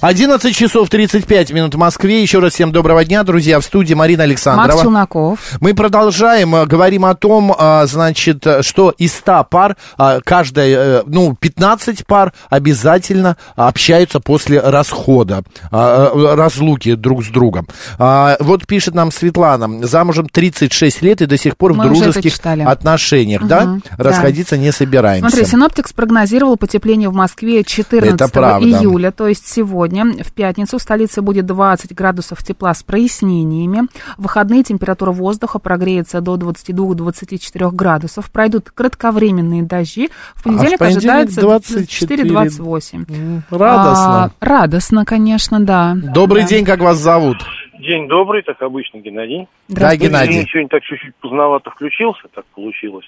11 0.00 0.56
часов 0.56 0.88
35 0.88 1.52
минут 1.52 1.74
в 1.74 1.78
Москве. 1.78 2.22
Еще 2.22 2.38
раз 2.38 2.54
всем 2.54 2.72
доброго 2.72 3.04
дня, 3.04 3.22
друзья. 3.22 3.60
В 3.60 3.64
студии 3.64 3.92
Марина 3.92 4.22
Александрова. 4.22 4.68
Макс 4.68 4.82
Челноков. 4.82 5.38
Мы 5.60 5.74
продолжаем, 5.74 6.54
э, 6.54 6.64
говорим 6.64 7.04
о 7.04 7.14
том, 7.14 7.54
а, 7.56 7.84
значит, 7.84 8.46
что 8.62 8.94
из 8.96 9.12
100 9.12 9.44
пар, 9.44 9.76
каждая, 10.24 11.00
э, 11.00 11.02
ну, 11.04 11.36
15 11.38 12.06
пар 12.06 12.32
обязательно 12.48 13.36
общаются 13.56 14.20
после 14.20 14.60
расхода, 14.60 15.42
э, 15.70 16.34
разлуки 16.34 16.94
друг 16.94 17.22
с 17.22 17.28
другом. 17.28 17.68
Вот 17.98 18.66
пишет 18.66 18.94
нам 18.94 19.12
Светлана, 19.12 19.86
замужем 19.86 20.28
36 20.30 21.02
лет 21.02 21.20
и 21.20 21.26
до 21.26 21.36
сих 21.36 21.58
пор 21.58 21.74
в 21.74 21.76
Мы 21.76 21.84
это 21.84 21.92
дружеских 21.92 22.34
отношениях, 22.66 23.46
да? 23.46 23.66
Мгм, 23.66 23.82
да. 23.98 24.04
Расходиться 24.04 24.56
не 24.56 24.72
собираемся. 24.72 25.28
Смотри, 25.28 25.44
синоптик 25.44 25.88
спрогнозировал 25.88 26.56
потепление 26.56 27.10
в 27.10 27.14
Москве 27.14 27.64
14 27.64 28.14
Это 28.14 28.28
правда. 28.28 28.66
июля, 28.66 29.10
то 29.10 29.28
есть 29.28 29.46
сегодня. 29.46 29.89
В 29.90 30.32
пятницу 30.32 30.78
в 30.78 30.82
столице 30.82 31.20
будет 31.22 31.46
20 31.46 31.94
градусов 31.94 32.42
тепла 32.42 32.72
с 32.74 32.82
прояснениями. 32.82 33.88
В 34.16 34.22
выходные 34.22 34.62
температура 34.62 35.10
воздуха 35.10 35.58
прогреется 35.58 36.20
до 36.20 36.36
22-24 36.36 37.70
градусов. 37.72 38.30
Пройдут 38.30 38.70
кратковременные 38.70 39.62
дожди. 39.62 40.08
В 40.34 40.44
понедельник, 40.44 40.78
понедельник 40.78 40.98
ожидается 40.98 41.40
24. 41.40 42.24
24-28. 42.24 43.40
Радостно. 43.50 44.24
А, 44.24 44.30
радостно, 44.40 45.04
конечно, 45.04 45.60
да. 45.60 45.94
Добрый 45.96 46.42
Да. 46.42 46.48
день, 46.48 46.64
как 46.64 46.80
вас 46.80 46.98
зовут? 46.98 47.38
День 47.80 48.08
добрый, 48.08 48.42
так 48.42 48.60
обычно, 48.60 48.98
Геннадий. 48.98 49.48
Да, 49.68 49.96
Геннадий. 49.96 50.40
Я 50.40 50.44
сегодня 50.44 50.68
так 50.68 50.82
чуть-чуть 50.82 51.14
поздновато 51.16 51.70
включился, 51.70 52.22
так 52.34 52.44
получилось. 52.54 53.06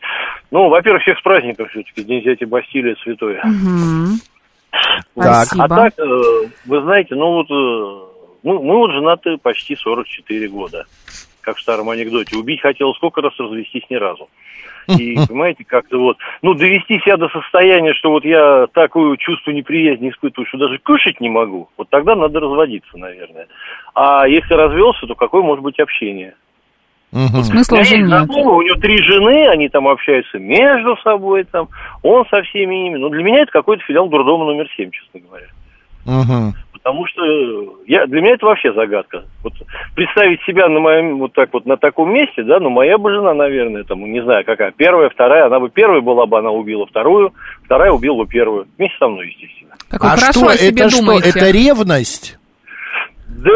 Ну, 0.51 0.71
во-первых, 0.71 1.03
всех 1.03 1.19
с 1.19 1.23
праздником 1.23 1.67
все-таки. 1.69 2.03
День 2.03 2.23
взятия 2.23 2.47
Бастилия 2.47 2.97
святое. 3.05 3.41
Мгм. 3.45 4.19
Так. 4.73 5.47
Спасибо. 5.47 5.65
А 5.65 5.69
так, 5.69 5.99
э, 5.99 6.49
вы 6.67 6.81
знаете, 6.83 7.15
ну 7.15 7.33
вот, 7.33 7.51
э, 7.51 8.13
мы, 8.43 8.63
мы 8.63 8.77
вот 8.77 8.93
женаты 8.93 9.37
почти 9.39 9.77
44 9.77 10.49
года. 10.49 10.87
Как 11.41 11.57
в 11.57 11.61
старом 11.61 11.91
анекдоте. 11.91 12.37
Убить 12.37 12.61
хотел 12.61 12.95
сколько 12.95 13.21
раз, 13.21 13.33
развестись 13.39 13.85
ни 13.91 13.97
разу. 13.97 14.29
И, 14.89 15.17
понимаете, 15.29 15.65
как-то 15.65 15.99
вот, 15.99 16.19
ну, 16.41 16.55
довести 16.55 17.01
себя 17.01 17.17
до 17.17 17.29
состояния, 17.29 17.95
что 17.95 18.11
вот 18.11 18.25
я 18.25 18.67
такое 18.73 19.17
чувство 19.17 19.51
неприязни 19.51 20.11
испытываю, 20.11 20.47
что 20.47 20.59
даже 20.59 20.79
кушать 20.79 21.21
не 21.21 21.29
могу, 21.29 21.69
вот 21.77 21.89
тогда 21.91 22.15
надо 22.15 22.41
разводиться, 22.41 22.97
наверное. 22.97 23.49
А 23.95 24.27
если 24.27 24.55
развелся, 24.55 25.07
то 25.07 25.15
какое 25.15 25.43
может 25.43 25.63
быть 25.63 25.79
общение? 25.79 26.35
Мгм. 27.13 27.43
Смысла 27.45 27.77
уже 27.81 27.99
нет. 27.99 28.07
знакомый, 28.07 28.55
у 28.55 28.63
него 28.63 28.77
три 28.77 28.97
жены, 29.03 29.49
они 29.49 29.69
там 29.69 29.87
общаются 29.87 30.39
между 30.39 30.97
собой, 31.05 31.45
там, 31.45 31.69
он 32.03 32.25
со 32.31 32.43
всеми 32.43 32.75
ними. 32.75 32.97
Ну, 32.97 33.11
для 33.11 33.23
меня 33.23 33.43
это 33.43 33.53
какой-то 33.53 33.85
филиал 33.85 34.09
дурдома 34.09 34.47
номер 34.47 34.67
семь, 34.77 34.91
честно 34.91 35.21
говоря. 35.21 35.47
Мгм. 36.07 36.55
Потому 36.73 37.07
что 37.07 37.23
я, 37.87 38.07
для 38.07 38.21
меня 38.23 38.35
это 38.35 38.47
вообще 38.47 38.73
загадка. 38.73 39.25
Вот 39.45 39.53
представить 39.95 40.41
себя 40.43 40.69
на 40.69 40.81
моем, 40.81 41.19
вот 41.19 41.33
так 41.35 41.51
вот 41.53 41.65
на 41.67 41.77
таком 41.77 42.13
месте, 42.13 42.43
да, 42.43 42.59
ну 42.59 42.71
моя 42.71 42.99
бы 42.99 43.13
жена, 43.13 43.35
наверное, 43.35 43.85
там, 43.85 44.11
не 44.11 44.21
знаю, 44.23 44.45
какая, 44.45 44.73
первая, 44.73 45.11
вторая, 45.11 45.47
она 45.47 45.61
бы 45.61 45.69
первая 45.69 46.01
была 46.01 46.27
бы, 46.27 46.39
она 46.39 46.51
убила 46.51 46.87
вторую, 46.87 47.35
вторая 47.65 47.93
убила 47.93 48.25
бы 48.25 48.27
первую. 48.27 48.67
Вместе 48.79 48.97
со 48.99 49.07
мной, 49.07 49.29
естественно. 49.29 49.75
Как 49.91 50.03
А 50.03 50.09
хорошо 50.17 50.51
что, 50.51 50.67
это 50.67 50.91
что, 50.91 51.01
думаете. 51.01 51.29
это 51.29 51.51
ревность? 51.51 52.39
Да, 53.29 53.51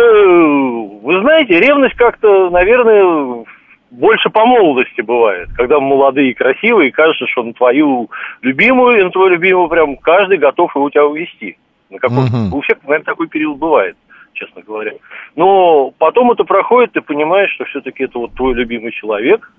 вы 1.02 1.20
знаете, 1.20 1.60
ревность 1.60 1.94
как-то, 1.96 2.50
наверное, 2.50 3.44
больше 3.90 4.30
по 4.30 4.44
молодости 4.44 5.00
бывает. 5.00 5.48
Когда 5.56 5.78
молодые 5.80 6.30
и 6.30 6.34
красивые, 6.34 6.88
и 6.88 6.92
кажется, 6.92 7.26
что 7.26 7.42
на 7.42 7.52
твою 7.52 8.10
любимую 8.42 9.00
и 9.00 9.02
на 9.04 9.10
твою 9.10 9.30
любимую 9.30 9.68
прям 9.68 9.96
каждый 9.96 10.38
готов 10.38 10.74
его 10.74 10.86
у 10.86 10.90
тебя 10.90 11.06
увести. 11.06 11.56
На 11.90 11.98
каком- 11.98 12.24
Мгм. 12.24 12.54
У 12.54 12.60
всех, 12.62 12.78
наверное, 12.82 13.04
такой 13.04 13.28
период 13.28 13.58
бывает, 13.58 13.96
честно 14.32 14.62
говоря. 14.62 14.92
Но 15.36 15.92
потом 15.98 16.32
это 16.32 16.44
проходит, 16.44 16.92
ты 16.92 17.00
понимаешь, 17.00 17.50
что 17.52 17.64
все-таки 17.66 18.04
это 18.04 18.18
вот 18.18 18.34
твой 18.34 18.54
любимый 18.54 18.90
человек, 18.92 19.52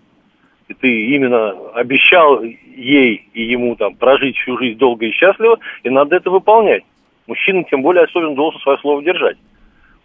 и 0.67 0.73
ты 0.73 1.05
именно 1.15 1.51
обещал 1.73 2.43
ей 2.43 3.29
и 3.33 3.43
ему 3.43 3.75
там 3.77 3.95
прожить 3.95 4.37
всю 4.37 4.57
жизнь 4.57 4.77
долго 4.77 5.05
и 5.05 5.11
счастливо, 5.11 5.57
и 5.83 5.89
надо 5.89 6.17
это 6.17 6.29
выполнять. 6.29 6.83
Мужчина, 7.27 7.63
тем 7.63 7.81
более, 7.81 8.03
особенно 8.03 8.35
должен 8.35 8.59
свое 8.61 8.77
слово 8.79 9.01
держать. 9.01 9.37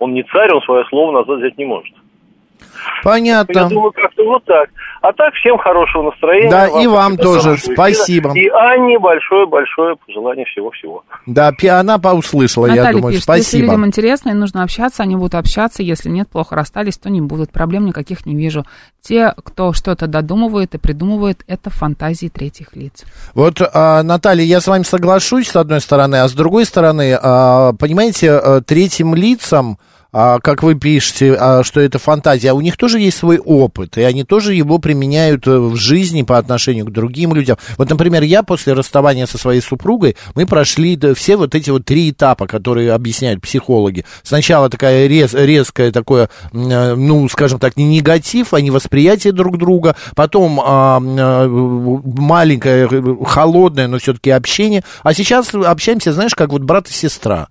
Он 0.03 0.15
не 0.15 0.25
царь, 0.25 0.53
он 0.53 0.61
свое 0.62 0.85
слово 0.91 1.21
назад 1.21 1.38
взять 1.38 1.57
не 1.57 1.65
может. 1.65 1.95
Я 1.95 3.03
Понятно. 3.03 3.69
думаю, 3.69 3.93
как-то 3.93 4.25
вот 4.25 4.45
так. 4.45 4.69
А 5.01 5.12
так, 5.12 5.35
всем 5.35 5.59
хорошего 5.59 6.11
настроения. 6.11 6.51
Да, 6.51 6.67
и 6.67 6.87
вам 6.87 7.15
спасибо 7.15 7.41
за 7.41 7.43
тоже. 7.43 7.59
Спасибо. 7.59 8.33
И 8.35 8.49
Анне 8.49 8.99
большое-большое 8.99 9.97
пожелание 9.97 10.45
всего-всего. 10.47 11.05
Да, 11.27 11.53
она 11.81 11.99
услышала, 12.15 12.67
я 12.67 12.77
Наталья 12.77 12.93
думаю. 12.99 13.15
пишет, 13.15 13.29
если 13.29 13.43
Спасибо. 13.43 13.65
людям 13.65 13.87
интересно 13.87 14.31
и 14.31 14.35
нужно 14.35 14.62
общаться, 14.62 15.03
они 15.03 15.17
будут 15.17 15.35
общаться. 15.35 15.83
Если 15.83 16.09
нет, 16.09 16.29
плохо 16.29 16.55
расстались, 16.55 16.99
то 16.99 17.11
не 17.11 17.21
будут. 17.21 17.51
Проблем 17.51 17.87
никаких 17.87 18.27
не 18.27 18.37
вижу. 18.37 18.65
Те, 19.01 19.35
кто 19.45 19.73
что-то 19.73 20.07
додумывает 20.07 20.75
и 20.75 20.79
придумывает, 20.79 21.43
это 21.49 21.71
фантазии 21.71 22.29
третьих 22.29 22.75
лиц. 22.77 23.05
Вот, 23.35 23.61
а, 23.61 24.03
Наталья, 24.03 24.45
я 24.45 24.61
с 24.61 24.69
вами 24.69 24.85
соглашусь, 24.85 25.49
с 25.49 25.57
одной 25.57 25.81
стороны, 25.81 26.17
а 26.17 26.29
с 26.29 26.33
другой 26.33 26.65
стороны, 26.65 27.19
а, 27.21 27.73
понимаете, 27.73 28.31
а, 28.33 28.61
третьим 28.61 29.15
лицам, 29.17 29.79
а, 30.12 30.40
как 30.40 30.62
вы 30.62 30.75
пишете, 30.75 31.35
а, 31.38 31.62
что 31.64 31.81
это 31.81 31.98
фантазия, 31.98 32.51
а 32.51 32.55
у 32.55 32.61
них 32.61 32.77
тоже 32.77 33.01
есть 33.01 33.16
свой 33.16 33.38
опыт, 33.38 33.96
и 33.96 34.03
они 34.03 34.25
тоже 34.25 34.55
его 34.55 34.79
применяют 34.79 35.46
э, 35.46 35.59
в 35.59 35.77
жизни 35.77 36.22
по 36.22 36.37
отношению 36.37 36.85
к 36.87 36.90
другим 36.90 37.35
людям. 37.35 37.57
Вот, 37.79 37.88
например, 37.88 38.22
я 38.22 38.42
после 38.42 38.75
расставания 38.75 39.27
со 39.27 39.38
своей 39.38 39.62
супругой, 39.62 40.16
мы 40.35 40.44
прошли 40.46 40.98
все 41.14 41.37
вот 41.37 41.55
эти 41.55 41.70
вот 41.70 41.87
три 41.87 42.11
этапа, 42.11 42.46
которые 42.46 42.92
объясняют 42.92 43.40
психологи. 43.40 44.05
Сначала 44.22 44.68
такая 44.68 45.07
рез, 45.07 45.33
резкая 45.33 45.90
такое, 45.92 46.29
э, 46.53 46.94
ну, 46.94 47.27
скажем 47.31 47.59
так, 47.59 47.79
не 47.79 47.85
негатив, 47.85 48.53
а 48.53 48.61
не 48.61 48.70
восприятие 48.70 49.33
друг 49.33 49.57
друга, 49.57 49.96
потом 50.14 50.61
а, 50.61 51.01
а, 51.01 51.48
маленькое, 51.48 52.87
э, 52.90 53.25
холодное, 53.25 53.88
но 53.88 53.98
все-таки 53.98 54.31
общение, 54.31 54.85
а 55.03 55.14
сейчас 55.14 55.55
общаемся, 55.55 56.12
знаешь, 56.12 56.35
как 56.35 56.51
вот 56.51 56.62
брат 56.62 56.88
и 56.88 56.92
сестра. 56.92 57.48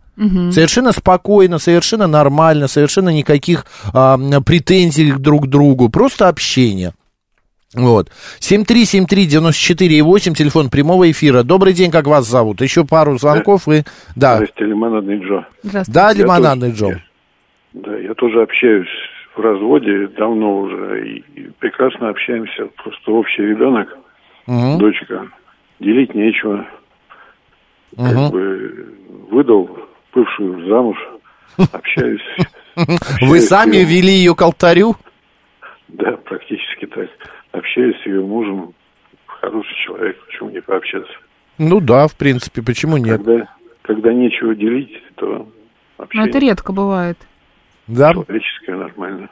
Совершенно 0.52 0.92
спокойно, 0.92 1.58
совершенно 1.58 2.06
нормально, 2.06 2.68
совершенно 2.68 3.10
никаких 3.10 3.66
а, 3.94 4.18
претензий 4.46 5.12
друг 5.14 5.46
к 5.46 5.48
другу, 5.48 5.90
просто 5.90 6.28
общение. 6.28 6.94
Вот. 7.74 8.10
7373948, 8.40 10.34
телефон 10.36 10.70
прямого 10.70 11.10
эфира. 11.10 11.42
Добрый 11.44 11.74
день, 11.74 11.90
как 11.90 12.06
вас 12.06 12.28
зовут? 12.28 12.62
Еще 12.62 12.86
пару 12.86 13.18
звонков 13.18 13.68
и... 13.68 13.84
Да, 14.16 14.36
Здрасте, 14.36 14.66
Лимонадный 14.66 15.18
Джо. 15.26 15.46
Здравствуйте. 15.64 15.92
да, 16.00 16.08
Я 16.12 16.14
лимонадный 16.14 16.72
тоже- 16.72 16.94
Джо. 16.94 17.02
Да, 17.74 17.98
я 17.98 18.14
тоже 18.14 18.42
общаюсь 18.44 18.90
в 19.36 19.40
разводе 19.40 20.08
давно 20.18 20.60
уже 20.60 21.08
и, 21.10 21.24
и 21.36 21.50
прекрасно 21.60 22.10
общаемся. 22.10 22.68
Просто 22.84 23.12
общий 23.12 23.42
ребенок, 23.44 23.88
Мгм. 24.46 24.78
дочка, 24.78 25.28
делить 25.80 26.14
нечего. 26.14 26.66
Как 27.96 28.14
Мгм. 28.14 28.30
бы 28.32 28.96
выдал 29.32 29.70
бывшую 30.14 30.68
замуж, 30.68 30.98
общаюсь. 31.72 32.22
Вы 32.76 32.86
общаюсь 32.86 33.44
сами 33.48 33.78
вели 33.78 34.12
ее 34.14 34.36
к 34.36 34.42
алтарю? 34.42 34.96
Да, 35.90 36.12
практически 36.18 36.86
так. 36.86 37.10
Общаюсь 37.52 37.96
с 38.02 38.06
ее 38.06 38.22
мужем, 38.22 38.74
хороший 39.26 39.76
человек, 39.86 40.18
почему 40.26 40.50
не 40.50 40.62
пообщаться? 40.62 41.12
Ну 41.58 41.80
да, 41.82 42.08
в 42.08 42.16
принципе, 42.16 42.62
почему 42.62 42.98
нет? 42.98 43.22
Когда, 43.24 43.48
когда 43.82 44.14
нечего 44.14 44.56
делить, 44.56 44.92
то 45.16 45.26
Но 45.98 46.04
общение. 46.04 46.30
это 46.30 46.40
редко 46.40 46.72
бывает. 46.72 47.18
Да? 47.92 48.14
человеческое 48.14 48.76
нормально. 48.78 49.30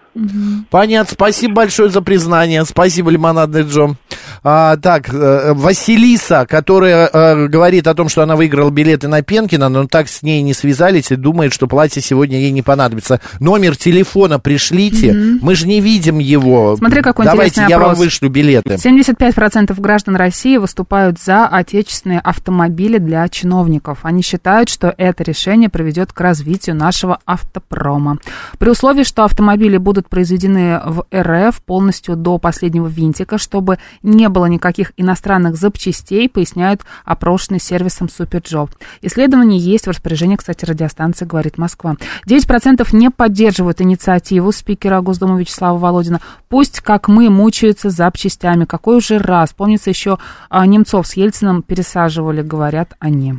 Понятно. 0.70 1.14
Спасибо 1.14 1.54
большое 1.54 1.90
за 1.90 2.02
признание. 2.02 2.66
Спасибо, 2.66 3.10
Лимонадный 3.10 3.64
Джо. 3.64 3.96
А, 4.44 4.78
так, 4.78 5.14
э, 5.14 5.54
Василиса, 5.54 6.46
которая 6.48 7.08
э, 7.08 7.48
говорит 7.48 7.88
о 7.88 7.94
том, 7.94 8.10
что 8.10 8.24
она 8.24 8.36
выиграла 8.36 8.70
билеты 8.70 9.08
на 9.08 9.22
Пенкина, 9.22 9.70
но 9.70 9.86
так 9.88 10.08
с 10.08 10.24
ней 10.24 10.42
не 10.42 10.54
связались 10.54 11.12
и 11.12 11.16
думает, 11.16 11.54
что 11.54 11.68
платье 11.68 12.02
сегодня 12.02 12.40
ей 12.40 12.52
не 12.52 12.62
понадобится. 12.62 13.20
Номер 13.40 13.76
телефона 13.76 14.40
пришлите. 14.40 15.14
Мы 15.42 15.56
же 15.56 15.68
не 15.68 15.82
видим 15.82 16.20
его. 16.20 16.76
Смотри, 16.78 17.02
какой 17.02 17.26
Давайте, 17.26 17.62
интересный 17.62 17.70
я 17.70 17.80
вам 17.80 17.92
опрос. 17.92 18.00
вышлю 18.06 18.30
билеты. 18.30 18.76
75% 18.76 19.80
граждан 19.80 20.16
России 20.16 20.58
выступают 20.58 21.20
за 21.20 21.48
отечественные 21.48 22.20
автомобили 22.20 22.98
для 22.98 23.28
чиновников. 23.28 24.00
Они 24.04 24.22
считают, 24.22 24.70
что 24.70 24.94
это 24.98 25.24
решение 25.24 25.70
приведет 25.70 26.14
к 26.14 26.22
развитию 26.22 26.76
нашего 26.76 27.20
автопрома. 27.26 28.20
При 28.58 28.70
условии, 28.70 29.04
что 29.04 29.24
автомобили 29.24 29.78
будут 29.78 30.10
произведены 30.10 30.82
в 30.86 31.06
РФ 31.14 31.62
полностью 31.62 32.16
до 32.16 32.38
последнего 32.38 32.88
винтика, 32.88 33.38
чтобы 33.38 33.80
не 34.02 34.30
было 34.30 34.46
никаких 34.46 34.94
иностранных 34.98 35.56
запчастей, 35.56 36.30
поясняют 36.30 36.82
опрошенные 37.06 37.60
сервисом 37.60 38.10
Superjob. 38.10 38.72
Исследование 39.02 39.60
есть 39.60 39.86
в 39.86 39.90
распоряжении, 39.90 40.36
кстати, 40.36 40.66
радиостанции 40.66 41.26
«Говорит 41.26 41.58
Москва». 41.58 41.96
9% 42.28 42.88
не 42.94 43.10
поддерживают 43.10 43.82
инициативу 43.82 44.52
спикера 44.52 45.02
Госдумы 45.02 45.40
Вячеслава 45.40 45.78
Володина. 45.78 46.22
Пусть, 46.48 46.82
как 46.82 47.08
мы, 47.08 47.30
мучаются 47.30 47.90
запчастями. 47.90 48.66
Какой 48.66 48.98
уже 48.98 49.18
раз. 49.18 49.54
Помнится, 49.54 49.90
еще 49.90 50.18
а, 50.50 50.66
Немцов 50.66 51.08
с 51.08 51.14
Ельцином 51.14 51.62
пересаживали, 51.62 52.42
говорят 52.42 52.96
они. 53.00 53.36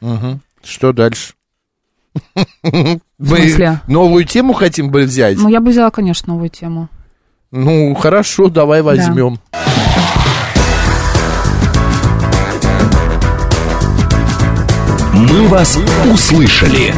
Мгм. 0.00 0.40
Что 0.62 0.92
дальше? 0.92 1.34
В 3.22 3.28
смысле? 3.28 3.80
Мы 3.86 3.92
новую 3.92 4.24
тему 4.24 4.52
хотим 4.52 4.90
бы 4.90 5.02
взять? 5.02 5.38
Ну, 5.38 5.48
я 5.48 5.60
бы 5.60 5.70
взяла, 5.70 5.92
конечно, 5.92 6.32
новую 6.32 6.50
тему. 6.50 6.88
Ну, 7.52 7.94
хорошо, 7.94 8.48
давай 8.48 8.82
возьмем. 8.82 9.38
«Мы 15.14 15.46
вас 15.46 15.78
услышали». 16.12 16.92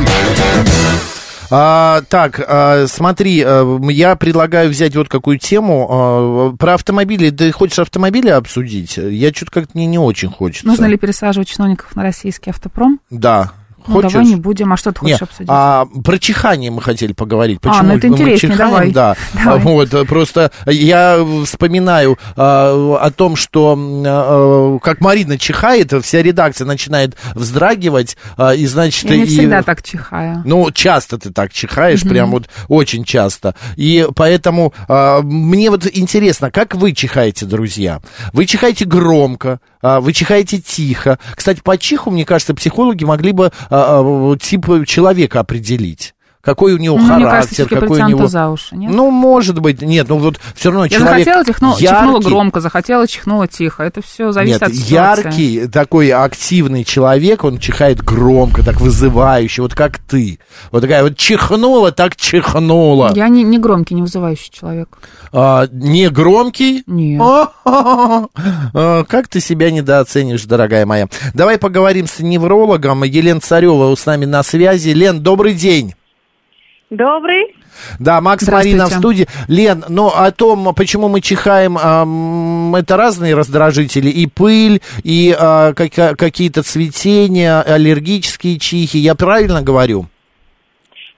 А, 1.50 2.00
так, 2.08 2.40
а, 2.48 2.87
смотри, 2.88 3.42
а, 3.46 3.78
я 3.90 4.16
предлагаю 4.16 4.70
взять 4.70 4.96
вот 4.96 5.08
какую 5.08 5.38
тему. 5.38 5.87
а, 5.90 6.56
про 6.56 6.74
автомобили. 6.74 7.28
Ты 7.30 7.52
хочешь 7.52 7.78
автомобили 7.78 8.28
обсудить? 8.28 8.96
Я 8.96 9.30
что-то 9.30 9.52
как-то 9.52 9.72
мне 9.74 9.87
не 9.87 9.98
очень 9.98 10.30
хочется. 10.30 10.66
Нужно 10.66 10.87
ли 10.87 10.96
пересаживать 10.96 11.48
чиновников 11.48 11.94
на 11.94 12.02
российский 12.02 12.50
автопром? 12.50 12.98
Да. 13.10 13.52
Ну, 13.87 13.94
Хочешь? 13.94 14.12
давай 14.12 14.27
не 14.27 14.37
будем. 14.37 14.73
А 14.73 14.77
что 14.77 14.92
ты 14.92 15.01
хочешь 15.01 15.20
Не, 15.20 15.25
обсудить? 15.25 15.49
а, 15.51 15.87
про 16.05 16.18
чихание 16.18 16.70
мы 16.70 16.81
хотели 16.83 17.12
поговорить. 17.12 17.59
А, 17.62 17.68
Почему 17.68 17.88
ну 17.92 17.94
это 17.99 18.09
мы 18.09 18.37
чихаем? 18.38 18.57
давай. 18.59 18.90
Да. 18.92 19.16
Давай. 19.35 19.55
А, 19.55 19.57
Вот, 19.59 20.09
просто 20.09 20.51
я 20.66 21.18
вспоминаю 21.44 22.18
а, 22.37 22.99
о 23.01 23.11
том, 23.11 23.37
что 23.37 23.77
а, 23.79 24.79
как 24.81 25.01
Марина 25.01 25.38
чихает, 25.38 25.92
вся 26.05 26.23
редакция 26.23 26.66
начинает 26.66 27.16
вздрагивать, 27.35 28.16
а, 28.37 28.55
и 28.55 28.66
значит... 28.66 29.09
Я 29.11 29.16
не 29.16 29.25
и- 29.25 29.27
всегда 29.27 29.62
так 29.62 29.83
чихаю. 29.83 30.42
ну, 30.44 30.70
часто 30.70 31.18
ты 31.18 31.31
так 31.31 31.53
чихаешь, 31.53 32.03
Мгм. 32.03 32.09
прям 32.11 32.31
вот 32.31 32.49
очень 32.68 33.05
часто. 33.05 33.55
И 33.77 34.07
поэтому 34.14 34.73
а, 34.88 35.20
мне 35.23 35.70
вот 35.70 35.87
интересно, 35.92 36.51
как 36.51 36.75
вы 36.75 36.92
чихаете, 36.92 37.47
друзья? 37.47 38.01
Вы 38.33 38.47
чихаете 38.47 38.85
громко, 38.85 39.61
а, 39.73 39.73
вы 40.01 40.14
чихаете 40.14 40.59
тихо. 40.59 41.18
Кстати, 41.35 41.61
по 41.61 41.77
чиху, 41.77 42.11
мне 42.11 42.25
кажется, 42.25 42.55
психологи 42.55 43.05
могли 43.05 43.33
бы 43.33 43.53
а, 43.68 44.01
а, 44.01 44.37
тип 44.38 44.66
человека 44.87 45.40
определить. 45.40 46.13
Какой 46.44 46.74
у 46.74 46.78
него 46.78 46.98
Ну, 46.98 47.07
характер, 47.07 47.26
мне 47.26 47.35
кажется, 47.35 47.66
какой 47.66 48.02
у 48.02 48.07
него... 48.09 48.26
за 48.26 48.48
уши, 48.48 48.76
нет? 48.76 48.92
Ну, 48.92 49.11
может 49.11 49.59
быть, 49.61 49.80
нет, 49.83 50.09
ну 50.09 50.18
вот 50.18 50.38
все 50.54 50.70
равно 50.70 50.85
Я 50.85 50.90
человек 50.98 51.24
захотела, 51.24 51.42
чихну- 51.42 51.78
чихнула 51.80 52.16
яркий, 52.16 52.28
громко, 52.28 52.61
захотела, 52.61 53.07
чихнула 53.09 53.48
тихо. 53.48 53.83
Это 53.83 54.02
все 54.02 54.33
зависит 54.33 54.61
Нет, 54.61 54.70
от 54.70 54.74
ситуации. 54.74 55.24
яркий, 55.24 55.66
такой 55.68 56.11
активный 56.11 56.85
человек, 56.85 57.44
он 57.44 57.59
чихает 57.59 58.02
громко, 58.02 58.62
так 58.62 58.80
вызывающе, 58.80 59.62
вот 59.62 59.74
как 59.74 59.98
ты. 59.98 60.38
Вот 60.70 60.83
такая 60.83 61.02
вот 61.02 61.16
чихнула, 61.16 61.92
так 61.92 62.16
чихнула. 62.16 63.12
Я 63.14 63.28
не, 63.28 63.42
не 63.42 63.59
громкий, 63.59 63.94
не 63.94 64.02
вызывающий 64.02 64.50
человек. 64.52 64.88
А, 65.33 65.66
не 65.72 66.11
громкий? 66.11 66.85
Нет. 66.87 67.22
А, 67.22 69.04
Как 69.09 69.28
ты 69.28 69.40
себя 69.40 69.70
недооценишь, 69.70 70.44
дорогая 70.44 70.87
моя. 70.87 71.09
Давай 71.33 71.59
поговорим 71.59 72.07
с 72.07 72.20
неврологом. 72.20 73.02
Елена 73.04 73.40
Царева 73.40 73.94
с 73.94 74.07
нами 74.07 74.24
на 74.24 74.42
связи. 74.42 74.90
Лен, 74.90 75.20
добрый 75.20 75.54
день. 75.54 75.94
Добрый. 76.96 77.57
Да, 77.98 78.20
Макс 78.20 78.46
Марина 78.48 78.87
в 78.87 78.92
студии. 78.92 79.26
Лен, 79.48 79.85
ну 79.88 80.07
о 80.09 80.30
том, 80.30 80.74
почему 80.74 81.09
мы 81.09 81.20
чихаем, 81.20 81.76
ам, 81.76 82.74
это 82.76 82.96
разные 82.96 83.35
раздражители. 83.35 84.09
И 84.09 84.26
пыль, 84.26 84.80
и 85.02 85.35
а, 85.37 85.72
кака- 85.74 86.14
какие-то 86.14 86.62
цветения, 86.62 87.61
аллергические 87.62 88.59
чихи. 88.59 88.98
Я 88.98 89.14
правильно 89.16 89.61
говорю? 89.62 90.07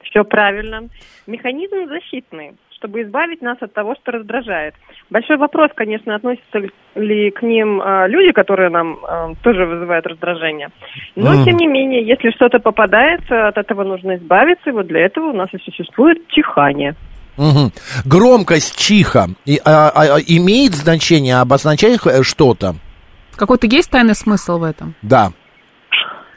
Все 0.05 0.25
правильно. 0.25 0.89
Механизм 1.27 1.89
защитный, 1.89 2.53
чтобы 2.77 3.03
избавить 3.03 3.43
нас 3.43 3.57
от 3.61 3.73
того, 3.73 3.95
что 3.95 4.13
раздражает. 4.13 4.75
Большой 5.11 5.39
вопрос, 5.39 5.71
конечно, 5.75 6.15
относятся 6.15 6.61
ли 6.95 7.31
к 7.31 7.43
ним 7.43 7.81
а, 7.81 8.07
люди, 8.07 8.33
которые 8.33 8.71
нам 8.71 8.99
а, 9.03 9.33
тоже 9.43 9.65
вызывают 9.65 10.07
раздражение. 10.07 10.69
Но, 11.15 11.33
Мгм. 11.33 11.45
тем 11.45 11.57
не 11.57 11.67
менее, 11.67 12.07
если 12.07 12.31
что-то 12.31 12.59
попадается, 12.59 13.49
от 13.49 13.57
этого 13.57 13.85
нужно 13.85 14.17
избавиться, 14.17 14.71
и 14.71 14.73
вот 14.73 14.87
для 14.87 15.07
этого 15.07 15.31
у 15.31 15.33
нас 15.33 15.49
и 15.53 15.59
существует 15.59 16.27
чихание. 16.29 16.95
Мгм. 17.37 17.73
Громкость 18.05 18.79
чиха 18.79 19.27
и, 19.45 19.59
а, 19.65 19.89
а, 19.89 20.17
а, 20.17 20.21
имеет 20.27 20.73
значение, 20.73 21.37
обозначает 21.37 22.01
э, 22.07 22.23
что-то? 22.23 22.75
Какой-то 23.37 23.67
есть 23.67 23.91
тайный 23.91 24.15
смысл 24.15 24.59
в 24.59 24.63
этом? 24.63 24.95
Да. 25.03 25.29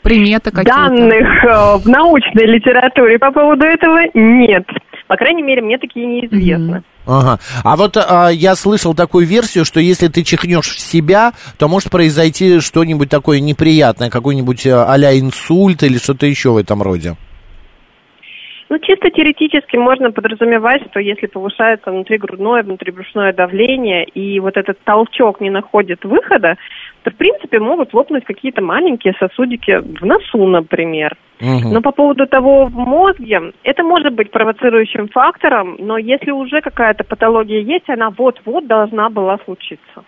Приметы 0.03 0.51
какие-то? 0.51 0.87
Данных 0.87 1.43
э, 1.43 1.77
в 1.77 1.87
научной 1.87 2.45
литературе 2.45 3.17
по 3.17 3.31
поводу 3.31 3.65
этого 3.65 3.99
нет. 4.13 4.65
По 5.09 5.17
крайней 5.17 5.41
мере, 5.41 5.63
мне 5.63 5.79
такие 5.79 6.05
неизвестны. 6.05 6.83
Ага. 7.07 7.39
А 7.63 7.75
вот 7.75 7.97
а, 7.97 8.29
я 8.29 8.55
слышал 8.55 8.93
такую 8.93 9.25
версию, 9.25 9.65
что 9.65 9.79
если 9.79 10.07
ты 10.07 10.21
чихнешь 10.21 10.75
в 10.75 10.79
себя, 10.79 11.33
то 11.57 11.67
может 11.67 11.89
произойти 11.89 12.59
что-нибудь 12.59 13.09
такое 13.09 13.39
неприятное, 13.39 14.11
какой-нибудь 14.11 14.67
а, 14.67 14.85
а-ля 14.85 15.17
инсульт 15.19 15.81
или 15.81 15.97
что-то 15.97 16.27
еще 16.27 16.51
в 16.51 16.57
этом 16.57 16.83
роде. 16.83 17.15
Ну, 18.69 18.77
чисто 18.77 19.09
теоретически 19.09 19.77
можно 19.77 20.11
подразумевать, 20.11 20.83
что 20.91 20.99
если 20.99 21.25
повышается 21.25 21.91
внутригрудное, 21.91 22.61
внутрибрюшное 22.61 23.33
давление, 23.33 24.05
и 24.05 24.39
вот 24.39 24.57
этот 24.57 24.77
толчок 24.83 25.41
не 25.41 25.49
находит 25.49 26.05
выхода, 26.05 26.55
то, 27.03 27.09
в 27.09 27.15
принципе, 27.15 27.59
могут 27.59 27.93
лопнуть 27.95 28.25
какие-то 28.25 28.61
маленькие 28.61 29.13
сосудики 29.19 29.71
в 29.71 30.05
носу, 30.05 30.45
например. 30.45 31.17
Но 31.41 31.81
по 31.81 31.91
поводу 31.91 32.27
того 32.27 32.65
в 32.65 32.75
мозге, 32.75 33.53
это 33.63 33.83
может 33.83 34.13
быть 34.13 34.29
провоцирующим 34.29 35.07
фактором, 35.07 35.77
но 35.79 35.97
если 35.97 36.31
уже 36.31 36.61
какая-то 36.61 37.03
патология 37.03 37.61
есть, 37.61 37.89
она 37.89 38.11
вот-вот 38.11 38.67
должна 38.67 39.09
была 39.09 39.37
случиться. 39.45 40.03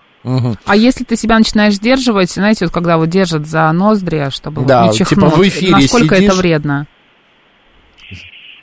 А 0.66 0.76
если 0.76 1.04
ты 1.04 1.16
себя 1.16 1.38
начинаешь 1.40 1.74
сдерживать, 1.74 2.30
знаете, 2.30 2.66
вот 2.66 2.74
когда 2.74 2.98
вот 2.98 3.10
держат 3.10 3.48
за 3.48 3.72
ноздри, 3.72 4.30
чтобы 4.30 4.62
вот 4.62 4.68
Да, 4.68 4.86
не 4.86 4.92
типа 4.92 5.10
чихнуть, 5.10 5.34
в 5.34 5.42
эфире 5.42 5.72
насколько 5.72 6.16
сидишь. 6.16 6.30
это 6.30 6.38
вредно? 6.38 6.86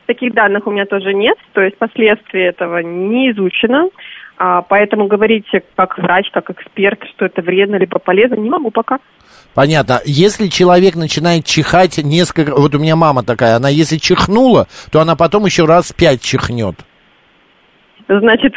Таких 0.08 0.32
данных 0.32 0.66
у 0.66 0.70
меня 0.70 0.86
тоже 0.86 1.12
нет, 1.12 1.36
то 1.52 1.60
есть 1.60 1.76
последствия 1.76 2.46
этого 2.46 2.78
не 2.78 3.30
изучено. 3.30 3.90
А, 4.38 4.62
поэтому 4.62 5.06
говорить 5.06 5.44
как 5.76 5.98
врач, 5.98 6.30
как 6.32 6.48
эксперт, 6.48 6.98
что 7.14 7.26
это 7.26 7.42
вредно 7.42 7.76
либо 7.76 7.98
полезно, 7.98 8.36
не 8.36 8.48
могу 8.48 8.70
пока. 8.70 9.00
Понятно. 9.54 10.00
Если 10.06 10.46
человек 10.46 10.96
начинает 10.96 11.44
чихать 11.44 11.98
несколько... 11.98 12.54
Вот 12.54 12.74
у 12.74 12.78
меня 12.78 12.96
мама 12.96 13.22
такая, 13.22 13.56
она 13.56 13.68
если 13.68 13.98
чихнула, 13.98 14.66
то 14.90 15.00
она 15.00 15.14
потом 15.14 15.44
еще 15.44 15.66
раз 15.66 15.92
пять 15.92 16.22
чихнет. 16.22 16.76
Значит, 18.08 18.54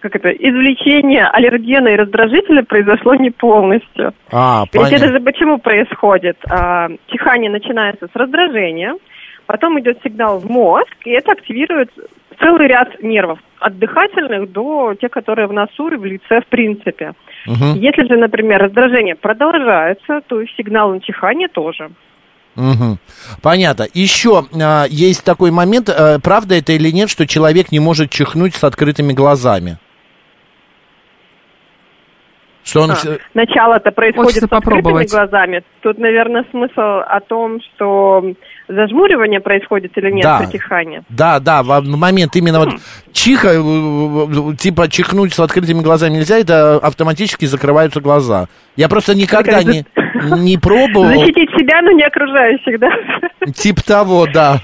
как 0.00 0.16
это, 0.16 0.30
извлечение 0.30 1.28
аллергена 1.28 1.88
и 1.88 1.96
раздражителя 1.96 2.64
произошло 2.64 3.14
не 3.14 3.30
полностью. 3.30 4.12
А, 4.32 4.64
Ведь 4.72 4.92
это 4.92 5.06
же 5.06 5.20
почему 5.20 5.58
происходит? 5.58 6.36
А, 6.48 6.88
чихание 7.06 7.48
начинается 7.48 8.08
с 8.12 8.16
раздражения, 8.16 8.94
потом 9.50 9.80
идет 9.80 9.98
сигнал 10.04 10.38
в 10.38 10.48
мозг, 10.48 10.94
и 11.04 11.10
это 11.10 11.32
активирует 11.32 11.90
целый 12.38 12.68
ряд 12.68 13.02
нервов, 13.02 13.40
от 13.58 13.78
дыхательных 13.80 14.52
до 14.52 14.94
тех, 14.94 15.10
которые 15.10 15.48
в 15.48 15.52
носу 15.52 15.88
и 15.88 15.96
в 15.96 16.04
лице 16.04 16.40
в 16.40 16.46
принципе. 16.46 17.14
Мгм. 17.46 17.74
Если 17.74 18.06
же, 18.06 18.16
например, 18.16 18.62
раздражение 18.62 19.16
продолжается, 19.16 20.20
то 20.28 20.40
и 20.40 20.46
сигнал 20.56 20.92
на 20.92 21.00
чихание 21.00 21.48
тоже. 21.48 21.90
Мгм. 22.54 22.98
Понятно. 23.42 23.86
Еще 23.92 24.44
а, 24.62 24.84
есть 24.88 25.24
такой 25.24 25.50
момент, 25.50 25.88
а, 25.88 26.20
правда 26.20 26.54
это 26.54 26.72
или 26.72 26.90
нет, 26.90 27.10
что 27.10 27.26
человек 27.26 27.72
не 27.72 27.80
может 27.80 28.10
чихнуть 28.10 28.54
с 28.54 28.62
открытыми 28.62 29.12
глазами? 29.12 29.78
Что 32.70 32.82
он... 32.82 32.92
А, 32.92 32.96
Начало-то 33.34 33.90
происходит 33.90 34.26
Хочется 34.26 34.46
с 34.46 34.52
открытыми 34.52 35.04
глазами. 35.04 35.62
Тут, 35.82 35.98
наверное, 35.98 36.44
смысл 36.52 36.80
о 37.06 37.20
том, 37.20 37.58
что 37.60 38.22
зажмуривание 38.68 39.40
происходит 39.40 39.96
или 39.98 40.12
нет, 40.12 40.22
Да. 40.22 40.38
притихание. 40.38 41.02
Да, 41.08 41.40
да, 41.40 41.62
в 41.64 41.82
момент 41.84 42.36
именно 42.36 42.60
вот 42.60 42.74
чиха, 43.12 43.48
э, 43.48 43.58
э, 43.58 44.56
типа 44.56 44.88
чихнуть 44.88 45.34
с 45.34 45.40
открытыми 45.40 45.80
глазами 45.80 46.14
нельзя, 46.14 46.38
это 46.38 46.76
автоматически 46.76 47.46
закрываются 47.46 48.00
глаза. 48.00 48.46
Я 48.76 48.88
просто 48.88 49.16
никогда 49.16 49.64
не, 49.64 49.84
не 50.38 50.56
пробовал. 50.56 51.08
Защитить 51.08 51.50
себя, 51.58 51.82
но 51.82 51.90
не 51.90 52.04
окружающих, 52.04 52.78
да? 52.78 52.90
Типа 53.52 53.82
того, 53.82 54.26
да. 54.32 54.60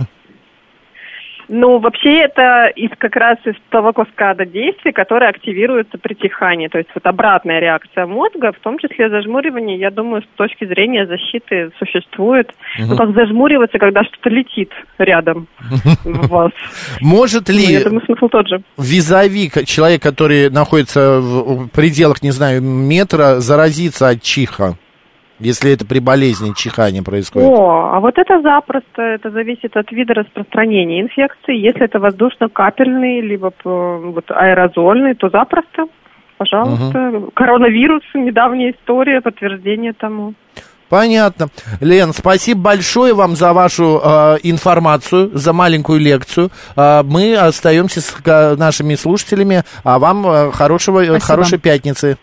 Ну, 1.49 1.79
вообще 1.79 2.23
это 2.23 2.67
из 2.75 2.91
как 2.99 3.15
раз 3.17 3.39
из 3.45 3.55
того 3.71 3.93
каскада 3.93 4.45
действий, 4.45 4.93
которые 4.93 5.31
активируются 5.31 5.97
при 5.99 6.15
чихании. 6.15 6.69
То 6.69 6.79
есть 6.79 6.91
вот 6.95 7.07
обратная 7.07 7.61
реакция 7.61 8.07
мозга, 8.07 8.53
в 8.53 8.59
том 8.59 8.79
числе 8.79 9.09
зажмуривание, 9.09 9.79
я 9.79 9.91
думаю, 9.91 10.23
с 10.23 10.37
точки 10.37 10.65
зрения 10.67 11.07
защиты 11.07 11.71
существует. 11.79 12.53
Ну, 12.79 12.87
Мгм. 12.87 12.97
как 12.97 13.15
зажмуриваться, 13.15 13.79
когда 13.79 14.03
что-то 14.03 14.29
летит 14.31 14.73
рядом 14.99 15.47
в 16.05 16.29
вас. 16.29 16.51
Может 17.01 17.49
Ну, 17.49 17.55
ли 17.55 17.63
я 17.65 17.85
думаю, 17.85 18.05
смысл 18.07 18.29
тот 18.29 18.49
же. 18.49 18.61
визави, 18.79 19.51
человек, 19.67 20.03
который 20.03 20.51
находится 20.51 21.21
в 21.21 21.69
пределах, 21.69 22.23
не 22.23 22.31
знаю, 22.33 22.61
метра, 22.63 23.37
заразиться 23.41 24.09
от 24.09 24.23
чиха? 24.23 24.77
Если 25.39 25.73
это 25.73 25.85
при 25.85 25.99
болезни 25.99 26.53
чихания 26.57 27.03
происходит. 27.03 27.49
О, 27.49 27.91
а 27.93 28.01
вот 28.01 28.17
это 28.17 28.41
запросто, 28.41 29.03
это 29.03 29.31
зависит 29.31 29.77
от 29.77 29.91
вида 29.93 30.15
распространения 30.15 31.03
инфекции. 31.03 31.57
Если 31.57 31.85
это 31.85 31.99
воздушно-капельный, 31.99 33.21
либо 33.21 33.51
п- 33.51 33.63
вот 33.65 34.25
аэрозольный, 34.31 35.15
то 35.15 35.29
запросто. 35.29 35.87
Пожалуйста. 36.39 37.23
Коронавирус, 37.35 38.03
недавняя 38.15 38.71
история, 38.71 39.21
подтверждение 39.21 39.93
тому. 39.93 40.35
Понятно. 40.89 41.49
Лен, 41.81 42.13
спасибо 42.13 42.61
большое 42.61 43.13
вам 43.13 43.35
за 43.35 43.53
вашу 43.53 44.01
э, 44.03 44.37
информацию, 44.45 45.31
за 45.35 45.53
маленькую 45.53 45.99
лекцию. 45.99 46.51
Э, 46.77 47.03
мы 47.03 47.35
остаемся 47.37 48.01
с 48.01 48.15
э, 48.25 48.55
нашими 48.55 48.95
слушателями, 48.95 49.65
а 49.83 49.99
вам 49.99 50.27
э, 50.27 50.53
хорошего, 50.53 51.01
э, 51.01 51.07
Спасибо. 51.07 51.27
хорошей 51.27 51.59
пятницы. 51.59 52.19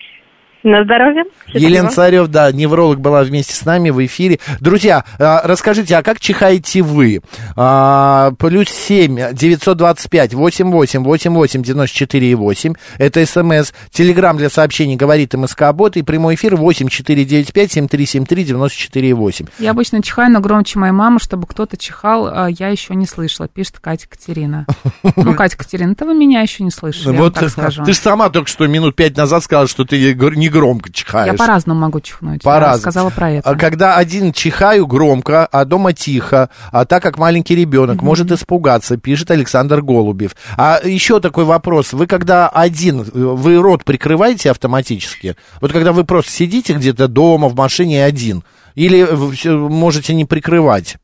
На 0.64 0.84
здоровье. 0.86 1.24
Счастливо. 1.46 1.70
Елена 1.70 1.90
Царев, 1.90 2.28
да, 2.28 2.52
невролог 2.52 3.02
была 3.02 3.24
вместе 3.24 3.54
с 3.54 3.66
нами 3.66 3.90
в 3.90 4.04
эфире. 4.06 4.40
Друзья, 4.62 5.04
э, 5.20 5.40
расскажите, 5.44 5.98
а 5.98 6.04
как 6.04 6.22
чихаете 6.22 6.82
вы? 6.82 7.22
А, 7.58 8.32
Плюс 8.40 8.70
семь 8.70 9.20
девятьсот 9.34 9.78
двадцать 9.78 10.10
пять 10.10 10.34
восемь 10.34 10.72
восемь 10.72 11.04
восемь 11.04 11.34
восемь 11.34 11.64
девяносто 11.64 11.98
четыре 11.98 12.32
и 12.32 12.36
восемь. 12.36 12.76
Это 12.98 13.26
СМС. 13.26 13.74
Телеграмм 13.92 14.38
для 14.38 14.50
сообщений 14.50 14.96
говорит 14.96 15.34
МСК 15.34 15.74
Бот. 15.74 15.98
И 15.98 16.02
прямой 16.02 16.36
эфир 16.36 16.56
восемь 16.56 16.88
четыре 16.88 17.26
девять 17.26 17.52
пять 17.52 17.74
семь 17.74 17.90
три 17.90 18.06
семь 18.06 18.26
три 18.26 18.46
девяносто 18.46 18.78
четыре 18.78 19.10
и 19.10 19.14
восемь. 19.14 19.48
Я 19.60 19.72
обычно 19.72 20.02
чихаю, 20.02 20.32
но 20.32 20.40
громче 20.40 20.80
моей 20.80 20.94
мамы, 20.94 21.20
чтобы 21.20 21.46
кто-то 21.46 21.76
чихал, 21.76 22.28
а, 22.28 22.48
я 22.48 22.70
еще 22.70 22.96
не 22.96 23.06
слышала, 23.06 23.50
пишет 23.50 23.80
Катя 23.80 24.08
Катерина. 24.08 24.66
Ну, 25.18 25.36
Катя 25.36 25.58
Катерина, 25.58 25.94
ты 25.96 26.06
вы 26.06 26.16
меня 26.16 26.42
еще 26.42 26.64
не 26.64 26.72
слышали, 26.72 27.08
я 27.08 27.12
вам 27.12 27.22
Вот 27.24 27.34
так 27.34 27.50
скажу. 27.50 27.84
ты 27.84 27.92
же 27.94 27.98
сама 28.00 28.30
только 28.30 28.50
что 28.50 28.66
минут 28.68 28.96
пять 28.96 29.16
назад 29.18 29.44
сказала, 29.44 29.68
что 29.68 29.84
ты 29.86 30.14
не 30.14 30.50
громко 30.54 30.92
чихаешь. 30.92 31.32
Я 31.32 31.38
по-разному 31.38 31.80
могу 31.80 32.00
чихнуть. 32.00 32.42
По-разному. 32.44 32.82
сказала 32.82 33.10
про 33.10 33.32
это. 33.32 33.50
А 33.50 33.56
Когда 33.56 33.98
один 33.98 34.32
чихаю 34.32 34.86
громко, 34.88 35.46
а 35.48 35.66
дома 35.66 35.94
тихо, 35.94 36.50
а 36.72 36.86
так 36.86 37.02
как 37.04 37.18
маленький 37.18 37.56
ребенок 37.56 38.02
может 38.02 38.32
испугаться, 38.32 38.98
пишет 38.98 39.32
Александр 39.32 39.82
Голубев. 39.82 40.36
А 40.56 40.80
еще 40.84 41.20
такой 41.20 41.46
вопрос. 41.46 41.94
Вы 41.94 42.08
когда 42.08 42.48
один, 42.48 43.04
вы 43.04 43.58
рот 43.58 43.84
прикрываете 43.84 44.52
автоматически? 44.52 45.36
Вот 45.60 45.74
когда 45.74 45.92
вы 45.92 46.04
просто 46.04 46.32
сидите 46.32 46.74
где-то 46.74 47.08
дома, 47.08 47.50
в 47.50 47.56
машине 47.56 48.06
один, 48.06 48.44
или 48.76 49.04
можете 49.46 50.14
не 50.14 50.26
прикрывать? 50.26 50.98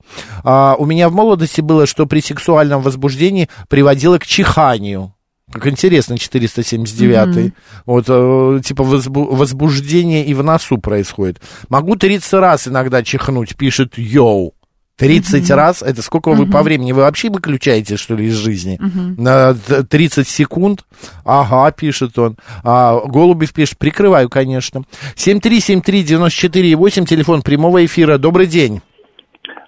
А, 0.43 0.75
у 0.77 0.85
меня 0.85 1.09
в 1.09 1.13
молодости 1.13 1.61
было, 1.61 1.85
что 1.85 2.05
при 2.05 2.21
сексуальном 2.21 2.81
возбуждении 2.81 3.49
приводило 3.67 4.17
к 4.19 4.25
чиханию. 4.25 5.13
Как 5.51 5.67
интересно, 5.67 6.13
479-й. 6.15 7.43
Мгм. 7.45 7.53
Вот, 7.85 8.05
э, 8.07 8.59
типа, 8.63 8.83
возбу- 8.83 9.35
возбуждение 9.35 10.23
и 10.25 10.33
в 10.33 10.43
носу 10.43 10.77
происходит. 10.77 11.41
Могу 11.69 11.95
30 11.95 12.39
раз 12.39 12.67
иногда 12.67 13.01
чихнуть, 13.03 13.55
пишет 13.57 13.97
Йоу. 13.97 14.53
30 14.97 15.49
Мгм. 15.49 15.55
раз? 15.57 15.81
Это 15.81 16.01
сколько 16.01 16.31
вы 16.31 16.45
по 16.45 16.61
времени? 16.61 16.91
Вы 16.91 17.01
вообще 17.03 17.29
выключаете, 17.29 17.95
что 17.95 18.15
ли, 18.15 18.25
из 18.25 18.33
жизни? 18.35 18.77
Мгм. 18.81 19.15
На 19.23 19.53
т- 19.53 19.83
30 19.83 20.27
секунд? 20.27 20.83
Ага, 21.23 21.71
пишет 21.71 22.19
он. 22.19 22.35
А, 22.65 22.99
Голубев 23.05 23.53
пишет, 23.53 23.77
прикрываю, 23.77 24.27
конечно. 24.29 24.83
7373948, 25.15 27.05
телефон 27.05 27.41
прямого 27.41 27.85
эфира. 27.85 28.17
Добрый 28.17 28.45
день. 28.47 28.81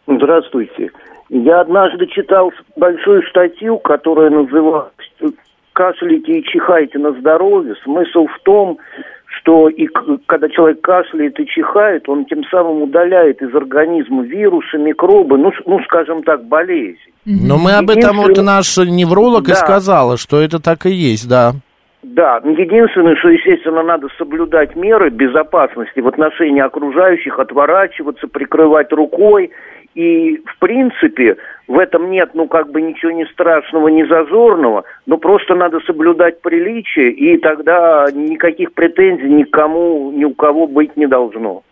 Здравствуйте. 0.05 0.89
Я 1.29 1.61
однажды 1.61 2.07
читал 2.07 2.51
большую 2.75 3.21
статью, 3.29 3.77
которая 3.79 4.29
называлась 4.29 4.91
«Кашляйте 5.81 6.33
и 6.33 6.43
чихайте 6.43 6.99
на 6.99 7.11
здоровье». 7.13 7.73
Смысл 7.83 8.27
в 8.27 8.39
том, 8.43 8.77
что 9.25 9.67
и 9.67 9.87
когда 10.27 10.47
человек 10.47 10.81
кашляет 10.81 11.39
и 11.39 11.47
чихает, 11.47 12.07
он 12.07 12.25
тем 12.25 12.43
самым 12.51 12.83
удаляет 12.83 13.41
из 13.41 13.55
организма 13.55 14.21
вирусы, 14.21 14.77
микробы, 14.77 15.39
ну, 15.39 15.51
ну 15.65 15.79
скажем 15.85 16.21
так, 16.21 16.43
болезни. 16.45 17.11
Но 17.25 17.57
мы 17.57 17.71
об 17.71 17.89
этом, 17.89 18.17
вот 18.17 18.37
наш 18.37 18.77
невролог 18.77 19.45
и 19.45 19.53
Да. 19.53 19.55
сказала, 19.55 20.17
что 20.17 20.39
это 20.39 20.61
так 20.61 20.85
и 20.85 20.91
есть, 20.91 21.27
да. 21.27 21.53
Да, 22.03 22.41
единственное, 22.43 23.15
что, 23.15 23.29
естественно, 23.29 23.81
надо 23.81 24.07
соблюдать 24.17 24.75
меры 24.75 25.09
безопасности 25.09 25.99
в 25.99 26.07
отношении 26.07 26.61
окружающих, 26.61 27.39
отворачиваться, 27.39 28.27
прикрывать 28.27 28.91
рукой. 28.91 29.51
И, 29.93 30.37
в 30.45 30.59
принципе, 30.59 31.37
в 31.67 31.77
этом 31.77 32.09
нет, 32.11 32.31
ну, 32.33 32.47
как 32.47 32.71
бы 32.71 32.81
ничего 32.81 33.11
не 33.11 33.25
страшного, 33.25 33.89
не 33.89 34.05
зазорного, 34.05 34.83
но 35.05 35.17
просто 35.17 35.53
надо 35.53 35.79
соблюдать 35.81 36.41
приличие, 36.41 37.11
и 37.11 37.37
тогда 37.37 38.07
никаких 38.13 38.73
претензий 38.73 39.29
никому, 39.29 40.11
ни 40.11 40.23
у 40.23 40.33
кого 40.33 40.67
быть 40.67 40.95
не 40.95 41.07
должно. 41.07 41.63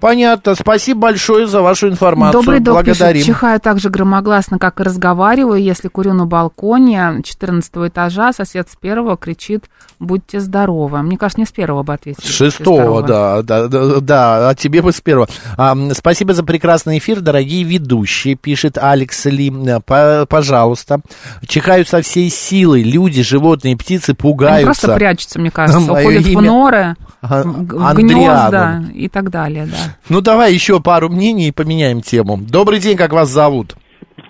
Понятно. 0.00 0.54
Спасибо 0.54 1.00
большое 1.02 1.46
за 1.46 1.60
вашу 1.62 1.88
информацию. 1.88 2.42
Добрый 2.42 2.60
док 2.60 2.78
пишет, 2.84 2.98
Благодарим. 2.98 3.22
чихаю 3.24 3.60
так 3.60 3.78
же 3.78 3.90
громогласно, 3.90 4.58
как 4.58 4.80
и 4.80 4.82
разговариваю. 4.82 5.62
Если 5.62 5.88
курю 5.88 6.14
на 6.14 6.26
балконе 6.26 7.20
14 7.22 7.88
этажа, 7.88 8.32
сосед 8.32 8.68
с 8.70 8.76
первого 8.76 9.16
кричит 9.16 9.64
«Будьте 9.98 10.40
здоровы». 10.40 11.02
Мне 11.02 11.18
кажется, 11.18 11.40
не 11.40 11.46
с 11.46 11.52
первого 11.52 11.82
бы 11.82 11.92
ответили. 11.94 12.22
С 12.24 12.26
«Будьте 12.28 12.32
шестого, 12.32 13.02
здоровы». 13.02 13.06
да, 13.08 13.42
да, 13.42 13.68
да, 13.68 14.00
да, 14.00 14.48
а 14.50 14.54
тебе 14.54 14.82
бы 14.82 14.92
с 14.92 15.00
первого. 15.00 15.28
А, 15.56 15.76
спасибо 15.92 16.32
за 16.34 16.42
прекрасный 16.44 16.98
эфир, 16.98 17.20
дорогие 17.20 17.62
ведущие, 17.64 18.34
пишет 18.36 18.78
Алекс 18.78 19.24
Ли. 19.26 19.52
Э, 19.66 19.80
По- 19.84 20.24
пожалуйста. 20.28 21.00
Чихают 21.46 21.88
со 21.88 22.00
всей 22.02 22.30
силой. 22.30 22.82
Люди, 22.82 23.22
животные, 23.22 23.76
птицы 23.76 24.10
Они 24.10 24.16
пугаются. 24.16 24.64
просто 24.64 24.94
прячутся, 24.94 25.38
мне 25.38 25.50
кажется, 25.50 25.92
уходят 25.92 26.26
имя 26.26 26.40
норы, 26.42 26.96
А- 27.20 27.42
в 27.42 27.66
г- 27.66 27.76
в 27.76 27.94
гнезда 27.96 28.84
и 28.94 29.08
так 29.08 29.30
далее, 29.30 29.66
да. 29.66 29.89
Ну, 30.08 30.20
давай 30.20 30.52
еще 30.52 30.80
пару 30.80 31.08
мнений 31.08 31.48
и 31.48 31.52
поменяем 31.52 32.00
тему. 32.00 32.38
Добрый 32.40 32.78
день, 32.78 32.96
как 32.96 33.12
вас 33.12 33.28
зовут? 33.28 33.74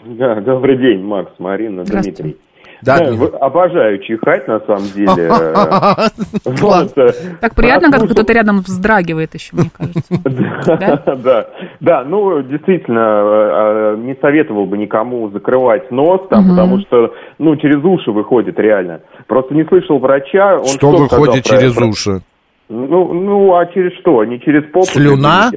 Да, 0.05 0.41
добрый 0.41 0.77
день, 0.79 1.03
Макс, 1.03 1.33
Марина. 1.39 1.85
Дмитрий. 1.85 2.37
Да, 2.83 2.99
Да, 2.99 3.37
обожаю 3.41 3.99
чихать, 3.99 4.49
на 4.49 4.61
самом 4.61 4.89
деле. 4.95 5.31
Вот, 6.61 6.97
э, 6.97 7.13
Так 7.41 7.55
приятно, 7.55 7.91
когда 7.91 7.99
прослушал- 7.99 8.15
кто-то 8.15 8.33
рядом 8.33 8.61
вздрагивает 8.61 9.35
еще, 9.35 9.51
мне 9.53 9.71
кажется. 9.77 10.15
Да, 11.05 11.17
да, 11.17 11.47
да, 11.81 12.05
ну, 12.05 12.43
действительно, 12.43 12.99
э, 12.99 13.95
э, 13.95 13.97
не 13.99 14.17
советовал 14.21 14.67
бы 14.67 14.79
никому 14.79 15.29
закрывать 15.31 15.91
нос, 15.91 16.23
там, 16.31 16.49
потому 16.51 16.81
что, 16.81 17.13
ну, 17.39 17.57
через 17.57 17.85
уши 17.85 18.11
выходит 18.13 18.59
реально. 18.59 19.01
Просто 19.27 19.55
не 19.55 19.65
слышал 19.65 19.99
врача. 19.99 20.57
Он 20.57 20.67
Что 20.67 20.91
выходит 20.91 21.45
через 21.45 21.77
уши? 21.77 22.23
Ну, 22.71 23.13
ну, 23.13 23.57
а 23.57 23.67
через 23.67 23.99
что? 23.99 24.25
Не 24.25 24.39
через 24.39 24.63
попу? 24.71 24.87
Слюна? 24.87 25.51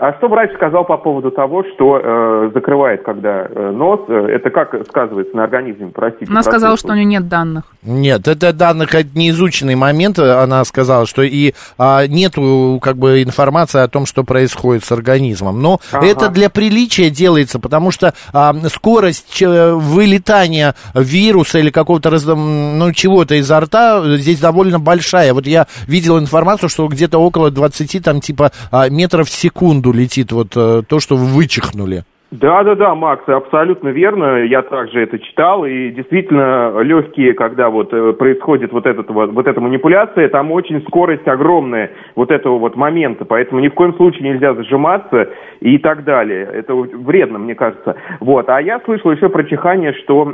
А 0.00 0.14
что 0.18 0.28
врач 0.28 0.52
сказал 0.54 0.84
по 0.84 0.96
поводу 0.96 1.30
того, 1.30 1.64
что 1.74 2.00
э, 2.02 2.50
закрывает, 2.54 3.02
когда 3.02 3.46
э, 3.48 3.70
нос? 3.70 4.00
Э, 4.08 4.26
Это 4.34 4.50
как 4.50 4.74
сказывается 4.88 5.36
на 5.36 5.44
организме, 5.44 5.90
простите? 5.94 6.30
Она 6.30 6.42
сказала, 6.42 6.76
что 6.76 6.92
у 6.92 6.94
нее 6.94 7.04
нет 7.04 7.28
данных. 7.28 7.64
Нет, 7.82 8.28
это 8.28 8.52
данных 8.52 8.94
это 8.94 9.08
неизученный 9.16 9.74
момент. 9.74 10.18
Она 10.18 10.64
сказала, 10.64 11.06
что 11.06 11.22
и 11.22 11.54
а, 11.78 12.06
нету 12.06 12.78
как 12.82 12.96
бы 12.96 13.22
информации 13.22 13.80
о 13.80 13.88
том, 13.88 14.06
что 14.06 14.24
происходит 14.24 14.84
с 14.84 14.92
организмом. 14.92 15.60
Но 15.62 15.80
Ага. 15.92 16.06
это 16.06 16.28
для 16.28 16.50
приличия 16.50 17.10
делается, 17.10 17.58
потому 17.58 17.90
что 17.90 18.14
а, 18.32 18.54
скорость 18.68 19.42
вылетания 19.42 20.74
вируса 20.94 21.58
или 21.58 21.70
какого-то 21.70 22.10
раз- 22.10 22.24
ну, 22.26 22.92
чего-то 22.92 23.34
изо 23.36 23.60
рта 23.60 24.02
здесь 24.16 24.40
довольно 24.40 24.78
большая. 24.78 25.32
Вот 25.34 25.46
я 25.46 25.66
видел 25.86 26.18
информацию, 26.18 26.68
что 26.68 26.86
где-то 26.88 27.18
около 27.18 27.50
20 27.50 28.02
там 28.04 28.20
типа 28.20 28.52
а, 28.70 28.88
метров 28.88 29.28
в 29.28 29.32
секунду 29.32 29.87
летит 29.92 30.32
вот 30.32 30.56
э, 30.56 30.82
то, 30.88 31.00
что 31.00 31.16
вы 31.16 31.26
вычихнули. 31.26 32.04
Да, 32.30 32.62
да, 32.62 32.74
да, 32.74 32.94
Макс, 32.94 33.26
абсолютно 33.26 33.88
верно. 33.88 34.44
Я 34.44 34.60
также 34.60 35.00
это 35.00 35.18
читал. 35.18 35.64
И 35.64 35.88
действительно, 35.90 36.78
легкие, 36.82 37.32
когда 37.32 37.70
вот 37.70 37.88
э, 37.94 38.12
происходит 38.12 38.70
вот, 38.70 38.84
этот, 38.84 39.08
вот, 39.08 39.30
вот 39.32 39.46
эта 39.46 39.62
манипуляция, 39.62 40.28
там 40.28 40.52
очень 40.52 40.82
скорость 40.82 41.26
огромная 41.26 41.90
вот 42.16 42.30
этого 42.30 42.58
вот 42.58 42.76
момента. 42.76 43.24
Поэтому 43.24 43.62
ни 43.62 43.68
в 43.68 43.74
коем 43.74 43.94
случае 43.94 44.30
нельзя 44.30 44.52
зажиматься 44.52 45.30
и 45.60 45.78
так 45.78 46.04
далее. 46.04 46.46
Это 46.52 46.74
вредно, 46.74 47.38
мне 47.38 47.54
кажется. 47.54 47.96
Вот. 48.20 48.46
А 48.50 48.60
я 48.60 48.80
слышал 48.80 49.10
еще 49.10 49.30
про 49.30 49.44
чихание, 49.44 49.94
что, 49.94 50.24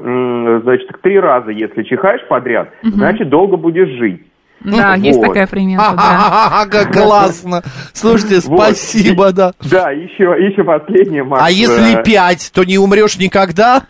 значит, 0.64 0.90
три 1.00 1.20
раза, 1.20 1.52
если 1.52 1.84
чихаешь 1.84 2.26
подряд, 2.26 2.70
Мгм. 2.82 2.94
значит, 2.94 3.28
долго 3.28 3.56
будешь 3.56 3.90
жить. 3.90 4.20
Да, 4.62 4.94
есть 4.98 5.18
Вот. 5.18 5.28
такая 5.28 5.46
примета, 5.46 5.94
да. 5.96 6.66
Как 6.70 6.92
классно. 6.92 7.62
Слушайте, 7.92 8.48
Вот. 8.48 8.60
спасибо, 8.60 9.32
да. 9.32 9.52
Да, 9.70 9.90
еще, 9.90 10.24
еще 10.24 10.64
последнее, 10.64 11.24
Макс. 11.24 11.42
А 11.44 11.50
если 11.50 12.00
э, 12.00 12.02
пять, 12.02 12.50
то 12.54 12.64
не 12.64 12.78
умрешь 12.78 13.18
никогда? 13.18 13.82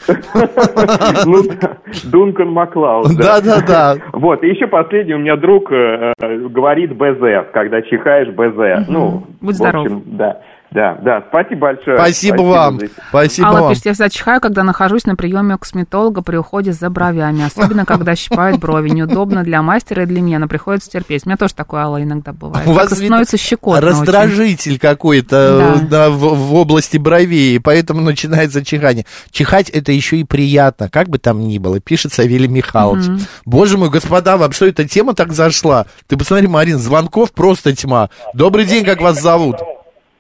Ну, 1.25 1.43
да, 1.43 1.77
Дункан 2.05 2.51
Маклауд. 2.51 3.17
Да-да-да. 3.17 3.97
Вот, 4.13 4.43
и 4.43 4.49
еще 4.49 4.67
последний, 4.67 5.15
у 5.15 5.19
меня 5.19 5.37
друг 5.37 5.71
э, 5.71 6.13
э, 6.21 6.37
говорит 6.49 6.97
БЗ, 6.97 7.51
когда 7.53 7.83
чихаешь 7.83 8.29
БЗ. 8.35 8.89
Ну, 8.89 9.27
Будь 9.41 9.55
в 9.55 9.59
здоров. 9.59 9.85
общем, 9.87 10.03
да. 10.07 10.41
Да, 10.75 10.99
да, 11.05 11.23
спасибо 11.29 11.61
большое. 11.69 11.97
Спасибо 11.97 12.43
вам. 12.43 12.81
за- 12.81 12.89
Спасибо 13.11 13.47
Алла 13.49 13.61
вам. 13.61 13.71
пишет, 13.71 13.87
я 13.87 13.93
всегда 13.93 14.09
чихаю, 14.09 14.41
когда 14.41 14.65
нахожусь 14.65 15.07
на 15.07 15.15
приеме 15.15 15.55
у 15.55 15.59
косметолога 15.59 16.21
при 16.21 16.37
уходе 16.37 16.73
за 16.73 16.91
бровями, 16.91 17.45
особенно 17.47 17.85
когда 17.87 18.17
щипают 18.17 18.59
брови. 18.59 18.89
Неудобно 18.91 19.45
для 19.45 19.63
мастера 19.63 20.03
и 20.03 20.07
для 20.07 20.21
меня, 20.21 20.41
но 20.41 20.49
приходится 20.49 20.91
терпеть. 20.91 21.23
У 21.25 21.29
меня 21.29 21.37
тоже 21.37 21.55
такое, 21.55 21.83
Алла, 21.83 22.03
иногда 22.03 22.33
бывает. 22.33 22.67
У 22.67 22.73
вас, 22.73 22.91
становится 22.91 23.37
щекотно 23.37 23.79
очень. 23.87 23.99
Раздражитель 24.01 24.81
какой-то 24.81 25.77
Да. 25.79 25.81
э, 25.85 25.87
да, 25.89 26.11
в, 26.11 26.19
в 26.35 26.55
области 26.57 26.99
бровей, 26.99 27.55
и 27.55 27.59
поэтому 27.61 28.01
начинается 28.01 28.65
чихание. 28.65 29.07
Чихать 29.31 29.71
это 29.71 29.93
еще 29.93 30.17
и 30.17 30.25
приятно, 30.25 30.89
как 30.91 31.09
бы 31.09 31.19
там 31.19 31.39
ни 31.47 31.59
было, 31.59 31.79
пишет 31.79 32.13
Савелий 32.13 32.49
Михайлович. 32.49 33.05
Боже 33.45 33.79
мой, 33.79 33.91
господа, 33.91 34.37
вам 34.37 34.51
что 34.51 34.67
эта 34.67 34.89
тема 34.89 35.15
так 35.15 35.33
зашла? 35.35 35.87
Ты 36.09 36.17
посмотри, 36.17 36.49
Марин, 36.49 36.79
звонков 36.79 37.31
просто 37.33 37.77
тьма. 37.77 38.11
Добрый 38.35 38.65
день, 38.65 38.85
как 38.85 39.01
вас 39.01 39.21
зовут? 39.23 39.57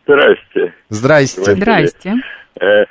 Здрасте. 0.06 0.72
Здрасте. 0.88 1.42
Здрасте. 1.54 2.14
Э, 2.60 2.84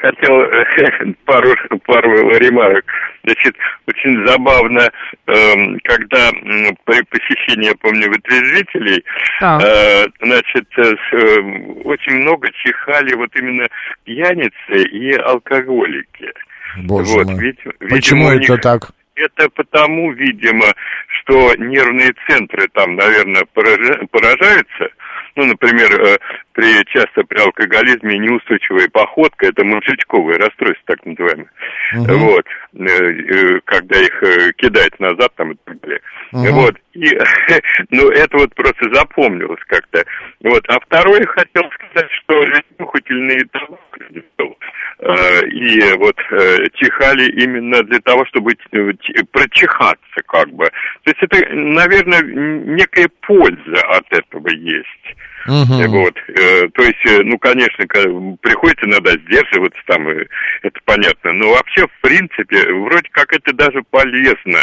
Хотел 0.00 0.42
пару, 1.26 1.54
пару 1.86 2.30
ремарок. 2.38 2.84
Значит, 3.22 3.54
очень 3.86 4.26
забавно, 4.26 4.90
эм, 5.28 5.78
когда 5.84 6.30
при 6.84 7.02
посещении, 7.04 7.68
я 7.68 7.74
помню, 7.80 8.08
вытрезвителей, 8.08 9.04
Так. 9.40 9.62
э, 9.62 10.06
значит, 10.22 10.66
э, 10.76 10.82
с, 10.82 11.86
очень 11.86 12.14
много 12.16 12.50
чихали 12.64 13.14
вот 13.14 13.30
именно 13.36 13.68
пьяницы 14.04 14.82
и 14.90 15.12
алкоголики. 15.14 16.32
Боже 16.84 17.12
вот, 17.12 17.26
мой. 17.26 17.40
видимо, 17.40 17.72
Почему 17.88 18.28
это 18.30 18.52
них- 18.52 18.60
так? 18.60 18.90
Это 19.14 19.48
потому, 19.50 20.12
видимо, 20.12 20.66
что 21.08 21.54
нервные 21.56 22.12
центры 22.28 22.68
там, 22.74 22.96
наверное, 22.96 23.44
поража- 23.54 24.06
поражаются. 24.10 24.88
Ну, 25.36 25.44
например, 25.44 26.00
э, 26.00 26.18
при, 26.52 26.82
часто 26.86 27.22
при 27.24 27.38
алкоголизме 27.38 28.18
неустойчивая 28.18 28.88
походка, 28.88 29.46
это 29.46 29.64
мужичковое 29.64 30.38
расстройство, 30.38 30.82
так 30.86 31.04
называемое. 31.04 31.50
Мгм. 31.92 32.18
Вот, 32.18 32.46
э, 32.74 32.86
э, 32.86 33.60
когда 33.66 34.00
их 34.00 34.54
кидает 34.56 34.98
назад 34.98 35.32
там 35.36 35.52
и 35.52 35.56
так 35.64 35.80
далее. 35.80 36.00
Мгм. 36.32 36.52
Вот, 36.52 36.76
и, 36.94 37.18
ну, 37.90 38.08
это 38.08 38.38
вот 38.38 38.54
просто 38.54 38.94
запомнилось 38.94 39.60
как-то. 39.66 40.04
Вот, 40.40 40.64
а 40.68 40.80
второе 40.80 41.24
хотел 41.26 41.70
сказать, 41.70 42.10
что 42.12 42.44
нюхательный 42.78 43.44
табак 43.52 43.98
э, 44.10 44.20
и 44.98 45.92
вот 45.98 46.16
э, 46.30 46.58
чихали 46.74 47.30
именно 47.32 47.82
для 47.82 48.00
того, 48.00 48.24
чтобы 48.26 48.52
э, 48.52 48.92
прочихаться 49.30 50.22
как 50.26 50.48
бы. 50.52 50.64
То 51.04 51.10
есть 51.10 51.22
это, 51.22 51.54
наверное, 51.54 52.22
некая 52.22 53.08
польза 53.20 53.82
от 53.90 54.06
этого 54.10 54.48
есть. 54.48 55.16
Э, 55.46 55.86
Вот, 55.86 56.16
э, 56.28 56.68
то 56.74 56.82
есть, 56.82 57.06
э, 57.06 57.22
ну, 57.22 57.38
конечно, 57.38 57.86
приходится 58.40 58.86
иногда 58.86 59.12
сдерживаться 59.12 59.80
там, 59.86 60.08
э, 60.08 60.26
это 60.62 60.80
понятно, 60.84 61.32
но 61.32 61.50
вообще, 61.50 61.86
в 61.86 62.00
принципе, 62.00 62.72
вроде 62.72 63.08
как 63.12 63.32
это 63.32 63.52
даже 63.52 63.82
полезно, 63.90 64.60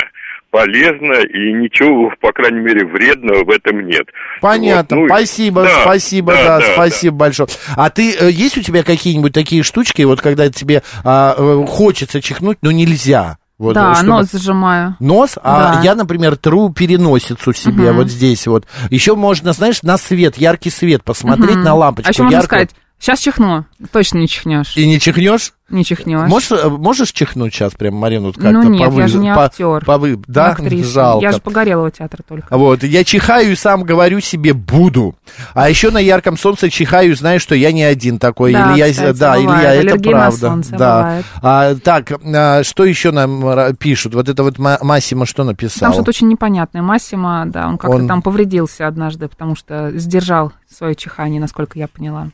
полезно, 0.53 1.13
и 1.13 1.51
ничего, 1.53 2.11
по 2.21 2.31
крайней 2.31 2.59
мере, 2.59 2.85
вредного 2.85 3.43
в 3.43 3.49
этом 3.49 3.87
нет. 3.87 4.05
Понятно, 4.39 4.97
Вот, 4.97 5.01
ну, 5.03 5.07
спасибо, 5.09 5.63
да, 5.63 5.81
спасибо, 5.81 6.33
да, 6.33 6.61
спасибо 6.73 7.15
большое. 7.17 7.49
А 7.75 7.89
ты, 7.89 8.15
э, 8.15 8.29
есть 8.29 8.55
у 8.59 8.61
тебя 8.61 8.83
какие-нибудь 8.83 9.33
такие 9.33 9.63
штучки, 9.63 10.03
вот 10.03 10.21
когда 10.21 10.49
тебе 10.49 10.83
а, 11.03 11.33
э, 11.35 11.65
хочется 11.67 12.21
чихнуть, 12.21 12.59
но 12.61 12.69
нельзя? 12.71 13.37
Вот, 13.57 13.73
да, 13.73 13.95
чтобы- 13.95 14.09
нос 14.09 14.27
зажимаю. 14.31 14.95
Нос, 14.99 15.37
а 15.41 15.75
Да. 15.75 15.81
я, 15.83 15.95
например, 15.95 16.35
тру 16.35 16.69
переносицу 16.71 17.53
себе 17.53 17.85
Мгм. 17.89 17.95
вот 17.97 18.09
здесь 18.09 18.45
вот. 18.45 18.65
Еще 18.91 19.15
можно, 19.15 19.53
знаешь, 19.53 19.81
на 19.81 19.97
свет, 19.97 20.37
яркий 20.37 20.69
свет 20.69 21.03
посмотреть 21.03 21.55
Мгм. 21.55 21.63
на 21.63 21.73
лампочку. 21.73 22.09
А 22.09 22.11
еще 22.11 22.23
можно 22.23 22.35
яркую. 22.37 22.47
сказать, 22.47 22.69
сейчас 23.03 23.19
чихну. 23.19 23.65
Точно 23.91 24.17
не 24.19 24.27
чихнешь. 24.27 24.75
И 24.77 24.87
не 24.87 24.99
чихнешь? 24.99 25.53
Не 25.69 25.83
чихнешь. 25.83 26.29
Можешь, 26.29 26.51
э, 26.51 26.69
можешь 26.69 27.11
чихнуть 27.11 27.53
сейчас 27.53 27.73
прям, 27.73 27.95
Марина, 27.95 28.27
вот 28.27 28.35
как-то? 28.35 28.51
ну 28.51 28.63
нет, 28.69 28.89
повы- 28.89 28.99
я 28.99 29.07
же 29.07 29.17
не 29.17 29.33
по- 29.33 29.45
актер. 29.45 29.83
повы- 29.83 30.23
Да, 30.27 30.47
актриса. 30.51 30.89
жалко. 30.89 31.25
Я 31.25 31.31
же 31.31 31.39
погорелого 31.39 31.89
театра 31.89 32.21
только. 32.27 32.55
Вот, 32.55 32.83
я 32.83 33.03
чихаю 33.03 33.51
и 33.51 33.55
сам 33.55 33.83
говорю 33.83 34.19
себе 34.19 34.53
«буду». 34.53 35.15
А 35.53 35.69
еще 35.69 35.89
на 35.89 35.97
ярком 35.97 36.37
солнце 36.37 36.69
чихаю 36.69 37.11
и 37.11 37.15
знаю, 37.15 37.39
что 37.39 37.55
я 37.55 37.71
не 37.71 37.83
один 37.83 38.19
такой. 38.19 38.53
Да, 38.53 38.71
или 38.73 38.79
я, 38.79 38.91
кстати, 38.91 39.17
да, 39.17 39.37
или 39.37 39.47
я, 39.47 39.73
это 39.73 39.79
Аллергия 39.79 40.11
правда. 40.11 40.37
солнце 40.37 40.71
да. 40.77 40.97
бывает. 41.01 41.25
А, 41.41 41.75
так, 41.75 42.11
а, 42.35 42.63
что 42.63 42.85
еще 42.85 43.11
нам 43.11 43.43
ра- 43.43 43.75
пишут? 43.75 44.13
Вот 44.13 44.29
это 44.29 44.43
вот 44.43 44.59
Ма- 44.59 44.79
Массимо 44.81 45.25
что 45.25 45.43
написал? 45.43 45.87
Там 45.87 45.93
что-то 45.93 46.09
очень 46.09 46.27
непонятное. 46.27 46.81
Массимо, 46.83 47.45
да, 47.47 47.67
он 47.67 47.77
как-то 47.77 47.97
Он- 47.97 48.07
там 48.07 48.21
повредился 48.21 48.85
однажды, 48.87 49.27
потому 49.27 49.55
что 49.55 49.91
сдержал 49.97 50.51
свое 50.74 50.95
чихание, 50.95 51.39
насколько 51.39 51.78
я 51.80 51.88
поняла. 51.88 52.30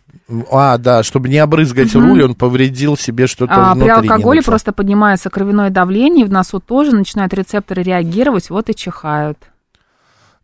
А, 0.52 0.78
да, 0.78 1.04
чтобы 1.04 1.30
не 1.30 1.38
обрызгать 1.38 1.94
Мгм. 1.94 2.08
руль, 2.08 2.24
он 2.24 2.36
повредил 2.36 2.98
себе 2.98 3.28
что-то 3.28 3.54
А, 3.54 3.74
внутри. 3.74 3.92
при 3.94 4.10
алкоголе 4.10 4.42
просто 4.42 4.72
поднимается 4.74 5.30
кровяное 5.30 5.70
давление, 5.70 6.26
и 6.26 6.28
в 6.28 6.32
носу 6.32 6.60
тоже 6.60 6.96
начинают 6.96 7.34
рецепторы 7.34 7.84
реагировать, 7.84 8.50
вот 8.50 8.70
и 8.70 8.76
чихают. 8.76 9.38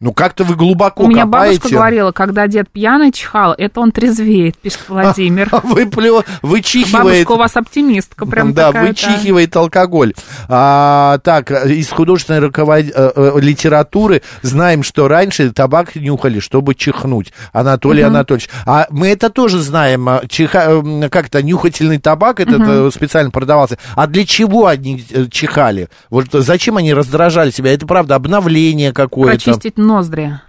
Ну, 0.02 0.12
как-то 0.12 0.44
вы 0.44 0.56
глубоко 0.56 1.06
У 1.06 1.08
меня 1.08 1.24
копаете. 1.24 1.60
бабушка 1.60 1.74
говорила, 1.76 2.12
когда 2.12 2.48
дед 2.48 2.70
пьяный 2.70 3.14
чихал, 3.14 3.56
это 3.58 3.80
он 3.80 3.92
трезвеет, 3.94 4.58
пишет 4.58 4.82
Владимир. 4.90 5.50
Вы 5.64 5.88
плё, 5.88 6.22
вычихивает. 6.42 7.06
Бабушка 7.26 7.32
у 7.32 7.38
вас 7.38 7.56
оптимистка, 7.56 8.26
прям 8.26 8.54
да, 8.54 8.68
такая. 8.74 8.88
вычихивает 8.90 9.56
алкоголь. 9.56 10.14
А, 10.50 11.20
так, 11.24 11.50
из 11.50 11.90
художественной 11.90 12.40
руковод- 12.42 12.92
э, 12.94 13.12
э, 13.16 13.40
литературы 13.40 14.22
знаем, 14.42 14.84
что 14.84 15.08
раньше 15.08 15.52
табак 15.52 15.96
нюхали, 15.96 16.40
чтобы 16.42 16.76
чихнуть. 16.76 17.32
Анатолий 17.54 18.04
Мгм. 18.04 18.16
Анатольевич. 18.16 18.50
А 18.66 18.88
мы 18.90 19.08
это 19.08 19.30
тоже 19.30 19.60
знаем. 19.62 20.10
а, 20.10 20.24
Чиха, 20.28 20.72
м, 20.72 21.10
как-то 21.10 21.42
нюхательный 21.42 22.00
табак 22.00 22.42
этот 22.42 22.62
э, 22.62 22.92
специально 22.94 23.32
продавался. 23.32 23.78
А 23.96 24.08
для 24.08 24.26
чего 24.26 24.68
они 24.68 25.04
э, 25.10 25.28
чихали? 25.32 25.88
Вот 26.10 26.26
зачем 26.34 26.76
они 26.76 26.94
раздражали 26.94 27.50
себя? 27.52 27.74
Это 27.74 27.88
правда 27.88 28.16
обновление 28.16 28.92
какое-то. 28.92 29.42
Прочистить 29.46 29.78
ноздри. 29.86 30.40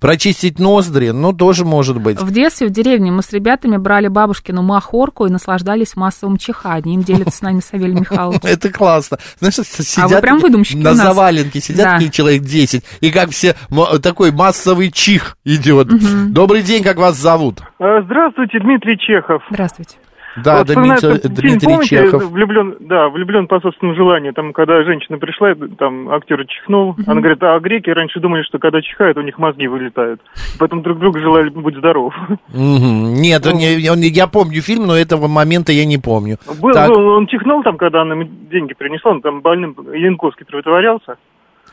Прочистить 0.00 0.58
ноздри, 0.58 1.10
ну, 1.10 1.32
тоже 1.32 1.64
может 1.64 2.00
быть. 2.00 2.20
В 2.20 2.32
детстве 2.32 2.66
в 2.66 2.70
деревне 2.70 3.12
мы 3.12 3.22
с 3.22 3.30
ребятами 3.32 3.76
брали 3.76 4.08
бабушкину 4.08 4.62
махорку 4.62 5.26
и 5.26 5.30
наслаждались 5.30 5.94
массовым 5.94 6.38
чиханием. 6.38 7.02
Делится 7.02 7.36
с 7.38 7.42
нами 7.42 7.60
Савелий 7.60 7.94
Михайлович. 8.00 8.40
Это 8.44 8.70
классно. 8.72 9.18
Знаешь, 9.38 9.54
сидят 9.54 10.04
А 10.04 10.08
вы 10.16 10.20
прям 10.20 10.38
выдумщики 10.38 10.78
на 10.78 10.90
у 10.90 10.94
нас. 10.94 11.06
заваленке, 11.06 11.60
сидят 11.60 12.00
Да. 12.00 12.08
человек 12.08 12.42
10, 12.42 12.82
и 13.00 13.10
как 13.12 13.30
все, 13.30 13.54
такой 14.02 14.32
массовый 14.32 14.90
чих 14.90 15.36
идет. 15.44 15.88
Добрый 16.32 16.62
день, 16.62 16.82
как 16.82 16.96
вас 16.96 17.16
зовут? 17.16 17.60
Э, 17.78 18.02
Здравствуйте, 18.06 18.58
Дмитрий 18.60 18.98
Чехов. 18.98 19.42
Здравствуйте. 19.50 19.96
Да, 20.44 20.58
Вот 20.58 20.66
Дмитрий, 20.66 21.28
Дмитрий 21.28 21.58
помните, 21.66 21.88
Чехов. 22.04 22.24
влюблен, 22.30 22.76
да, 22.80 23.08
влюблен 23.08 23.46
по 23.46 23.58
собственному 23.60 23.96
желанию. 23.96 24.34
Там, 24.34 24.52
когда 24.52 24.82
женщина 24.84 25.16
пришла, 25.18 25.54
там 25.78 26.10
актер 26.10 26.44
чихнул, 26.46 26.94
она 27.06 27.20
говорит, 27.20 27.42
а 27.42 27.58
греки 27.58 27.88
раньше 27.90 28.20
думали, 28.20 28.42
что 28.42 28.58
когда 28.58 28.82
чихают, 28.82 29.16
у 29.16 29.22
них 29.22 29.38
мозги 29.38 29.66
вылетают. 29.66 30.20
Поэтому 30.58 30.82
друг 30.82 30.98
другу 30.98 31.18
желали 31.20 31.48
быть 31.48 31.76
здоров. 31.76 32.14
Мгм. 32.48 33.14
Нет, 33.14 33.46
он 33.46 33.54
не- 33.54 33.88
он 33.90 34.00
не- 34.00 34.08
я 34.08 34.26
помню 34.26 34.60
фильм, 34.60 34.86
но 34.86 34.94
этого 34.96 35.26
момента 35.26 35.72
я 35.72 35.86
не 35.86 35.96
помню. 35.98 36.36
Был, 36.60 36.72
Так. 36.72 36.88
был, 36.90 37.06
он 37.16 37.26
чихнул 37.26 37.62
там, 37.62 37.76
когда 37.78 38.02
она 38.02 38.16
деньги 38.50 38.74
принесла, 38.74 39.12
он 39.12 39.22
там 39.22 39.40
больным 39.40 39.74
Янковский 39.94 40.44
притворялся. 40.44 41.16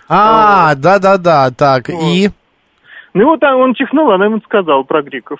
А, 0.10 0.76
да-да-да, 0.76 1.50
так, 1.52 1.90
и... 1.90 2.30
Ну 3.14 3.26
вот 3.26 3.44
он 3.44 3.74
чихнул, 3.76 4.12
она 4.12 4.26
ему 4.26 4.40
сказала 4.46 4.84
про 4.84 5.02
греков. 5.04 5.40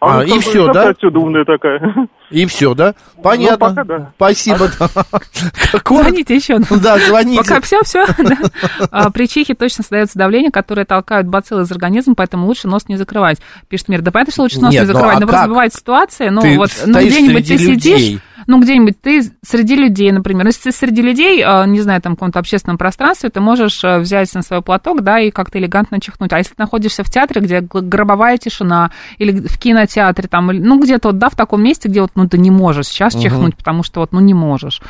А, 0.00 0.24
и 0.24 0.28
как 0.28 0.36
бы, 0.36 0.42
всё, 0.42 0.66
как 0.66 0.74
да? 0.74 0.88
отсюда 0.88 1.18
умная 1.18 1.44
такая. 1.44 2.08
И 2.30 2.46
все, 2.46 2.74
да? 2.74 2.94
Понятно. 3.22 3.68
Ну, 3.68 3.74
пока 3.74 3.84
да. 3.84 4.12
Спасибо. 4.16 4.68
Какой- 5.72 6.02
Звоните 6.04 6.36
еще. 6.36 6.58
Да, 6.58 6.98
звоните. 6.98 7.42
Пока 7.42 7.60
все, 7.60 7.82
все. 7.82 8.06
При 9.12 9.28
чихе 9.28 9.54
точно 9.54 9.82
создается 9.82 10.18
давление, 10.18 10.50
которое 10.50 10.86
толкают 10.86 11.26
бациллы 11.26 11.62
из 11.62 11.72
организма, 11.72 12.14
поэтому 12.14 12.46
лучше 12.46 12.66
нос 12.66 12.88
не 12.88 12.96
закрывать. 12.96 13.38
Пишет 13.68 13.88
Мир. 13.88 14.00
Да 14.00 14.10
понятно, 14.10 14.32
что 14.32 14.42
лучше 14.42 14.60
нос 14.60 14.72
Нет, 14.72 14.82
не 14.82 14.86
ну, 14.86 14.92
закрывать, 14.94 15.16
а 15.16 15.20
но 15.20 15.26
просто 15.26 15.48
бывает 15.48 15.74
ситуация, 15.74 16.30
ну 16.30 16.40
Ты 16.40 16.56
вот 16.56 16.70
ну, 16.86 16.98
где-нибудь 16.98 17.46
ты 17.46 17.58
сидишь, 17.58 17.98
людей. 17.98 18.20
Ну, 18.50 18.60
где-нибудь 18.60 19.00
ты 19.00 19.22
среди 19.42 19.76
людей, 19.76 20.10
например, 20.10 20.44
если 20.44 20.70
ты 20.70 20.72
среди 20.72 21.02
людей, 21.02 21.40
э, 21.40 21.66
не 21.68 21.80
знаю, 21.82 22.02
там, 22.02 22.14
в 22.14 22.16
каком-то 22.16 22.40
общественном 22.40 22.78
пространстве, 22.78 23.30
ты 23.30 23.40
можешь 23.40 23.84
э, 23.84 24.00
взять 24.00 24.34
на 24.34 24.42
свой 24.42 24.60
платок, 24.60 25.02
да, 25.02 25.20
и 25.20 25.30
как-то 25.30 25.60
элегантно 25.60 26.00
чихнуть. 26.00 26.32
А 26.32 26.38
если 26.38 26.54
ты 26.54 26.60
находишься 26.60 27.04
в 27.04 27.10
театре, 27.10 27.42
где 27.42 27.60
гробовая 27.60 28.38
тишина, 28.38 28.90
или 29.18 29.46
в 29.46 29.56
кинотеатре, 29.56 30.26
там, 30.26 30.48
ну, 30.48 30.82
где-то 30.82 31.10
вот, 31.10 31.18
да, 31.18 31.28
в 31.28 31.36
таком 31.36 31.62
месте, 31.62 31.88
где 31.88 32.00
вот, 32.00 32.10
ну, 32.16 32.26
ты 32.26 32.38
не 32.38 32.50
можешь 32.50 32.88
сейчас 32.88 33.14
Мгм. 33.14 33.22
чихнуть, 33.22 33.56
потому 33.56 33.84
что 33.84 34.00
вот, 34.00 34.10
ну, 34.10 34.18
не 34.18 34.34
можешь. 34.34 34.82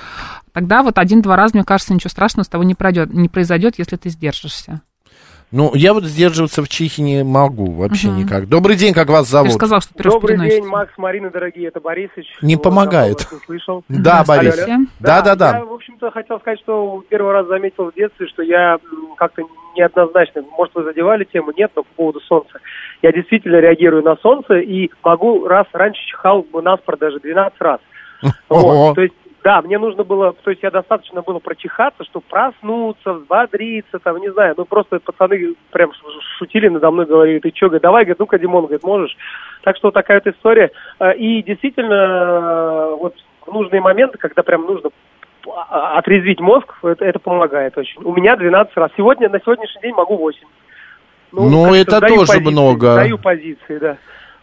Тогда 0.55 0.83
вот 0.83 0.97
один-два 0.97 1.37
раза, 1.37 1.55
мне 1.55 1.65
кажется, 1.65 1.93
ничего 1.93 2.09
страшного 2.09 2.45
с 2.45 2.49
тобой 2.49 2.65
не, 2.65 2.75
пройдет, 2.75 3.13
не 3.13 3.29
произойдет, 3.29 3.75
если 3.77 3.97
ты 3.97 4.09
сдержишься. 4.09 4.81
Ну, 5.53 5.73
я 5.75 5.95
вот 5.95 6.05
сдерживаться 6.05 6.63
в 6.63 6.69
чихе 6.69 7.03
не 7.03 7.25
могу 7.25 7.73
вообще 7.73 8.09
Мгм. 8.09 8.19
никак. 8.19 8.49
Добрый 8.49 8.77
день, 8.77 8.95
как 8.95 9.09
вас 9.09 9.29
зовут? 9.29 9.53
сказал, 9.53 9.81
что 9.81 9.93
Добрый 10.01 10.39
день, 10.39 10.65
Макс, 10.65 10.93
Марина, 10.97 11.31
дорогие, 11.31 11.69
это 11.69 11.81
Борисыч. 11.81 12.27
Не 12.41 12.55
Вот, 12.55 12.63
помогает. 12.63 13.27
слышал. 13.47 13.83
Да, 13.89 14.23
Борис. 14.27 14.55
Алло, 14.63 14.75
алло. 14.75 14.85
Да, 15.01 15.23
да, 15.23 15.35
да. 15.35 15.59
Я, 15.59 15.65
в 15.65 15.73
общем-то, 15.73 16.11
хотел 16.13 16.39
сказать, 16.39 16.61
что 16.61 17.03
первый 17.09 17.33
раз 17.33 17.47
заметил 17.49 17.91
в 17.91 17.95
детстве, 17.95 18.29
что 18.29 18.43
я 18.43 18.79
как-то 19.17 19.43
неоднозначно, 19.77 20.43
может, 20.57 20.75
вы 20.75 20.85
задевали 20.85 21.25
тему, 21.25 21.53
нет, 21.57 21.73
но 21.75 21.83
по 21.83 21.89
поводу 21.97 22.21
солнца. 22.21 22.59
Я 23.03 23.13
действительно 23.13 23.57
реагирую 23.57 24.03
на 24.05 24.17
солнце 24.17 24.59
и 24.59 24.91
могу 25.03 25.47
раз 25.49 25.67
раньше 25.73 26.01
чихал 26.07 26.43
бы 26.43 26.63
наспор 26.63 26.97
даже 26.97 27.19
12 27.19 27.61
раз. 27.61 27.81
Вот, 28.49 28.95
то 28.95 29.01
есть, 29.03 29.15
да, 29.43 29.63
мне 29.63 29.79
нужно 29.79 30.05
было, 30.05 30.33
то 30.33 30.51
есть 30.51 30.63
я 30.63 30.71
достаточно 30.71 31.23
было 31.23 31.39
прочихаться, 31.39 32.05
чтобы 32.05 32.25
проснуться, 32.29 33.15
взбодриться, 33.15 33.99
там, 33.99 34.19
не 34.19 34.31
знаю, 34.33 34.55
ну 34.57 34.65
просто 34.65 35.01
пацаны 35.01 35.55
прям 35.71 35.93
шутили 36.39 36.69
надо 36.69 36.91
мной, 36.91 37.07
говорили, 37.07 37.39
ты 37.39 37.53
что, 37.55 37.67
говорит, 37.67 37.83
давай, 37.83 38.05
говорит, 38.05 38.19
ну-ка, 38.19 38.39
Димон, 38.39 38.65
говорит, 38.65 38.83
можешь. 38.83 39.17
Так 39.63 39.77
что 39.77 39.91
такая 39.91 40.23
вот 40.25 40.35
история. 40.35 40.71
Э, 40.99 41.15
И 41.17 41.43
действительно, 41.43 41.95
э, 41.95 42.97
вот 42.99 43.15
в 43.47 43.53
нужные 43.53 43.81
моменты, 43.81 44.19
когда 44.19 44.43
прям 44.43 44.63
нужно 44.67 44.91
а- 45.47 45.99
отрезвить 45.99 46.41
мозг, 46.41 46.75
это, 46.83 47.05
это 47.05 47.19
помогает 47.19 47.77
очень. 47.79 48.03
У 48.03 48.13
меня 48.13 48.37
12 48.37 48.77
раз. 48.77 48.91
Сегодня, 48.97 49.29
на 49.29 49.41
сегодняшний 49.41 49.81
день 49.83 49.95
могу 49.95 50.17
8. 50.17 50.47
Ну, 51.33 51.65
как-то 51.65 51.77
это 51.77 52.01
тоже 52.01 52.27
позиции, 52.27 52.51
много. 52.51 52.95
Даю 52.97 53.19
позиции, 53.19 53.79
да. 53.79 53.97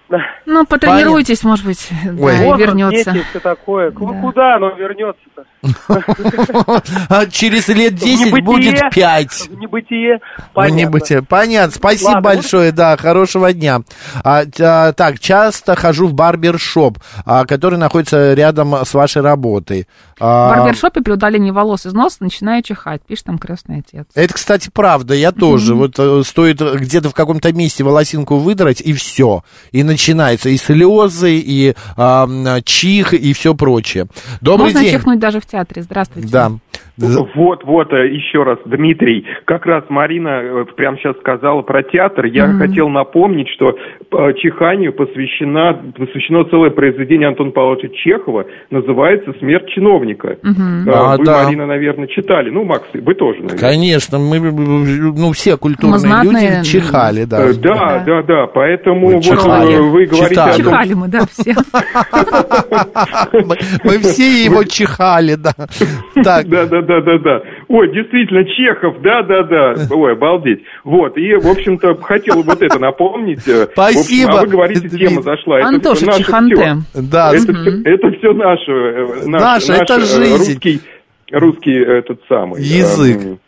Да. 0.10 0.20
Ну, 0.46 0.66
потренируйтесь, 0.66 1.44
может 1.44 1.66
быть, 1.66 1.90
да, 2.06 2.12
и 2.12 2.58
вернется. 2.58 3.12
дети, 3.12 3.26
все 3.30 3.40
такое. 3.40 3.92
Ну, 3.92 4.22
Куда 4.22 4.56
оно 4.56 4.70
вернется-то? 4.76 5.44
А 7.10 7.26
через 7.26 7.68
лет 7.68 7.96
10 7.96 8.28
Небытие. 8.28 8.44
будет 8.44 8.80
5. 8.92 9.50
Небытие. 9.50 10.20
Понятно. 10.54 11.24
Понятно. 11.28 11.72
Спасибо 11.72 12.08
Ладно, 12.08 12.22
большое, 12.22 12.72
да, 12.72 12.96
хорошего 12.96 13.52
дня. 13.52 13.82
А, 14.24 14.44
а, 14.60 14.94
так, 14.94 15.20
часто 15.20 15.76
хожу 15.76 16.08
в 16.08 16.14
барбершоп, 16.14 17.00
а, 17.26 17.46
который 17.46 17.78
находится 17.78 18.34
рядом 18.34 18.74
с 18.74 18.94
вашей 18.94 19.22
работой. 19.22 19.88
В 20.20 20.22
барбершопе 20.22 21.02
при 21.02 21.12
удалении 21.12 21.52
волос 21.52 21.86
из 21.86 21.94
носа 21.94 22.18
начинаю 22.22 22.64
чихать, 22.64 23.02
пишет 23.02 23.26
там 23.26 23.38
крестный 23.38 23.80
отец. 23.80 24.06
Это, 24.16 24.34
кстати, 24.34 24.70
правда, 24.74 25.14
я 25.14 25.32
тоже. 25.32 25.76
Вот 25.76 26.00
э, 26.00 26.24
стоит 26.24 26.60
где-то 26.60 27.10
в 27.10 27.14
каком-то 27.14 27.54
месте 27.54 27.84
волосинку 27.84 28.38
выдрать, 28.38 28.82
и 28.82 28.94
все. 28.94 29.44
И 29.72 29.84
начинается 29.98 30.50
и 30.50 30.58
слезы, 30.58 31.38
и 31.40 31.74
м, 31.98 32.46
чих, 32.64 33.14
и 33.14 33.34
все 33.34 33.56
прочее. 33.56 34.06
Добрый 34.42 34.68
Можно 34.68 34.82
день. 34.82 34.92
чихнуть 34.92 35.20
даже 35.20 35.40
в 35.42 35.46
театре. 35.48 35.82
Здравствуйте. 35.82 36.30
Да. 36.30 36.52
Вот, 37.00 37.64
вот, 37.64 37.94
э, 37.94 38.08
еще 38.08 38.44
раз, 38.44 38.58
Дмитрий, 38.66 39.26
как 39.46 39.66
раз 39.66 39.84
Марина 39.90 40.42
э, 40.42 40.66
прямо 40.76 40.98
сейчас 40.98 41.16
сказала 41.20 41.62
про 41.62 41.84
театр. 41.84 42.26
Я 42.26 42.48
Мгм. 42.48 42.58
хотел 42.60 42.90
напомнить, 42.90 43.48
что 43.50 43.70
э, 43.70 44.34
чиханию 44.38 44.94
посвящена, 44.94 45.74
посвящено 45.96 46.44
целое 46.46 46.72
произведение 46.72 47.28
Антона 47.28 47.52
Павловича 47.52 47.90
Чехова, 47.94 48.46
называется 48.72 49.34
«Смерть 49.40 49.70
чиновника». 49.70 50.30
Э, 50.30 50.38
А, 50.88 51.18
Вы, 51.18 51.26
да. 51.26 51.44
Марина, 51.44 51.68
наверное, 51.68 52.08
читали. 52.08 52.50
Ну, 52.50 52.64
Макс, 52.64 52.88
вы 52.94 53.14
тоже, 53.14 53.42
наверное. 53.42 53.60
Конечно, 53.60 54.18
мы, 54.18 54.40
ну, 54.40 55.32
все 55.34 55.58
культурные 55.58 55.94
Мы 55.94 56.00
знатные, 56.00 56.50
люди 56.58 56.64
чихали, 56.70 57.26
да. 57.26 57.46
Э, 57.46 57.54
Да, 57.54 58.04
да, 58.06 58.24
да, 58.24 58.48
поэтому 58.48 59.08
Вы 59.08 59.14
вот 59.16 59.24
чихали. 59.24 59.78
вы 59.78 60.06
говорите 60.06 60.42
о 60.42 60.46
том, 60.48 60.56
Чихали 60.58 60.94
мы, 60.94 61.08
да, 61.10 61.20
все. 61.30 61.54
Мы, 63.34 63.56
мы 63.84 63.98
все 64.00 64.44
его 64.46 64.64
чихали, 64.64 65.36
да. 65.36 65.54
Так, 66.24 66.48
Да, 66.48 66.66
да, 66.66 66.82
да, 66.88 67.02
да, 67.02 67.18
да. 67.20 67.42
Ой, 67.68 67.92
действительно, 67.94 68.44
Чехов, 68.46 69.02
да, 69.02 69.22
да, 69.24 69.44
да. 69.44 69.74
Ой, 69.92 70.14
обалдеть. 70.14 70.64
Вот, 70.84 71.18
и, 71.18 71.36
в 71.36 71.48
общем-то, 71.48 71.96
хотел 72.02 72.42
вот 72.44 72.62
это 72.62 72.80
напомнить. 72.80 73.48
Э, 73.48 73.52
в 73.52 73.62
общем, 73.64 73.72
Спасибо. 73.74 74.40
а 74.40 74.42
вы 74.42 74.48
говорите, 74.48 74.90
тема 74.90 75.22
зашла. 75.22 75.60
Это 75.60 75.68
Антоша 75.68 76.06
наше 76.06 76.20
Чиханте. 76.24 76.56
всё. 76.56 77.02
Да. 77.12 77.32
Это, 77.34 77.52
это 77.86 78.12
все 78.18 78.34
наше. 78.34 78.72
э, 78.72 79.06
наш- 79.28 79.42
Наше, 79.42 79.72
наш, 79.74 79.82
это 79.82 79.94
э, 79.96 80.00
жизнь. 80.02 80.54
Русский, 80.54 80.82
русский 81.32 81.76
этот 81.84 82.22
самый. 82.30 82.62
Язык. 82.62 83.40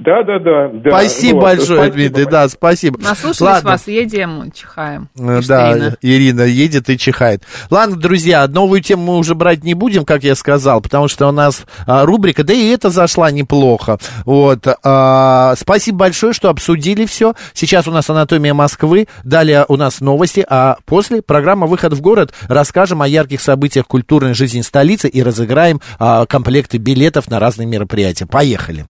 Да, 0.00 0.22
да, 0.24 0.38
да. 0.38 0.68
да. 0.72 0.90
спасибо 0.90 1.36
Вот, 1.36 1.42
большое, 1.42 1.78
спасибо 1.78 1.94
Дмитрий, 1.94 2.24
да, 2.26 2.48
спасибо. 2.48 2.98
Наслушались 3.00 3.40
Ладно. 3.40 3.70
вас, 3.70 3.86
едем, 3.86 4.50
чихаем. 4.52 5.08
Э, 5.16 5.40
Да, 5.46 5.72
Ирина. 5.72 5.96
Ирина. 6.02 6.42
едет 6.42 6.90
и 6.90 6.98
чихает. 6.98 7.42
Ладно, 7.70 7.96
друзья, 7.96 8.46
новую 8.48 8.82
тему 8.82 9.12
мы 9.12 9.18
уже 9.18 9.34
брать 9.34 9.62
не 9.62 9.74
будем, 9.74 10.04
как 10.04 10.24
я 10.24 10.34
сказал, 10.34 10.80
потому 10.80 11.06
что 11.06 11.28
у 11.28 11.32
нас 11.32 11.64
а, 11.86 12.04
рубрика, 12.04 12.42
да 12.42 12.52
и 12.52 12.68
это 12.70 12.90
зашла 12.90 13.30
неплохо. 13.30 13.98
Вот. 14.24 14.66
а, 14.82 15.54
спасибо 15.56 15.98
большое, 15.98 16.32
что 16.32 16.50
обсудили 16.50 17.06
все. 17.06 17.34
Сейчас 17.52 17.86
у 17.86 17.92
нас 17.92 18.10
анатомия 18.10 18.52
Москвы, 18.52 19.06
далее 19.22 19.64
у 19.68 19.76
нас 19.76 20.00
новости, 20.00 20.44
а 20.48 20.76
после 20.86 21.22
программа 21.22 21.66
«Выход 21.66 21.92
в 21.92 22.00
город» 22.00 22.34
расскажем 22.48 23.00
о 23.00 23.08
ярких 23.08 23.40
событиях 23.40 23.86
культурной 23.86 24.34
жизни 24.34 24.60
столицы 24.62 25.08
и 25.08 25.22
разыграем 25.22 25.80
а, 26.00 26.26
комплекты 26.26 26.78
билетов 26.78 27.30
на 27.30 27.38
разные 27.38 27.66
мероприятия. 27.66 28.26
Поехали. 28.26 28.82